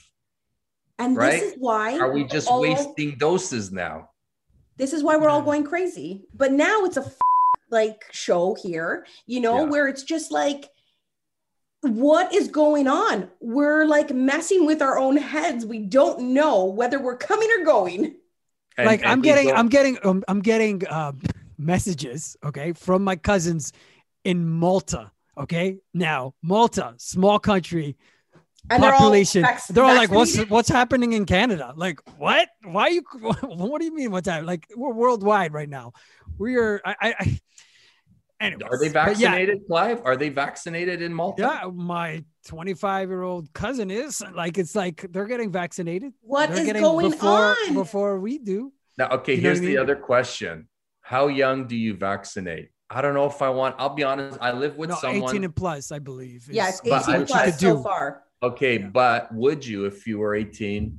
And 1.00 1.16
right? 1.16 1.40
this 1.40 1.52
is 1.52 1.58
why 1.58 1.98
Are 1.98 2.12
we 2.12 2.24
just 2.24 2.48
all- 2.48 2.60
wasting 2.60 3.16
doses 3.18 3.72
now? 3.72 4.10
This 4.76 4.92
is 4.92 5.02
why 5.02 5.16
we're 5.16 5.28
all 5.28 5.42
going 5.42 5.64
crazy. 5.64 6.24
But 6.34 6.52
now 6.52 6.84
it's 6.84 6.96
a 6.96 7.00
f- 7.04 7.16
like 7.70 8.04
show 8.12 8.54
here, 8.62 9.04
you 9.26 9.40
know, 9.40 9.58
Yeah. 9.64 9.70
where 9.70 9.88
it's 9.88 10.02
just 10.04 10.30
like 10.32 10.68
what 11.82 12.34
is 12.34 12.48
going 12.48 12.88
on? 12.88 13.28
We're 13.40 13.84
like 13.86 14.12
messing 14.12 14.66
with 14.66 14.82
our 14.82 14.98
own 14.98 15.16
heads. 15.16 15.64
We 15.64 15.78
don't 15.80 16.32
know 16.34 16.64
whether 16.64 17.00
we're 17.00 17.16
coming 17.16 17.48
or 17.58 17.64
going. 17.64 18.14
And- 18.76 18.86
like 18.86 19.00
and 19.02 19.10
I'm 19.10 19.20
we 19.20 19.24
getting, 19.24 19.48
don't- 19.48 19.58
I'm 19.58 19.68
getting, 19.68 19.98
um, 20.04 20.24
I'm 20.28 20.40
getting 20.40 20.86
uh, 20.86 21.12
messages, 21.58 22.36
okay, 22.44 22.72
from 22.72 23.02
my 23.04 23.16
cousins 23.16 23.72
in 24.24 24.48
Malta. 24.48 25.10
Okay, 25.36 25.78
now 25.94 26.34
Malta, 26.42 26.94
small 26.96 27.38
country, 27.38 27.96
And 28.70 28.82
they're 28.82 28.92
all 28.92 28.98
population. 28.98 29.42
vac- 29.42 29.66
They're 29.68 29.84
all 29.84 29.94
like, 29.94 30.10
"What's 30.10 30.36
what's 30.48 30.68
happening 30.68 31.12
in 31.12 31.26
Canada?" 31.26 31.72
Like, 31.76 32.00
what? 32.18 32.48
Why 32.64 32.82
are 32.82 32.90
you? 32.90 33.02
What 33.42 33.78
do 33.80 33.84
you 33.84 33.94
mean? 33.94 34.10
What's 34.10 34.28
happening? 34.28 34.46
Like, 34.46 34.66
we're 34.76 34.92
worldwide 34.92 35.52
right 35.52 35.68
now. 35.68 35.92
We 36.38 36.56
are. 36.56 36.80
I. 36.84 36.94
I, 37.00 37.14
I 37.20 37.40
anyways, 38.40 38.62
Are 38.70 38.78
they 38.78 38.88
but 38.88 39.18
yeah, 39.18 39.30
vaccinated, 39.30 39.58
Clive? 39.66 40.02
Are 40.04 40.16
they 40.16 40.28
vaccinated 40.28 41.02
in 41.02 41.12
Malta? 41.12 41.42
Yeah, 41.42 41.70
my 41.74 42.24
25 42.46 43.08
year 43.08 43.22
old 43.22 43.52
cousin 43.52 43.90
is 43.90 44.22
like, 44.34 44.58
it's 44.58 44.74
like 44.74 45.06
they're 45.10 45.26
getting 45.26 45.50
vaccinated. 45.50 46.12
What 46.20 46.50
they're 46.50 46.60
is 46.60 46.66
getting 46.66 46.82
going 46.82 47.10
before 47.10 47.56
on? 47.68 47.74
before 47.74 48.18
we 48.20 48.38
do. 48.38 48.72
Now, 48.96 49.08
okay, 49.10 49.34
You 49.34 49.40
here's 49.42 49.58
what 49.58 49.64
I 49.64 49.66
the 49.66 49.72
mean? 49.74 49.82
other 49.82 49.96
question. 49.96 50.68
How 51.02 51.28
young 51.28 51.66
do 51.66 51.76
you 51.76 51.94
vaccinate? 51.94 52.70
I 52.90 53.02
don't 53.02 53.14
know 53.14 53.26
if 53.26 53.42
I 53.42 53.50
want, 53.50 53.76
I'll 53.78 53.94
be 53.94 54.02
honest, 54.04 54.38
I 54.40 54.52
live 54.52 54.76
with 54.76 54.90
no, 54.90 54.96
someone. 54.96 55.30
18 55.30 55.44
and 55.44 55.54
plus, 55.54 55.92
I 55.92 55.98
believe. 55.98 56.48
yeah, 56.50 56.68
it's 56.70 56.80
But 56.80 57.08
18 57.08 57.26
plus 57.26 57.60
so 57.60 57.76
do. 57.76 57.82
far. 57.82 58.22
Okay, 58.42 58.78
Yeah. 58.78 58.86
but 58.88 59.34
would 59.34 59.64
you 59.66 59.84
if 59.84 60.06
you 60.06 60.18
were 60.18 60.34
18? 60.34 60.96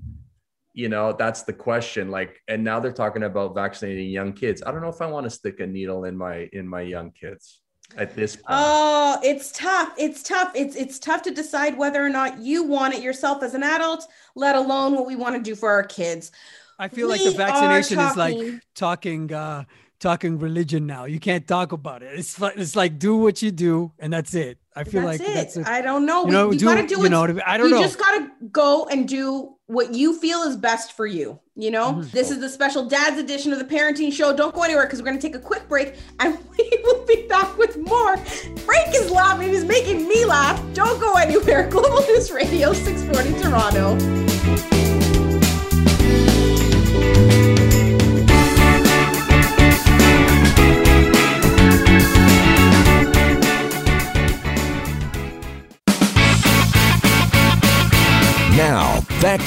You 0.79 0.87
know, 0.87 1.11
that's 1.11 1.41
the 1.43 1.51
question. 1.51 2.09
Like, 2.09 2.31
and 2.47 2.63
now 2.63 2.79
they're 2.79 2.99
talking 3.03 3.23
about 3.23 3.53
vaccinating 3.53 4.09
young 4.19 4.31
kids. 4.31 4.63
I 4.65 4.71
don't 4.71 4.81
know 4.81 4.93
if 4.97 5.01
I 5.01 5.07
want 5.15 5.25
to 5.25 5.29
stick 5.29 5.59
a 5.59 5.67
needle 5.67 6.05
in 6.05 6.15
my 6.25 6.35
in 6.53 6.65
my 6.75 6.81
young 6.95 7.11
kids 7.11 7.59
at 7.97 8.15
this 8.15 8.35
point. 8.37 8.45
Oh, 8.49 9.19
it's 9.21 9.51
tough. 9.51 9.91
It's 9.97 10.23
tough. 10.23 10.51
It's 10.55 10.75
it's 10.83 10.97
tough 10.97 11.21
to 11.23 11.31
decide 11.31 11.77
whether 11.77 12.01
or 12.07 12.09
not 12.19 12.39
you 12.49 12.63
want 12.63 12.93
it 12.93 13.01
yourself 13.03 13.43
as 13.43 13.53
an 13.55 13.63
adult, 13.63 14.07
let 14.35 14.55
alone 14.55 14.95
what 14.95 15.05
we 15.05 15.15
want 15.17 15.35
to 15.35 15.41
do 15.41 15.53
for 15.53 15.69
our 15.69 15.83
kids. 15.83 16.31
I 16.79 16.87
feel 16.87 17.09
like 17.09 17.19
the 17.19 17.31
We 17.31 17.35
are 17.35 17.45
vaccination 17.45 17.99
is 17.99 18.15
like 18.15 18.35
talking- 18.35 18.61
talking, 18.73 19.33
uh, 19.33 19.63
talking 19.99 20.39
religion 20.39 20.85
now. 20.85 21.03
You 21.13 21.19
can't 21.19 21.45
talk 21.45 21.73
about 21.73 22.03
it. 22.03 22.17
It's 22.17 22.39
like, 22.39 22.55
it's 22.55 22.75
like 22.77 22.97
do 22.97 23.17
what 23.17 23.41
you 23.41 23.51
do 23.51 23.91
and 23.99 24.13
that's 24.13 24.33
it. 24.33 24.57
I 24.79 24.83
feel 24.85 25.01
that's 25.05 25.19
like 25.19 25.29
it. 25.29 25.33
that's 25.33 25.57
it. 25.57 25.67
I 25.67 25.81
don't 25.81 26.05
know. 26.05 26.25
You 26.25 26.31
know, 26.31 26.51
you 26.51 26.59
do, 26.59 26.65
gotta 26.65 26.87
do 26.87 26.95
you 26.95 26.99
what's- 26.99 27.11
know, 27.11 27.41
I 27.45 27.57
don't 27.57 27.69
you 27.69 27.75
know. 27.75 27.81
just 27.81 27.99
gotta 27.99 28.29
go 28.51 28.85
and 28.85 29.07
do 29.07 29.55
what 29.67 29.93
you 29.93 30.17
feel 30.17 30.41
is 30.43 30.55
best 30.55 30.93
for 30.93 31.05
you. 31.05 31.39
You 31.55 31.71
know, 31.71 31.93
Mhm. 31.93 32.11
this 32.11 32.31
is 32.31 32.39
the 32.39 32.49
special 32.49 32.85
dad's 32.85 33.19
edition 33.19 33.51
of 33.53 33.59
the 33.59 33.65
parenting 33.65 34.11
show. 34.13 34.35
Don't 34.35 34.55
go 34.55 34.63
anywhere 34.63 34.85
because 34.85 34.99
we're 35.01 35.05
gonna 35.07 35.19
take 35.21 35.35
a 35.35 35.39
quick 35.39 35.67
break 35.67 35.95
and 36.19 36.37
we 36.57 36.79
will 36.83 37.05
be 37.05 37.27
back 37.27 37.57
with 37.57 37.77
more. 37.77 38.17
Frank 38.17 38.95
is 38.95 39.11
laughing, 39.11 39.49
he's 39.49 39.65
making 39.65 40.07
me 40.07 40.25
laugh. 40.25 40.59
Don't 40.73 40.99
go 40.99 41.13
anywhere. 41.13 41.67
Global 41.69 42.01
News 42.07 42.31
Radio 42.31 42.73
640 42.73 43.43
Toronto. 43.43 44.38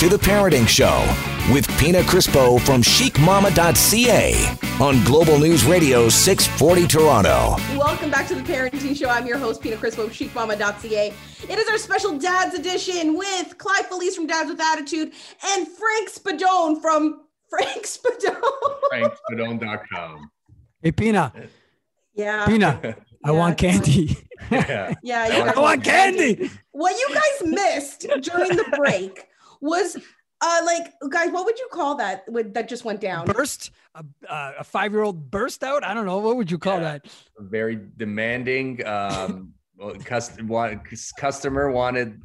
To 0.02 0.08
the 0.08 0.16
Parenting 0.16 0.66
Show 0.66 0.98
with 1.54 1.64
Pina 1.78 2.00
Crispo 2.00 2.60
from 2.62 2.82
chicmamma.ca 2.82 4.34
on 4.84 5.04
Global 5.04 5.38
News 5.38 5.64
Radio 5.64 6.08
640 6.08 6.88
Toronto. 6.88 7.54
Welcome 7.78 8.10
back 8.10 8.26
to 8.26 8.34
the 8.34 8.42
Parenting 8.42 8.96
Show. 8.96 9.08
I'm 9.08 9.28
your 9.28 9.38
host, 9.38 9.62
Pina 9.62 9.76
Crispo 9.76 10.06
of 10.06 10.10
chicmamma.ca. 10.10 11.12
It 11.48 11.56
is 11.56 11.68
our 11.68 11.78
special 11.78 12.18
Dads 12.18 12.56
edition 12.56 13.16
with 13.16 13.56
Clive 13.58 13.86
Felice 13.86 14.16
from 14.16 14.26
Dads 14.26 14.50
with 14.50 14.60
Attitude 14.60 15.12
and 15.46 15.68
Frank 15.68 16.10
Spadone 16.10 16.82
from 16.82 17.20
Frank 17.48 17.84
Spadone. 17.86 18.42
FrankSpadone.com. 18.92 20.30
hey, 20.82 20.90
Pina, 20.90 21.32
yeah. 22.14 22.44
Pina, 22.46 22.80
I 23.24 23.30
Yeah. 23.30 23.38
want 23.38 23.56
candy. 23.56 24.16
Yeah. 24.50 24.94
Yeah. 25.04 25.26
you 25.28 25.32
I 25.42 25.46
guys 25.46 25.56
I 25.56 25.60
want 25.60 25.84
candy. 25.84 26.50
What 26.72 26.98
you 26.98 27.14
guys 27.14 27.48
missed 27.48 28.00
during 28.00 28.56
the 28.56 28.64
break 28.76 29.28
was 29.62 29.96
uh 30.44 30.60
like 30.66 30.92
guys, 31.10 31.30
what 31.30 31.46
would 31.46 31.58
you 31.58 31.68
call 31.72 31.94
that 31.94 32.24
with, 32.28 32.52
that 32.52 32.68
just 32.68 32.84
went 32.84 33.00
down? 33.00 33.26
Burst, 33.26 33.70
a, 33.94 34.04
uh, 34.28 34.52
a 34.58 34.64
five 34.64 34.92
year 34.92 35.02
old 35.02 35.30
burst 35.30 35.62
out. 35.64 35.82
I 35.84 35.94
don't 35.94 36.04
know. 36.04 36.18
What 36.18 36.36
would 36.36 36.50
you 36.50 36.58
call 36.58 36.74
Yeah. 36.80 36.98
that? 36.98 37.06
Very 37.38 37.78
demanding. 37.96 38.84
Um, 38.86 39.54
well, 39.78 39.94
custom, 40.04 40.46
want, 40.48 40.82
customer 41.16 41.70
wanted 41.70 42.20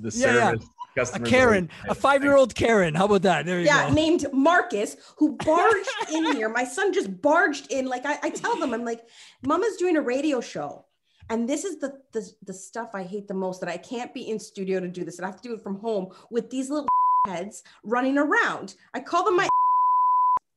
the 0.00 0.10
Yeah, 0.14 0.34
yeah. 0.34 0.50
service. 0.50 0.68
A 1.12 1.20
Karen, 1.20 1.68
a 1.90 1.94
five 1.94 2.24
year 2.24 2.38
old 2.38 2.54
Karen. 2.54 2.94
How 2.94 3.04
about 3.04 3.20
that? 3.22 3.44
There 3.44 3.60
you 3.60 3.66
go. 3.66 3.74
Yeah, 3.74 3.88
go. 3.88 3.94
named 3.94 4.24
Marcus, 4.32 4.96
who 5.18 5.36
barged 5.44 5.90
in 6.10 6.32
here. 6.34 6.48
My 6.48 6.64
son 6.64 6.90
just 6.90 7.20
barged 7.20 7.70
in. 7.70 7.84
Like 7.84 8.06
I, 8.06 8.18
I 8.22 8.30
tell 8.30 8.56
them, 8.56 8.72
I'm 8.72 8.82
like, 8.82 9.02
Mama's 9.46 9.76
doing 9.76 9.98
a 9.98 10.00
radio 10.00 10.40
show. 10.40 10.85
And 11.28 11.48
this 11.48 11.64
is 11.64 11.78
the, 11.78 12.00
the 12.12 12.30
the 12.44 12.54
stuff 12.54 12.90
I 12.94 13.02
hate 13.02 13.26
the 13.26 13.34
most 13.34 13.60
that 13.60 13.68
I 13.68 13.76
can't 13.76 14.14
be 14.14 14.30
in 14.30 14.38
studio 14.38 14.80
to 14.80 14.88
do 14.88 15.04
this. 15.04 15.18
And 15.18 15.26
I 15.26 15.30
have 15.30 15.40
to 15.40 15.48
do 15.48 15.54
it 15.54 15.62
from 15.62 15.80
home 15.80 16.12
with 16.30 16.50
these 16.50 16.70
little 16.70 16.88
heads 17.26 17.62
running 17.82 18.16
around. 18.18 18.74
I 18.94 19.00
call 19.00 19.24
them 19.24 19.36
my 19.36 19.48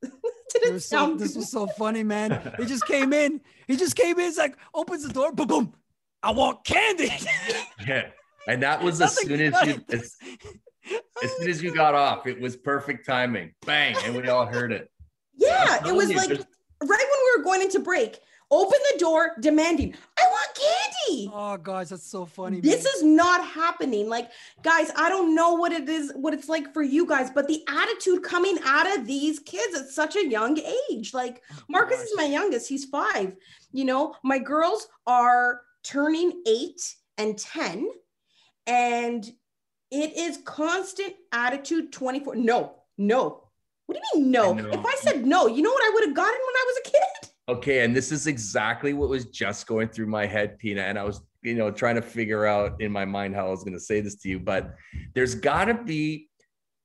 didn't 0.52 0.74
was 0.74 0.84
so, 0.86 1.16
this 1.16 1.36
was 1.36 1.50
so 1.50 1.66
funny, 1.66 2.02
man. 2.02 2.54
He 2.58 2.66
just 2.66 2.86
came 2.88 3.12
in. 3.12 3.40
He 3.66 3.76
just 3.76 3.96
came 3.96 4.18
in. 4.18 4.26
It's 4.26 4.38
like 4.38 4.56
opens 4.74 5.06
the 5.06 5.12
door. 5.12 5.32
Boom, 5.32 5.46
boom. 5.46 5.74
I 6.22 6.30
want 6.32 6.64
candy. 6.64 7.10
Yeah. 7.86 8.08
And 8.46 8.62
that 8.62 8.82
was 8.82 9.00
as 9.00 9.16
soon 9.16 9.40
as 9.40 9.66
you 9.66 9.84
as, 9.90 10.16
as 11.22 11.36
soon 11.36 11.48
as 11.50 11.62
you 11.62 11.74
got 11.74 11.94
off, 11.94 12.26
it 12.26 12.40
was 12.40 12.56
perfect 12.56 13.06
timing. 13.06 13.52
Bang, 13.66 13.96
and 14.04 14.14
we 14.16 14.28
all 14.28 14.46
heard 14.46 14.72
it. 14.72 14.90
Yeah, 15.36 15.86
it 15.86 15.94
was 15.94 16.10
you, 16.10 16.16
like 16.16 16.28
there's- 16.28 16.44
right 16.82 16.88
when 16.88 16.88
we 16.98 17.38
were 17.38 17.44
going 17.44 17.62
into 17.62 17.80
break, 17.80 18.18
open 18.50 18.78
the 18.92 18.98
door 18.98 19.32
demanding, 19.40 19.94
I 20.18 20.22
want 20.28 20.48
candy. 20.54 21.30
Oh 21.32 21.56
gosh, 21.56 21.88
that's 21.88 22.06
so 22.06 22.24
funny. 22.26 22.60
This 22.60 22.84
man. 22.84 22.92
is 22.96 23.02
not 23.02 23.46
happening. 23.46 24.08
Like, 24.08 24.30
guys, 24.62 24.90
I 24.96 25.08
don't 25.08 25.34
know 25.34 25.54
what 25.54 25.72
it 25.72 25.88
is, 25.88 26.12
what 26.14 26.34
it's 26.34 26.48
like 26.48 26.72
for 26.74 26.82
you 26.82 27.06
guys, 27.06 27.30
but 27.30 27.46
the 27.48 27.62
attitude 27.68 28.22
coming 28.22 28.58
out 28.64 28.98
of 28.98 29.06
these 29.06 29.38
kids 29.40 29.78
at 29.78 29.88
such 29.88 30.16
a 30.16 30.26
young 30.26 30.58
age. 30.90 31.14
Like, 31.14 31.42
Oh, 31.52 31.58
Marcus 31.68 31.98
gosh. 31.98 32.06
is 32.06 32.12
my 32.16 32.24
youngest, 32.24 32.68
he's 32.68 32.84
five. 32.86 33.36
You 33.72 33.84
know, 33.84 34.14
my 34.24 34.38
girls 34.38 34.88
are 35.06 35.62
turning 35.84 36.42
eight 36.46 36.94
and 37.18 37.38
10, 37.38 37.88
and 38.66 39.24
it 39.90 40.16
is 40.16 40.38
constant 40.44 41.14
attitude 41.32 41.92
24. 41.92 42.36
No, 42.36 42.74
no. 42.98 43.44
What 43.86 43.96
do 43.96 44.00
you 44.14 44.22
mean, 44.22 44.30
no? 44.30 44.56
I. 44.56 44.72
If 44.72 44.86
I 44.86 44.94
said 45.00 45.26
no, 45.26 45.46
you 45.48 45.62
know 45.62 45.70
what 45.70 45.82
I 45.84 45.90
would 45.94 46.04
have 46.04 46.14
gotten 46.14 46.32
when 46.32 46.54
I 46.56 46.64
was 46.66 46.76
a 46.78 46.90
kid? 46.90 47.19
Okay, 47.50 47.84
and 47.84 47.96
this 47.96 48.12
is 48.12 48.28
exactly 48.28 48.92
what 48.92 49.08
was 49.08 49.24
just 49.24 49.66
going 49.66 49.88
through 49.88 50.06
my 50.06 50.24
head, 50.24 50.56
Pina. 50.58 50.82
And 50.82 50.96
I 50.96 51.02
was, 51.02 51.20
you 51.42 51.54
know, 51.54 51.72
trying 51.72 51.96
to 51.96 52.02
figure 52.02 52.46
out 52.46 52.80
in 52.80 52.92
my 52.92 53.04
mind 53.04 53.34
how 53.34 53.48
I 53.48 53.50
was 53.50 53.64
going 53.64 53.74
to 53.74 53.80
say 53.80 54.00
this 54.00 54.14
to 54.22 54.28
you. 54.28 54.38
But 54.38 54.76
there's 55.16 55.34
got 55.34 55.64
to 55.64 55.74
be 55.74 56.28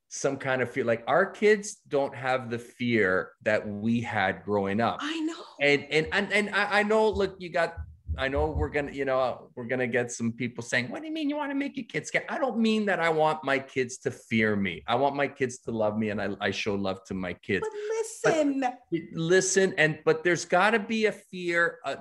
some 0.09 0.37
kind 0.37 0.63
of 0.63 0.71
fear. 0.71 0.83
Like 0.83 1.03
our 1.07 1.25
kids 1.27 1.77
don't 1.87 2.15
have 2.15 2.49
the 2.49 2.57
fear 2.57 3.33
that 3.43 3.67
we 3.67 4.01
had 4.01 4.43
growing 4.43 4.81
up. 4.81 4.97
I 5.01 5.19
know. 5.19 5.43
And 5.61 5.85
and 5.91 6.07
and, 6.11 6.33
and 6.33 6.49
I, 6.49 6.79
I 6.79 6.83
know. 6.83 7.09
Look, 7.09 7.35
you 7.37 7.51
got. 7.51 7.75
I 8.17 8.27
know 8.27 8.47
we're 8.47 8.69
gonna, 8.69 8.91
you 8.91 9.05
know, 9.05 9.49
we're 9.55 9.65
gonna 9.65 9.87
get 9.87 10.11
some 10.11 10.31
people 10.31 10.63
saying, 10.63 10.89
"What 10.89 11.01
do 11.01 11.07
you 11.07 11.13
mean 11.13 11.29
you 11.29 11.37
want 11.37 11.51
to 11.51 11.55
make 11.55 11.75
your 11.77 11.85
kids 11.85 12.07
scared?" 12.07 12.25
I 12.29 12.37
don't 12.37 12.57
mean 12.57 12.85
that. 12.85 12.99
I 12.99 13.09
want 13.09 13.43
my 13.43 13.59
kids 13.59 13.97
to 13.99 14.11
fear 14.11 14.55
me. 14.55 14.83
I 14.87 14.95
want 14.95 15.15
my 15.15 15.27
kids 15.27 15.59
to 15.59 15.71
love 15.71 15.97
me, 15.97 16.09
and 16.09 16.21
I, 16.21 16.29
I 16.39 16.51
show 16.51 16.75
love 16.75 17.03
to 17.07 17.13
my 17.13 17.33
kids 17.33 17.65
But 17.67 17.71
listen, 17.97 18.65
listen 19.13 19.73
and 19.77 19.99
but 20.05 20.23
there's 20.23 20.45
got 20.45 20.71
to 20.71 20.79
be 20.79 21.05
a 21.05 21.11
fear 21.11 21.79
uh, 21.85 21.95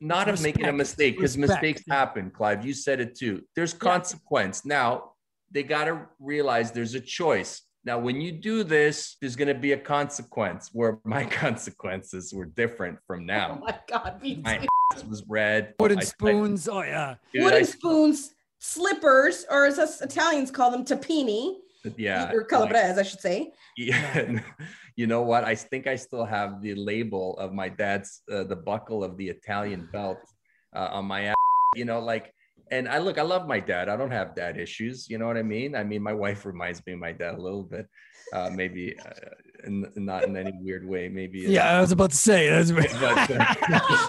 not 0.00 0.28
of 0.28 0.42
making 0.42 0.66
a 0.66 0.72
mistake 0.72 1.16
because 1.16 1.36
mistakes 1.36 1.82
happen 1.88 2.30
clive 2.30 2.64
you 2.64 2.74
said 2.74 3.00
it 3.00 3.16
too 3.16 3.42
there's 3.54 3.72
consequence 3.72 4.66
now 4.66 5.12
they 5.50 5.62
got 5.62 5.84
to 5.84 6.06
realize 6.18 6.72
there's 6.72 6.94
a 6.94 7.00
choice 7.00 7.62
now 7.84 7.98
when 7.98 8.20
you 8.20 8.32
do 8.32 8.64
this 8.64 9.16
there's 9.20 9.36
going 9.36 9.48
to 9.48 9.54
be 9.54 9.72
a 9.72 9.78
consequence 9.78 10.70
where 10.72 10.98
my 11.04 11.24
consequences 11.42 12.32
were 12.34 12.46
different 12.46 12.98
from 13.06 13.26
now. 13.26 13.58
oh 13.60 13.64
my 13.64 13.78
God, 13.88 14.20
me 14.22 14.36
too. 14.36 14.66
Ass 14.94 15.04
was 15.04 15.22
red 15.28 15.74
wooden 15.78 15.98
I- 15.98 16.02
I- 16.02 16.04
spoons. 16.04 16.68
oh 16.68 16.82
yeah. 16.82 17.14
dude, 17.32 17.44
wooden 17.44 17.58
I- 17.60 17.62
spoons, 17.62 18.34
slippers, 18.58 19.46
or 19.50 19.66
as 19.66 19.78
us 19.78 20.00
Italians 20.00 20.50
call 20.50 20.70
them, 20.70 20.84
tapini, 20.84 21.56
yeah 21.96 22.30
or 22.32 22.38
like- 22.38 22.48
calabrese, 22.48 22.98
I 23.00 23.02
should 23.02 23.20
say. 23.20 23.52
Yeah, 23.76 24.38
you 24.96 25.06
know 25.06 25.22
what? 25.22 25.44
I 25.44 25.54
think 25.54 25.86
I 25.86 25.96
still 25.96 26.24
have 26.24 26.62
the 26.62 26.74
label 26.76 27.36
of 27.38 27.52
my 27.52 27.68
dad's, 27.68 28.22
uh, 28.32 28.44
the 28.44 28.56
buckle 28.56 29.02
of 29.02 29.16
the 29.16 29.28
Italian 29.28 29.88
belt 29.92 30.18
uh, 30.74 30.88
on 30.92 31.04
my 31.06 31.20
ass. 31.24 31.34
You 31.74 31.84
know, 31.84 31.98
like, 31.98 32.32
and 32.70 32.88
I 32.88 32.98
look, 32.98 33.18
I 33.18 33.22
love 33.22 33.48
my 33.48 33.58
dad. 33.58 33.88
I 33.88 33.96
don't 33.96 34.12
have 34.12 34.34
dad 34.36 34.56
issues. 34.58 35.10
You 35.10 35.18
know 35.18 35.26
what 35.26 35.36
I 35.36 35.42
mean? 35.42 35.74
I 35.74 35.82
mean, 35.82 36.02
my 36.02 36.12
wife 36.14 36.46
reminds 36.46 36.86
me 36.86 36.92
of 36.92 37.00
my 37.00 37.10
dad 37.12 37.34
a 37.34 37.40
little 37.42 37.64
bit, 37.64 37.88
uh, 38.32 38.48
maybe 38.54 38.96
uh, 38.98 39.66
in, 39.66 39.90
not 39.96 40.22
in 40.24 40.36
any 40.36 40.52
weird 40.60 40.86
way. 40.86 41.08
Maybe. 41.08 41.40
Yeah, 41.40 41.76
I 41.76 41.80
was 41.80 41.90
about 41.90 42.10
to 42.10 42.16
say 42.16 42.48
that's 42.48 42.70
But, 43.00 43.30
uh, 43.30 44.06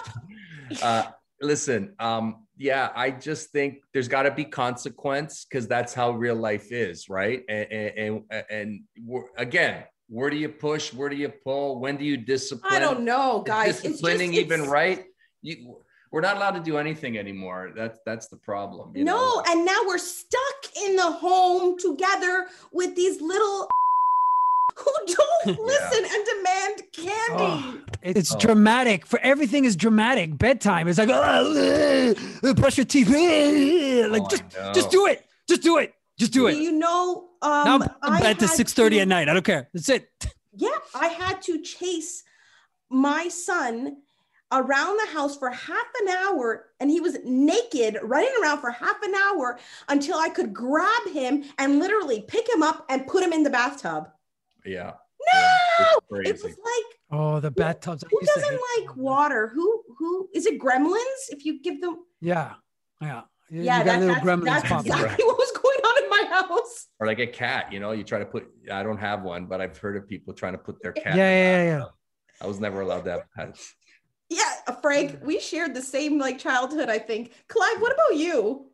uh, 0.82 1.04
listen, 1.40 1.94
um, 1.98 2.46
yeah, 2.58 2.90
I 2.94 3.10
just 3.10 3.50
think 3.50 3.78
there's 3.92 4.08
got 4.08 4.22
to 4.22 4.30
be 4.30 4.44
consequence 4.44 5.44
because 5.48 5.68
that's 5.68 5.92
how 5.92 6.12
real 6.12 6.36
life 6.36 6.72
is, 6.72 7.08
right? 7.08 7.42
And 7.48 7.70
and, 7.72 8.22
and, 8.30 8.44
and 8.50 8.80
we're- 9.04 9.28
again, 9.36 9.84
where 10.08 10.30
do 10.30 10.36
you 10.36 10.48
push? 10.48 10.92
Where 10.94 11.08
do 11.08 11.16
you 11.16 11.28
pull? 11.28 11.80
When 11.80 11.96
do 11.96 12.04
you 12.04 12.16
discipline? 12.16 12.72
I 12.72 12.78
don't 12.78 13.02
know, 13.04 13.42
guys. 13.46 13.80
It's 13.84 14.00
disciplining 14.00 14.32
just, 14.32 14.44
even 14.46 14.62
right? 14.70 15.04
You, 15.42 15.78
we're 16.12 16.20
not 16.22 16.36
allowed 16.36 16.52
to 16.52 16.60
do 16.60 16.78
anything 16.78 17.18
anymore. 17.18 17.72
That's 17.76 17.98
that's 18.06 18.28
the 18.28 18.36
problem. 18.38 18.96
you 18.96 19.04
No, 19.04 19.16
know? 19.16 19.42
and 19.48 19.66
now 19.66 19.80
we're 19.86 19.98
stuck 19.98 20.60
in 20.84 20.96
the 20.96 21.10
home 21.10 21.76
together 21.78 22.46
with 22.72 22.94
these 22.96 23.20
little 23.20 23.68
who 24.76 24.92
don't 25.06 25.58
listen 25.64 26.04
and 26.04 26.26
demand 26.26 26.82
candy. 26.92 27.34
Oh, 27.44 27.78
it's 28.02 28.34
Oh. 28.34 28.38
dramatic. 28.38 29.06
For 29.06 29.18
everything 29.20 29.64
is 29.64 29.74
dramatic. 29.76 30.36
Bedtime 30.38 30.86
is 30.88 30.98
like, 30.98 31.08
"Oh, 31.10 32.14
uh, 32.44 32.52
brush 32.54 32.76
your 32.76 32.86
teeth. 32.86 33.08
uh," 33.08 34.08
like 34.10 34.22
Oh, 34.22 34.28
just, 34.28 34.44
just 34.74 34.90
do 34.90 35.06
it. 35.06 35.24
Just 35.48 35.62
do 35.62 35.78
it. 35.78 35.94
Just 36.18 36.32
do 36.32 36.46
it. 36.46 36.56
You 36.56 36.72
know, 36.72 37.28
um, 37.42 37.64
now 37.64 37.74
I'm 38.02 38.12
I 38.12 38.16
in 38.18 38.22
bed 38.22 38.38
to 38.40 38.48
six 38.48 38.72
thirty 38.72 39.00
at 39.00 39.08
night. 39.08 39.28
I 39.28 39.34
don't 39.34 39.44
care. 39.44 39.68
That's 39.74 39.88
it. 39.88 40.08
Yeah, 40.58 40.70
I 40.94 41.08
had 41.08 41.42
to 41.42 41.60
chase 41.60 42.24
my 42.88 43.28
son 43.28 43.98
around 44.52 44.96
the 44.96 45.12
house 45.12 45.36
for 45.36 45.50
half 45.50 45.86
an 46.00 46.08
hour 46.08 46.66
and 46.80 46.88
he 46.90 46.98
was 46.98 47.18
naked 47.26 47.98
running 48.02 48.30
around 48.40 48.62
for 48.62 48.70
half 48.70 48.96
an 49.02 49.14
hour 49.14 49.58
until 49.90 50.16
I 50.18 50.30
could 50.30 50.54
grab 50.54 51.08
him 51.12 51.44
and 51.58 51.78
literally 51.78 52.22
pick 52.22 52.48
him 52.48 52.62
up 52.62 52.86
and 52.88 53.06
put 53.06 53.22
him 53.22 53.34
in 53.34 53.42
the 53.42 53.50
bathtub. 53.50 54.08
Yeah. 54.66 54.92
No, 55.32 55.40
Yeah, 56.12 56.30
it 56.30 56.32
was 56.34 56.44
like 56.44 56.98
Oh, 57.10 57.40
the 57.40 57.50
bathtubs. 57.50 58.02
I 58.04 58.08
who 58.10 58.20
doesn't 58.20 58.60
like 58.78 58.88
them. 58.88 58.98
water? 58.98 59.48
Who 59.54 59.82
who 59.98 60.28
is 60.34 60.46
it 60.46 60.60
gremlins? 60.60 61.22
If 61.30 61.44
you 61.44 61.60
give 61.62 61.80
them 61.80 62.04
Yeah, 62.20 62.54
yeah. 63.00 63.22
You- 63.48 63.62
yeah, 63.62 63.78
you 63.78 63.84
that, 63.84 64.00
that's, 64.00 64.24
gremlins 64.26 64.44
that's 64.44 64.68
popping 64.68 64.92
up. 64.92 64.98
exactly 65.00 65.24
what 65.24 65.38
was 65.38 65.52
going 65.52 65.78
on 65.78 66.02
in 66.04 66.10
my 66.10 66.36
house. 66.36 66.86
Or 66.98 67.06
like 67.06 67.20
a 67.20 67.26
cat, 67.28 67.72
you 67.72 67.78
know, 67.78 67.92
you 67.92 68.02
try 68.04 68.18
to 68.18 68.26
put. 68.26 68.48
I 68.72 68.82
don't 68.82 68.98
have 68.98 69.22
one, 69.22 69.46
but 69.46 69.60
I've 69.60 69.76
heard 69.78 69.96
of 69.96 70.08
people 70.08 70.34
trying 70.34 70.52
to 70.54 70.58
put 70.58 70.82
their 70.82 70.92
cat. 70.92 71.16
yeah, 71.16 71.30
yeah, 71.30 71.64
yeah. 71.78 71.84
I 72.40 72.46
was 72.46 72.58
never 72.60 72.80
allowed 72.80 73.04
to 73.04 73.12
have 73.12 73.22
pets. 73.36 73.74
Yeah, 74.28 74.42
uh, 74.66 74.72
Frank, 74.82 75.20
we 75.24 75.38
shared 75.38 75.74
the 75.74 75.82
same 75.82 76.18
like 76.18 76.38
childhood, 76.40 76.88
I 76.88 76.98
think. 76.98 77.32
Clive, 77.48 77.80
what 77.80 77.92
about 77.92 78.16
you? 78.18 78.70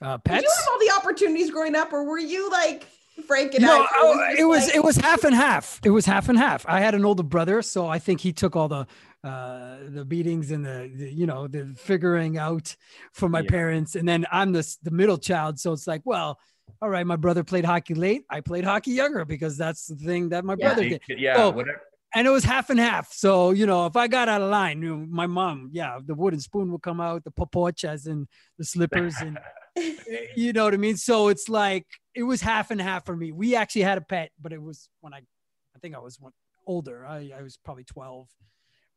Uh, 0.00 0.16
Did 0.24 0.42
you 0.42 0.48
have 0.56 0.68
all 0.70 0.78
the 0.80 0.92
opportunities 0.98 1.50
growing 1.50 1.76
up, 1.76 1.92
or 1.92 2.04
were 2.04 2.18
you 2.18 2.50
like 2.50 2.86
Frank 3.26 3.54
and 3.54 3.62
no, 3.62 3.82
I? 3.82 3.88
oh, 3.96 4.26
just 4.30 4.40
it 4.40 4.44
was 4.44 4.66
like- 4.66 4.74
it 4.76 4.84
was 4.84 4.96
half 4.96 5.24
and 5.24 5.34
half. 5.34 5.80
It 5.84 5.90
was 5.90 6.06
half 6.06 6.28
and 6.28 6.38
half. 6.38 6.64
I 6.68 6.80
had 6.80 6.94
an 6.94 7.04
older 7.04 7.22
brother, 7.22 7.62
so 7.62 7.86
I 7.86 7.98
think 7.98 8.20
he 8.20 8.32
took 8.32 8.56
all 8.56 8.68
the 8.68 8.86
uh 9.24 9.76
the 9.88 10.04
beatings 10.04 10.50
and 10.50 10.64
the, 10.64 10.90
the 10.94 11.12
you 11.12 11.26
know 11.26 11.46
the 11.46 11.74
figuring 11.78 12.38
out 12.38 12.74
for 13.12 13.28
my 13.28 13.40
Yeah. 13.40 13.50
parents, 13.50 13.94
and 13.96 14.08
then 14.08 14.26
I'm 14.32 14.52
the 14.52 14.76
the 14.82 14.90
middle 14.90 15.18
child, 15.18 15.60
so 15.60 15.72
it's 15.72 15.86
like, 15.86 16.02
well, 16.04 16.38
all 16.80 16.88
right, 16.88 17.06
my 17.06 17.16
brother 17.16 17.44
played 17.44 17.64
hockey 17.64 17.94
late. 17.94 18.22
I 18.30 18.40
played 18.40 18.64
hockey 18.64 18.92
younger 18.92 19.24
because 19.24 19.56
that's 19.56 19.86
the 19.86 19.96
thing 19.96 20.30
that 20.30 20.44
my 20.44 20.56
Yeah. 20.58 20.68
brother 20.74 20.88
did, 20.88 21.02
Yeah, 21.08 21.34
Oh, 21.36 21.50
whatever. 21.50 21.80
and 22.14 22.26
it 22.26 22.30
was 22.30 22.44
half 22.44 22.70
and 22.70 22.80
half. 22.80 23.12
So 23.12 23.50
you 23.50 23.66
know, 23.66 23.86
if 23.86 23.94
I 23.94 24.08
got 24.08 24.28
out 24.28 24.40
of 24.42 24.50
line, 24.50 24.82
you 24.82 24.96
know, 24.96 25.06
my 25.08 25.26
mom, 25.26 25.68
yeah, 25.72 25.98
the 26.04 26.14
wooden 26.14 26.40
spoon 26.40 26.72
would 26.72 26.82
come 26.82 27.00
out, 27.00 27.22
the 27.24 27.30
popoch 27.30 27.84
as 27.84 28.06
in 28.06 28.26
the 28.58 28.64
slippers 28.64 29.14
and 29.20 29.38
you 30.36 30.52
know 30.52 30.64
what 30.64 30.74
I 30.74 30.78
mean? 30.78 30.96
So 30.96 31.28
it's 31.28 31.48
like 31.48 31.86
it 32.14 32.22
was 32.22 32.40
half 32.40 32.70
and 32.70 32.80
half 32.80 33.04
for 33.06 33.16
me. 33.16 33.32
We 33.32 33.54
actually 33.56 33.82
had 33.82 33.98
a 33.98 34.02
pet, 34.02 34.30
but 34.40 34.52
it 34.52 34.60
was 34.62 34.88
when 35.00 35.14
I, 35.14 35.18
I 35.18 35.78
think 35.80 35.94
I 35.94 35.98
was 35.98 36.20
one, 36.20 36.32
older. 36.66 37.06
I, 37.06 37.32
I 37.38 37.42
was 37.42 37.56
probably 37.64 37.84
12. 37.84 38.28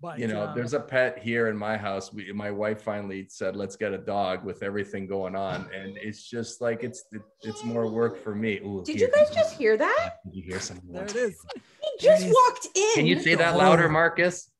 But 0.01 0.19
you 0.19 0.27
know, 0.27 0.41
uh, 0.41 0.53
there's 0.53 0.73
a 0.73 0.79
pet 0.79 1.19
here 1.19 1.47
in 1.47 1.57
my 1.57 1.77
house. 1.77 2.11
We, 2.11 2.29
my 2.33 2.51
wife 2.51 2.81
finally 2.81 3.27
said, 3.29 3.55
"Let's 3.55 3.77
get 3.77 3.93
a 3.93 3.97
dog." 3.97 4.43
With 4.43 4.61
everything 4.61 5.07
going 5.07 5.37
on, 5.37 5.69
and 5.73 5.97
it's 5.97 6.29
just 6.29 6.59
like 6.59 6.83
it's 6.83 7.05
it, 7.13 7.21
it's 7.43 7.63
more 7.63 7.89
work 7.89 8.21
for 8.21 8.35
me. 8.35 8.57
Ooh, 8.59 8.83
Did 8.85 8.97
here- 8.97 9.07
you 9.07 9.13
guys 9.15 9.33
just 9.33 9.55
hear 9.55 9.77
that? 9.77 10.17
Did 10.25 10.35
you 10.35 10.43
hear 10.43 10.59
something? 10.59 10.91
there 10.91 11.05
it 11.05 11.15
is. 11.15 11.37
He 11.81 11.89
just 12.05 12.23
It 12.23 12.27
is. 12.27 12.33
walked 12.35 12.67
in. 12.75 12.93
Can 12.95 13.05
you 13.05 13.21
say 13.21 13.35
that 13.35 13.55
louder, 13.55 13.87
Marcus? 13.87 14.51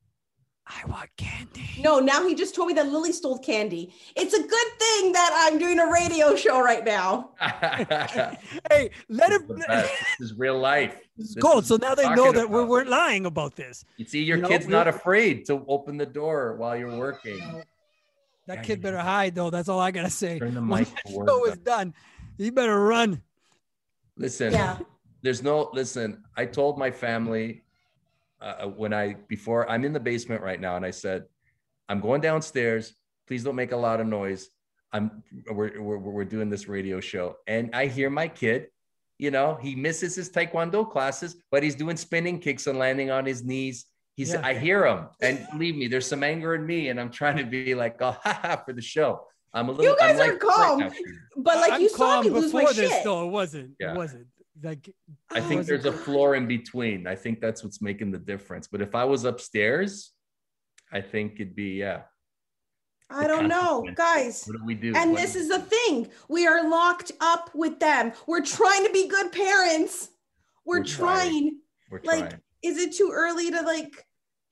I 0.67 0.83
want 0.87 1.09
candy. 1.15 1.69
No, 1.79 1.99
now 1.99 2.27
he 2.27 2.33
just 2.33 2.55
told 2.55 2.67
me 2.69 2.73
that 2.73 2.87
Lily 2.87 3.11
stole 3.11 3.37
candy. 3.37 3.93
It's 4.15 4.33
a 4.33 4.39
good 4.41 4.67
thing 4.79 5.11
that 5.11 5.31
I'm 5.47 5.59
doing 5.59 5.77
a 5.79 5.87
radio 5.91 6.35
show 6.35 6.59
right 6.59 6.83
now. 6.83 7.31
Hey, 8.71 8.89
let 9.09 9.29
This 9.29 9.41
him. 9.41 9.41
is 9.41 9.47
the 9.47 9.65
best. 9.67 9.93
This 10.19 10.31
is 10.31 10.37
real 10.37 10.57
life. 10.59 10.97
It's 11.17 11.33
This 11.35 11.41
gold. 11.41 11.63
is 11.63 11.69
So 11.69 11.77
now 11.77 11.95
they 11.95 12.09
know 12.13 12.31
that 12.33 12.49
we 12.49 12.57
about. 12.57 12.67
weren't 12.67 12.89
lying 12.89 13.25
about 13.25 13.55
this. 13.55 13.85
You 13.97 14.05
see, 14.05 14.21
your 14.23 14.37
You 14.39 14.47
kid's 14.47 14.65
we- 14.65 14.71
not 14.73 14.87
afraid 14.87 15.45
to 15.45 15.63
open 15.67 15.95
the 15.97 16.05
door 16.05 16.55
while 16.57 16.75
you're 16.75 16.97
working. 16.97 17.39
That 18.47 18.57
Yeah, 18.57 18.61
kid 18.63 18.77
you- 18.79 18.83
better 18.83 18.97
hide, 18.99 19.33
though. 19.35 19.49
That's 19.49 19.69
all 19.69 19.79
I 19.79 19.91
gotta 19.91 20.09
say. 20.09 20.39
Turn 20.39 20.55
the 20.55 20.61
mic 20.73 20.87
that 20.89 21.03
towards 21.11 21.29
show 21.31 21.45
is 21.45 21.57
done. 21.59 21.93
He 22.37 22.49
better 22.49 22.77
run. 22.83 23.21
Listen, 24.17 24.51
Yeah. 24.51 24.79
there's 25.21 25.41
no 25.43 25.69
listen. 25.73 26.23
I 26.35 26.45
told 26.45 26.77
my 26.77 26.89
family 26.91 27.63
uh, 28.41 28.65
when 28.67 28.93
I 28.93 29.15
before 29.27 29.69
I'm 29.69 29.85
in 29.85 29.93
the 29.93 29.99
basement 29.99 30.41
right 30.41 30.59
now, 30.59 30.75
and 30.75 30.85
I 30.85 30.91
said, 30.91 31.23
I'm 31.89 31.99
going 31.99 32.21
downstairs. 32.21 32.93
Please 33.27 33.43
don't 33.43 33.55
make 33.55 33.71
a 33.71 33.77
lot 33.77 33.99
of 33.99 34.07
noise. 34.07 34.49
I'm 34.93 35.23
we're 35.49 35.81
we're, 35.81 35.97
we're 35.97 36.25
doing 36.25 36.49
this 36.49 36.67
radio 36.67 36.99
show, 36.99 37.37
and 37.47 37.69
I 37.73 37.87
hear 37.87 38.09
my 38.09 38.27
kid. 38.27 38.67
You 39.17 39.31
know, 39.31 39.57
he 39.61 39.75
misses 39.75 40.15
his 40.15 40.29
taekwondo 40.29 40.89
classes, 40.89 41.37
but 41.49 41.63
he's 41.63 41.75
doing 41.75 41.95
spinning 41.95 42.39
kicks 42.39 42.67
and 42.67 42.77
landing 42.77 43.11
on 43.11 43.25
his 43.25 43.43
knees. 43.43 43.85
He's 44.15 44.33
Yeah. 44.33 44.41
I 44.45 44.53
hear 44.53 44.85
him, 44.85 45.07
and 45.21 45.47
believe 45.51 45.75
me, 45.75 45.87
there's 45.87 46.07
some 46.07 46.23
anger 46.23 46.55
in 46.55 46.65
me, 46.65 46.89
and 46.89 46.99
I'm 46.99 47.11
trying 47.11 47.37
to 47.37 47.45
be 47.45 47.75
like, 47.75 48.01
oh, 48.01 48.11
haha, 48.23 48.57
for 48.57 48.73
the 48.73 48.81
show. 48.81 49.25
I'm 49.53 49.69
a 49.69 49.71
little. 49.71 49.93
You 49.93 49.97
guys 49.97 50.19
I'm 50.19 50.29
are 50.29 50.33
like, 50.33 50.41
calm. 50.41 50.81
actually. 50.83 51.05
But 51.37 51.57
like 51.57 51.73
I'm 51.73 51.81
you 51.81 51.89
saw 51.89 52.21
me 52.21 52.29
lose 52.29 52.53
my 52.53 52.59
before 52.61 52.73
this, 52.73 52.91
shit. 52.91 53.03
though. 53.05 53.25
It 53.25 53.31
wasn't. 53.31 53.71
Yeah. 53.79 53.93
It 53.93 53.97
wasn't. 53.97 54.27
Like 54.63 54.93
I 55.31 55.39
oh, 55.39 55.41
think 55.41 55.59
was- 55.59 55.67
there's 55.67 55.85
a 55.85 55.91
floor 55.91 56.35
in 56.35 56.47
between. 56.47 57.07
I 57.07 57.15
think 57.15 57.41
that's 57.41 57.63
what's 57.63 57.81
making 57.81 58.11
the 58.11 58.19
difference. 58.19 58.67
But 58.67 58.81
if 58.81 58.95
I 58.95 59.03
was 59.05 59.25
upstairs, 59.25 60.11
I 60.91 61.01
think 61.01 61.33
it'd 61.35 61.55
be 61.55 61.71
yeah. 61.79 62.03
I 63.09 63.27
don't 63.27 63.47
know, 63.47 63.85
guys. 63.93 64.45
What 64.45 64.57
do 64.57 64.65
we 64.65 64.73
do? 64.73 64.93
And 64.95 65.11
What 65.11 65.21
this 65.21 65.33
do- 65.33 65.39
is 65.39 65.49
the 65.49 65.59
thing. 65.59 66.09
We 66.27 66.47
are 66.47 66.67
locked 66.67 67.11
up 67.21 67.51
with 67.53 67.79
them. 67.79 68.13
We're 68.27 68.41
trying 68.43 68.83
to 68.85 68.91
be 68.91 69.07
good 69.07 69.31
parents. 69.31 70.09
We're, 70.65 70.79
We're 70.79 70.85
trying. 70.85 71.29
trying. 71.29 71.59
we're 71.91 72.01
Like, 72.03 72.29
trying. 72.29 72.41
is 72.63 72.77
it 72.79 72.93
too 72.95 73.11
early 73.13 73.51
to 73.51 73.61
like 73.61 73.93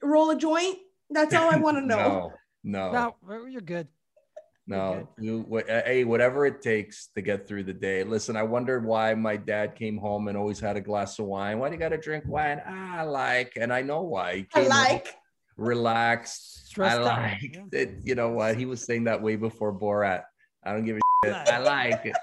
roll 0.03 0.29
a 0.29 0.35
joint? 0.37 0.77
That's 1.09 1.33
all 1.33 1.49
I 1.51 1.57
want 1.57 1.77
to 1.77 1.81
know. 1.85 2.31
No, 2.63 2.91
no, 2.91 3.15
no, 3.27 3.45
you're 3.47 3.61
good. 3.61 3.87
No. 4.66 5.09
You, 5.20 5.41
what, 5.47 5.68
hey, 5.68 6.03
whatever 6.05 6.45
it 6.45 6.61
takes 6.61 7.07
to 7.16 7.22
get 7.22 7.47
through 7.47 7.66
the 7.66 7.74
day. 7.74 8.03
Listen, 8.03 8.38
I 8.38 8.43
wondered 8.43 8.86
why 8.86 9.14
my 9.14 9.36
dad 9.36 9.76
came 9.76 9.97
home 9.97 10.30
and 10.30 10.38
always 10.38 10.59
had 10.59 10.78
a 10.78 10.82
glass 10.82 11.20
of 11.20 11.26
wine. 11.26 11.59
Why 11.59 11.70
do 11.70 11.76
you 11.76 11.80
got 11.80 11.89
to 11.89 11.97
drink 11.97 12.24
wine? 12.28 12.61
Ah, 12.66 12.99
I 12.99 13.03
like, 13.03 13.53
and 13.59 13.74
I 13.74 13.82
know 13.82 14.03
why. 14.03 14.36
He 14.36 14.47
I 14.53 14.61
came 14.61 14.72
home 14.72 14.72
like. 14.72 15.16
relaxed. 15.57 16.68
Stressed 16.68 16.97
I 16.97 17.01
like 17.01 17.55
yeah. 17.55 17.80
it. 17.80 17.95
You 18.03 18.16
know 18.16 18.30
what? 18.30 18.55
He 18.57 18.66
was 18.66 18.84
saying 18.84 19.03
that 19.03 19.22
way 19.22 19.36
before 19.36 19.78
Borat. 19.78 20.24
I 20.64 20.72
don't 20.72 20.86
give 20.86 20.97
a 20.97 20.99
shit. 21.26 21.36
I 21.36 21.59
like 21.59 22.05
it. 22.05 22.16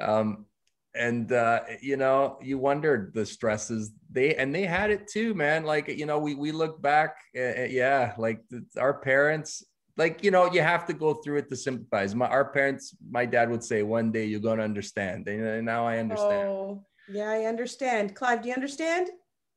Um, 0.00 0.46
and 0.94 1.32
uh, 1.32 1.60
you 1.80 1.96
know, 1.96 2.38
you 2.42 2.58
wondered 2.58 3.12
the 3.14 3.24
stresses 3.24 3.92
they 4.10 4.34
and 4.34 4.54
they 4.54 4.64
had 4.64 4.90
it 4.90 5.06
too, 5.06 5.34
man. 5.34 5.64
Like 5.64 5.88
you 5.88 6.06
know, 6.06 6.18
we 6.18 6.34
we 6.34 6.52
look 6.52 6.80
back, 6.82 7.16
uh, 7.36 7.64
yeah, 7.64 8.14
like 8.18 8.48
th- 8.48 8.62
our 8.78 8.94
parents. 8.94 9.64
Like 10.00 10.24
you 10.24 10.30
know, 10.30 10.50
you 10.50 10.62
have 10.62 10.86
to 10.86 10.94
go 10.94 11.12
through 11.12 11.36
it 11.40 11.50
to 11.50 11.56
sympathize. 11.56 12.14
My 12.14 12.26
our 12.26 12.46
parents, 12.46 12.96
my 13.10 13.26
dad 13.26 13.50
would 13.50 13.62
say, 13.62 13.82
"One 13.82 14.10
day 14.10 14.24
you're 14.24 14.40
gonna 14.40 14.62
understand." 14.62 15.28
And 15.28 15.66
now 15.66 15.86
I 15.86 15.98
understand. 15.98 16.48
Oh, 16.48 16.86
yeah, 17.06 17.28
I 17.28 17.44
understand. 17.44 18.14
Clive, 18.14 18.40
do 18.40 18.48
you 18.48 18.54
understand? 18.54 19.10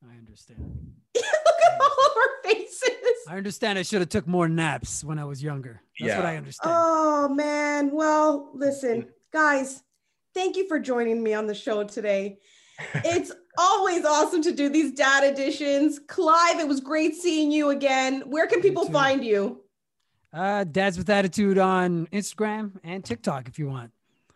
I 0.04 0.18
understand. 0.18 0.60
Look 1.16 1.24
at 1.24 1.80
all 1.80 1.88
of 1.88 2.18
our 2.18 2.44
faces. 2.44 3.16
I 3.30 3.38
understand. 3.38 3.80
I 3.80 3.84
should 3.84 4.02
have 4.02 4.10
took 4.10 4.28
more 4.28 4.50
naps 4.50 5.02
when 5.02 5.18
I 5.18 5.24
was 5.24 5.42
younger. 5.42 5.82
That's 5.98 6.18
what 6.18 6.26
I 6.26 6.36
understand. 6.36 6.76
Oh 6.76 7.30
man. 7.30 7.92
Well, 7.94 8.52
listen, 8.54 9.06
guys, 9.32 9.82
thank 10.34 10.58
you 10.58 10.68
for 10.68 10.78
joining 10.78 11.24
me 11.24 11.34
on 11.34 11.48
the 11.48 11.56
show 11.56 11.86
today. 11.86 12.40
It's 12.96 13.32
always 13.58 14.04
awesome 14.04 14.42
to 14.42 14.52
do 14.52 14.68
these 14.68 14.92
dad 14.92 15.24
editions. 15.24 16.00
Clive, 16.00 16.60
it 16.60 16.68
was 16.68 16.82
great 16.82 17.16
seeing 17.16 17.50
you 17.50 17.70
again. 17.70 18.24
Where 18.26 18.48
can 18.48 18.62
people 18.62 18.88
too. 18.88 18.92
find 18.92 19.24
you? 19.24 19.63
Uh, 20.34 20.64
Dads 20.64 20.98
with 20.98 21.10
Attitude 21.10 21.58
on 21.58 22.08
Instagram 22.08 22.72
and 22.84 23.04
TikTok 23.06 23.48
if 23.48 23.60
you 23.60 23.68
want. 23.68 23.92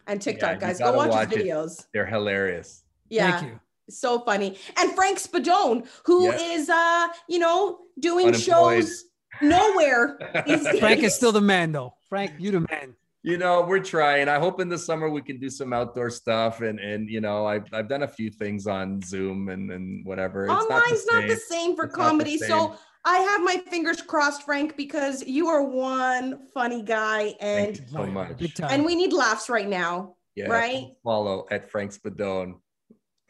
And 0.06 0.22
TikTok, 0.22 0.56
you 0.56 0.60
guys. 0.62 0.80
Go 0.80 0.94
watch, 0.94 1.10
watch 1.10 1.30
his 1.30 1.40
it. 1.40 1.46
videos. 1.48 1.86
They're 1.94 2.06
hilarious. 2.06 2.84
Yeah. 3.10 3.40
Thank 3.40 3.52
you. 3.54 3.60
So 3.90 4.20
funny. 4.20 4.58
And 4.78 4.92
Frank 4.94 5.18
Spadone, 5.18 5.88
who 6.06 6.30
is 6.32 6.68
Yeah. 6.68 7.08
uh, 7.10 7.14
you 7.28 7.40
know, 7.40 7.80
doing 8.00 8.28
Unemployed. 8.28 8.84
shows 8.84 9.06
nowhere. 9.42 10.18
Frank 10.80 11.04
is 11.04 11.16
still 11.16 11.32
the 11.32 11.42
man, 11.42 11.72
though. 11.72 11.94
Frank, 12.10 12.34
you 12.38 12.52
the 12.52 12.60
man. 12.62 12.96
you 13.24 13.38
know 13.38 13.62
we're 13.68 13.84
trying 13.84 14.30
i 14.30 14.40
hope 14.40 14.62
in 14.62 14.70
the 14.70 14.78
summer 14.78 15.10
we 15.10 15.22
can 15.22 15.38
do 15.40 15.50
some 15.50 15.74
outdoor 15.74 16.10
stuff 16.10 16.62
and 16.62 16.80
and 16.80 17.10
you 17.10 17.20
know 17.20 17.46
i've, 17.46 17.66
I've 17.74 17.90
done 17.90 18.04
a 18.04 18.08
few 18.08 18.30
things 18.30 18.68
on 18.68 19.02
zoom 19.02 19.50
and 19.50 19.70
and 19.72 20.06
whatever 20.06 20.46
it's 20.46 20.54
Online's 20.54 21.06
not 21.08 21.16
not 21.16 21.22
the 21.28 21.34
the 21.34 21.36
same. 21.36 21.60
same 21.72 21.76
for 21.76 21.86
It's 21.86 21.98
not 21.98 22.04
the 22.04 22.10
comedy. 22.12 22.38
same. 22.38 22.50
So 22.50 22.76
I 23.06 23.18
have 23.20 23.42
my 23.44 23.58
fingers 23.70 24.02
crossed, 24.02 24.44
Frank, 24.44 24.76
because 24.76 25.26
you 25.26 25.48
are 25.48 25.64
one 25.64 26.48
funny 26.54 26.82
guy 26.82 27.36
Thank 27.40 27.68
and 27.68 27.78
you 27.78 27.86
so 27.90 28.06
much 28.08 28.60
and 28.62 28.84
we 28.86 28.96
need 28.96 29.14
laughs 29.14 29.50
right 29.50 29.68
now. 29.68 30.16
yeah 30.36 30.48
right? 30.48 30.88
follow 31.04 31.46
at 31.52 31.70
frank 31.72 31.92
spadone 31.94 32.56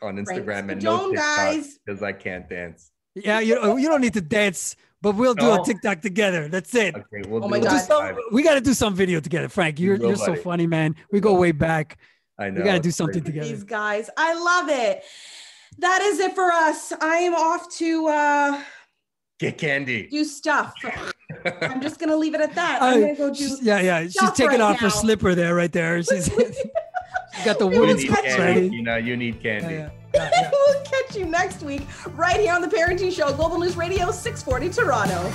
on 0.02 0.26
Frank 0.26 0.28
instagram 0.46 0.72
and 0.72 0.82
Spadone, 0.82 0.84
no 0.84 1.14
guys. 1.14 1.78
because 1.86 2.02
i 2.04 2.12
can't 2.12 2.50
dance 2.50 2.92
yeah, 3.16 3.40
you, 3.40 3.56
you 3.80 3.88
don't 3.90 4.02
need 4.02 4.14
to 4.14 4.22
dance, 4.22 4.76
but 5.02 5.16
we'll 5.16 5.34
do 5.34 5.42
No. 5.48 5.60
a 5.62 5.66
TikTok 5.66 6.02
together. 6.02 6.48
That's 6.48 6.76
it. 6.76 6.94
okay 6.96 7.28
we'll 7.28 7.44
Oh 7.44 7.48
do 7.48 7.50
my 7.50 7.58
it 7.58 7.62
do 7.62 7.66
God. 7.70 7.82
some- 7.82 8.16
we 8.32 8.44
got 8.44 8.54
to 8.54 8.62
do 8.62 8.74
some 8.76 8.94
video 8.94 9.20
together, 9.20 9.50
Frank. 9.50 9.80
You're, 9.80 9.98
will, 9.98 10.10
you're 10.10 10.16
so 10.18 10.36
funny, 10.36 10.68
man. 10.68 10.96
We 11.12 11.20
go 11.20 11.34
way 11.34 11.52
back. 11.52 11.98
i 12.38 12.52
know 12.52 12.60
We 12.60 12.64
got 12.64 12.74
to 12.74 12.80
do 12.80 12.92
something 12.92 13.24
crazy. 13.24 13.34
together. 13.40 13.50
These 13.56 13.64
guys. 13.64 14.12
I 14.18 14.36
love 14.36 14.70
it. 14.70 15.02
That 15.80 16.04
is 16.04 16.20
it 16.20 16.36
for 16.36 16.52
us. 16.52 16.94
I 17.02 17.18
am 17.28 17.34
off 17.34 17.64
to 17.78 18.08
uh 18.08 18.62
get 19.40 19.58
candy 19.58 20.08
do 20.08 20.24
stuff. 20.24 20.74
I'm 21.62 21.82
just 21.82 22.00
gonna 22.00 22.16
leave 22.16 22.34
it 22.34 22.42
at 22.42 22.56
that. 22.56 22.82
I'm 22.82 23.02
gonna 23.02 23.16
go 23.16 23.30
do 23.30 23.36
she's- 23.36 23.62
yeah, 23.62 23.80
yeah. 23.82 24.02
She's 24.04 24.32
taking 24.32 24.60
right 24.60 24.62
off 24.62 24.80
her 24.80 24.90
slipper 24.90 25.36
there, 25.36 25.54
right 25.56 25.72
there. 25.72 26.02
She's, 26.04 26.26
she's 26.34 27.46
got 27.46 27.60
the 27.60 27.68
We 27.68 27.76
you 27.76 27.80
wooden 27.82 27.96
will 27.98 28.02
need 28.04 28.10
catch 28.10 28.20
spoons 28.20 28.32
you. 28.34 28.38
candy 28.38 28.62
ready. 28.62 28.76
you 28.76 28.82
know 28.84 28.96
you 28.98 29.18
need 29.18 29.36
Yeah, 29.44 29.60
candy 29.60 29.76
yeah, 29.76 29.90
yeah, 30.16 30.30
yeah. 30.34 30.52
we'll 30.52 30.84
catch 30.84 31.16
you 31.16 31.26
next 31.26 31.62
week 31.62 31.84
right 32.16 32.40
here 32.40 32.54
on 32.54 32.62
the 32.62 32.68
Parenting 32.68 33.12
Show, 33.12 33.32
Global 33.34 33.60
News 33.60 33.78
Radio 33.78 34.12
640 34.12 34.70
Toronto. 34.70 35.32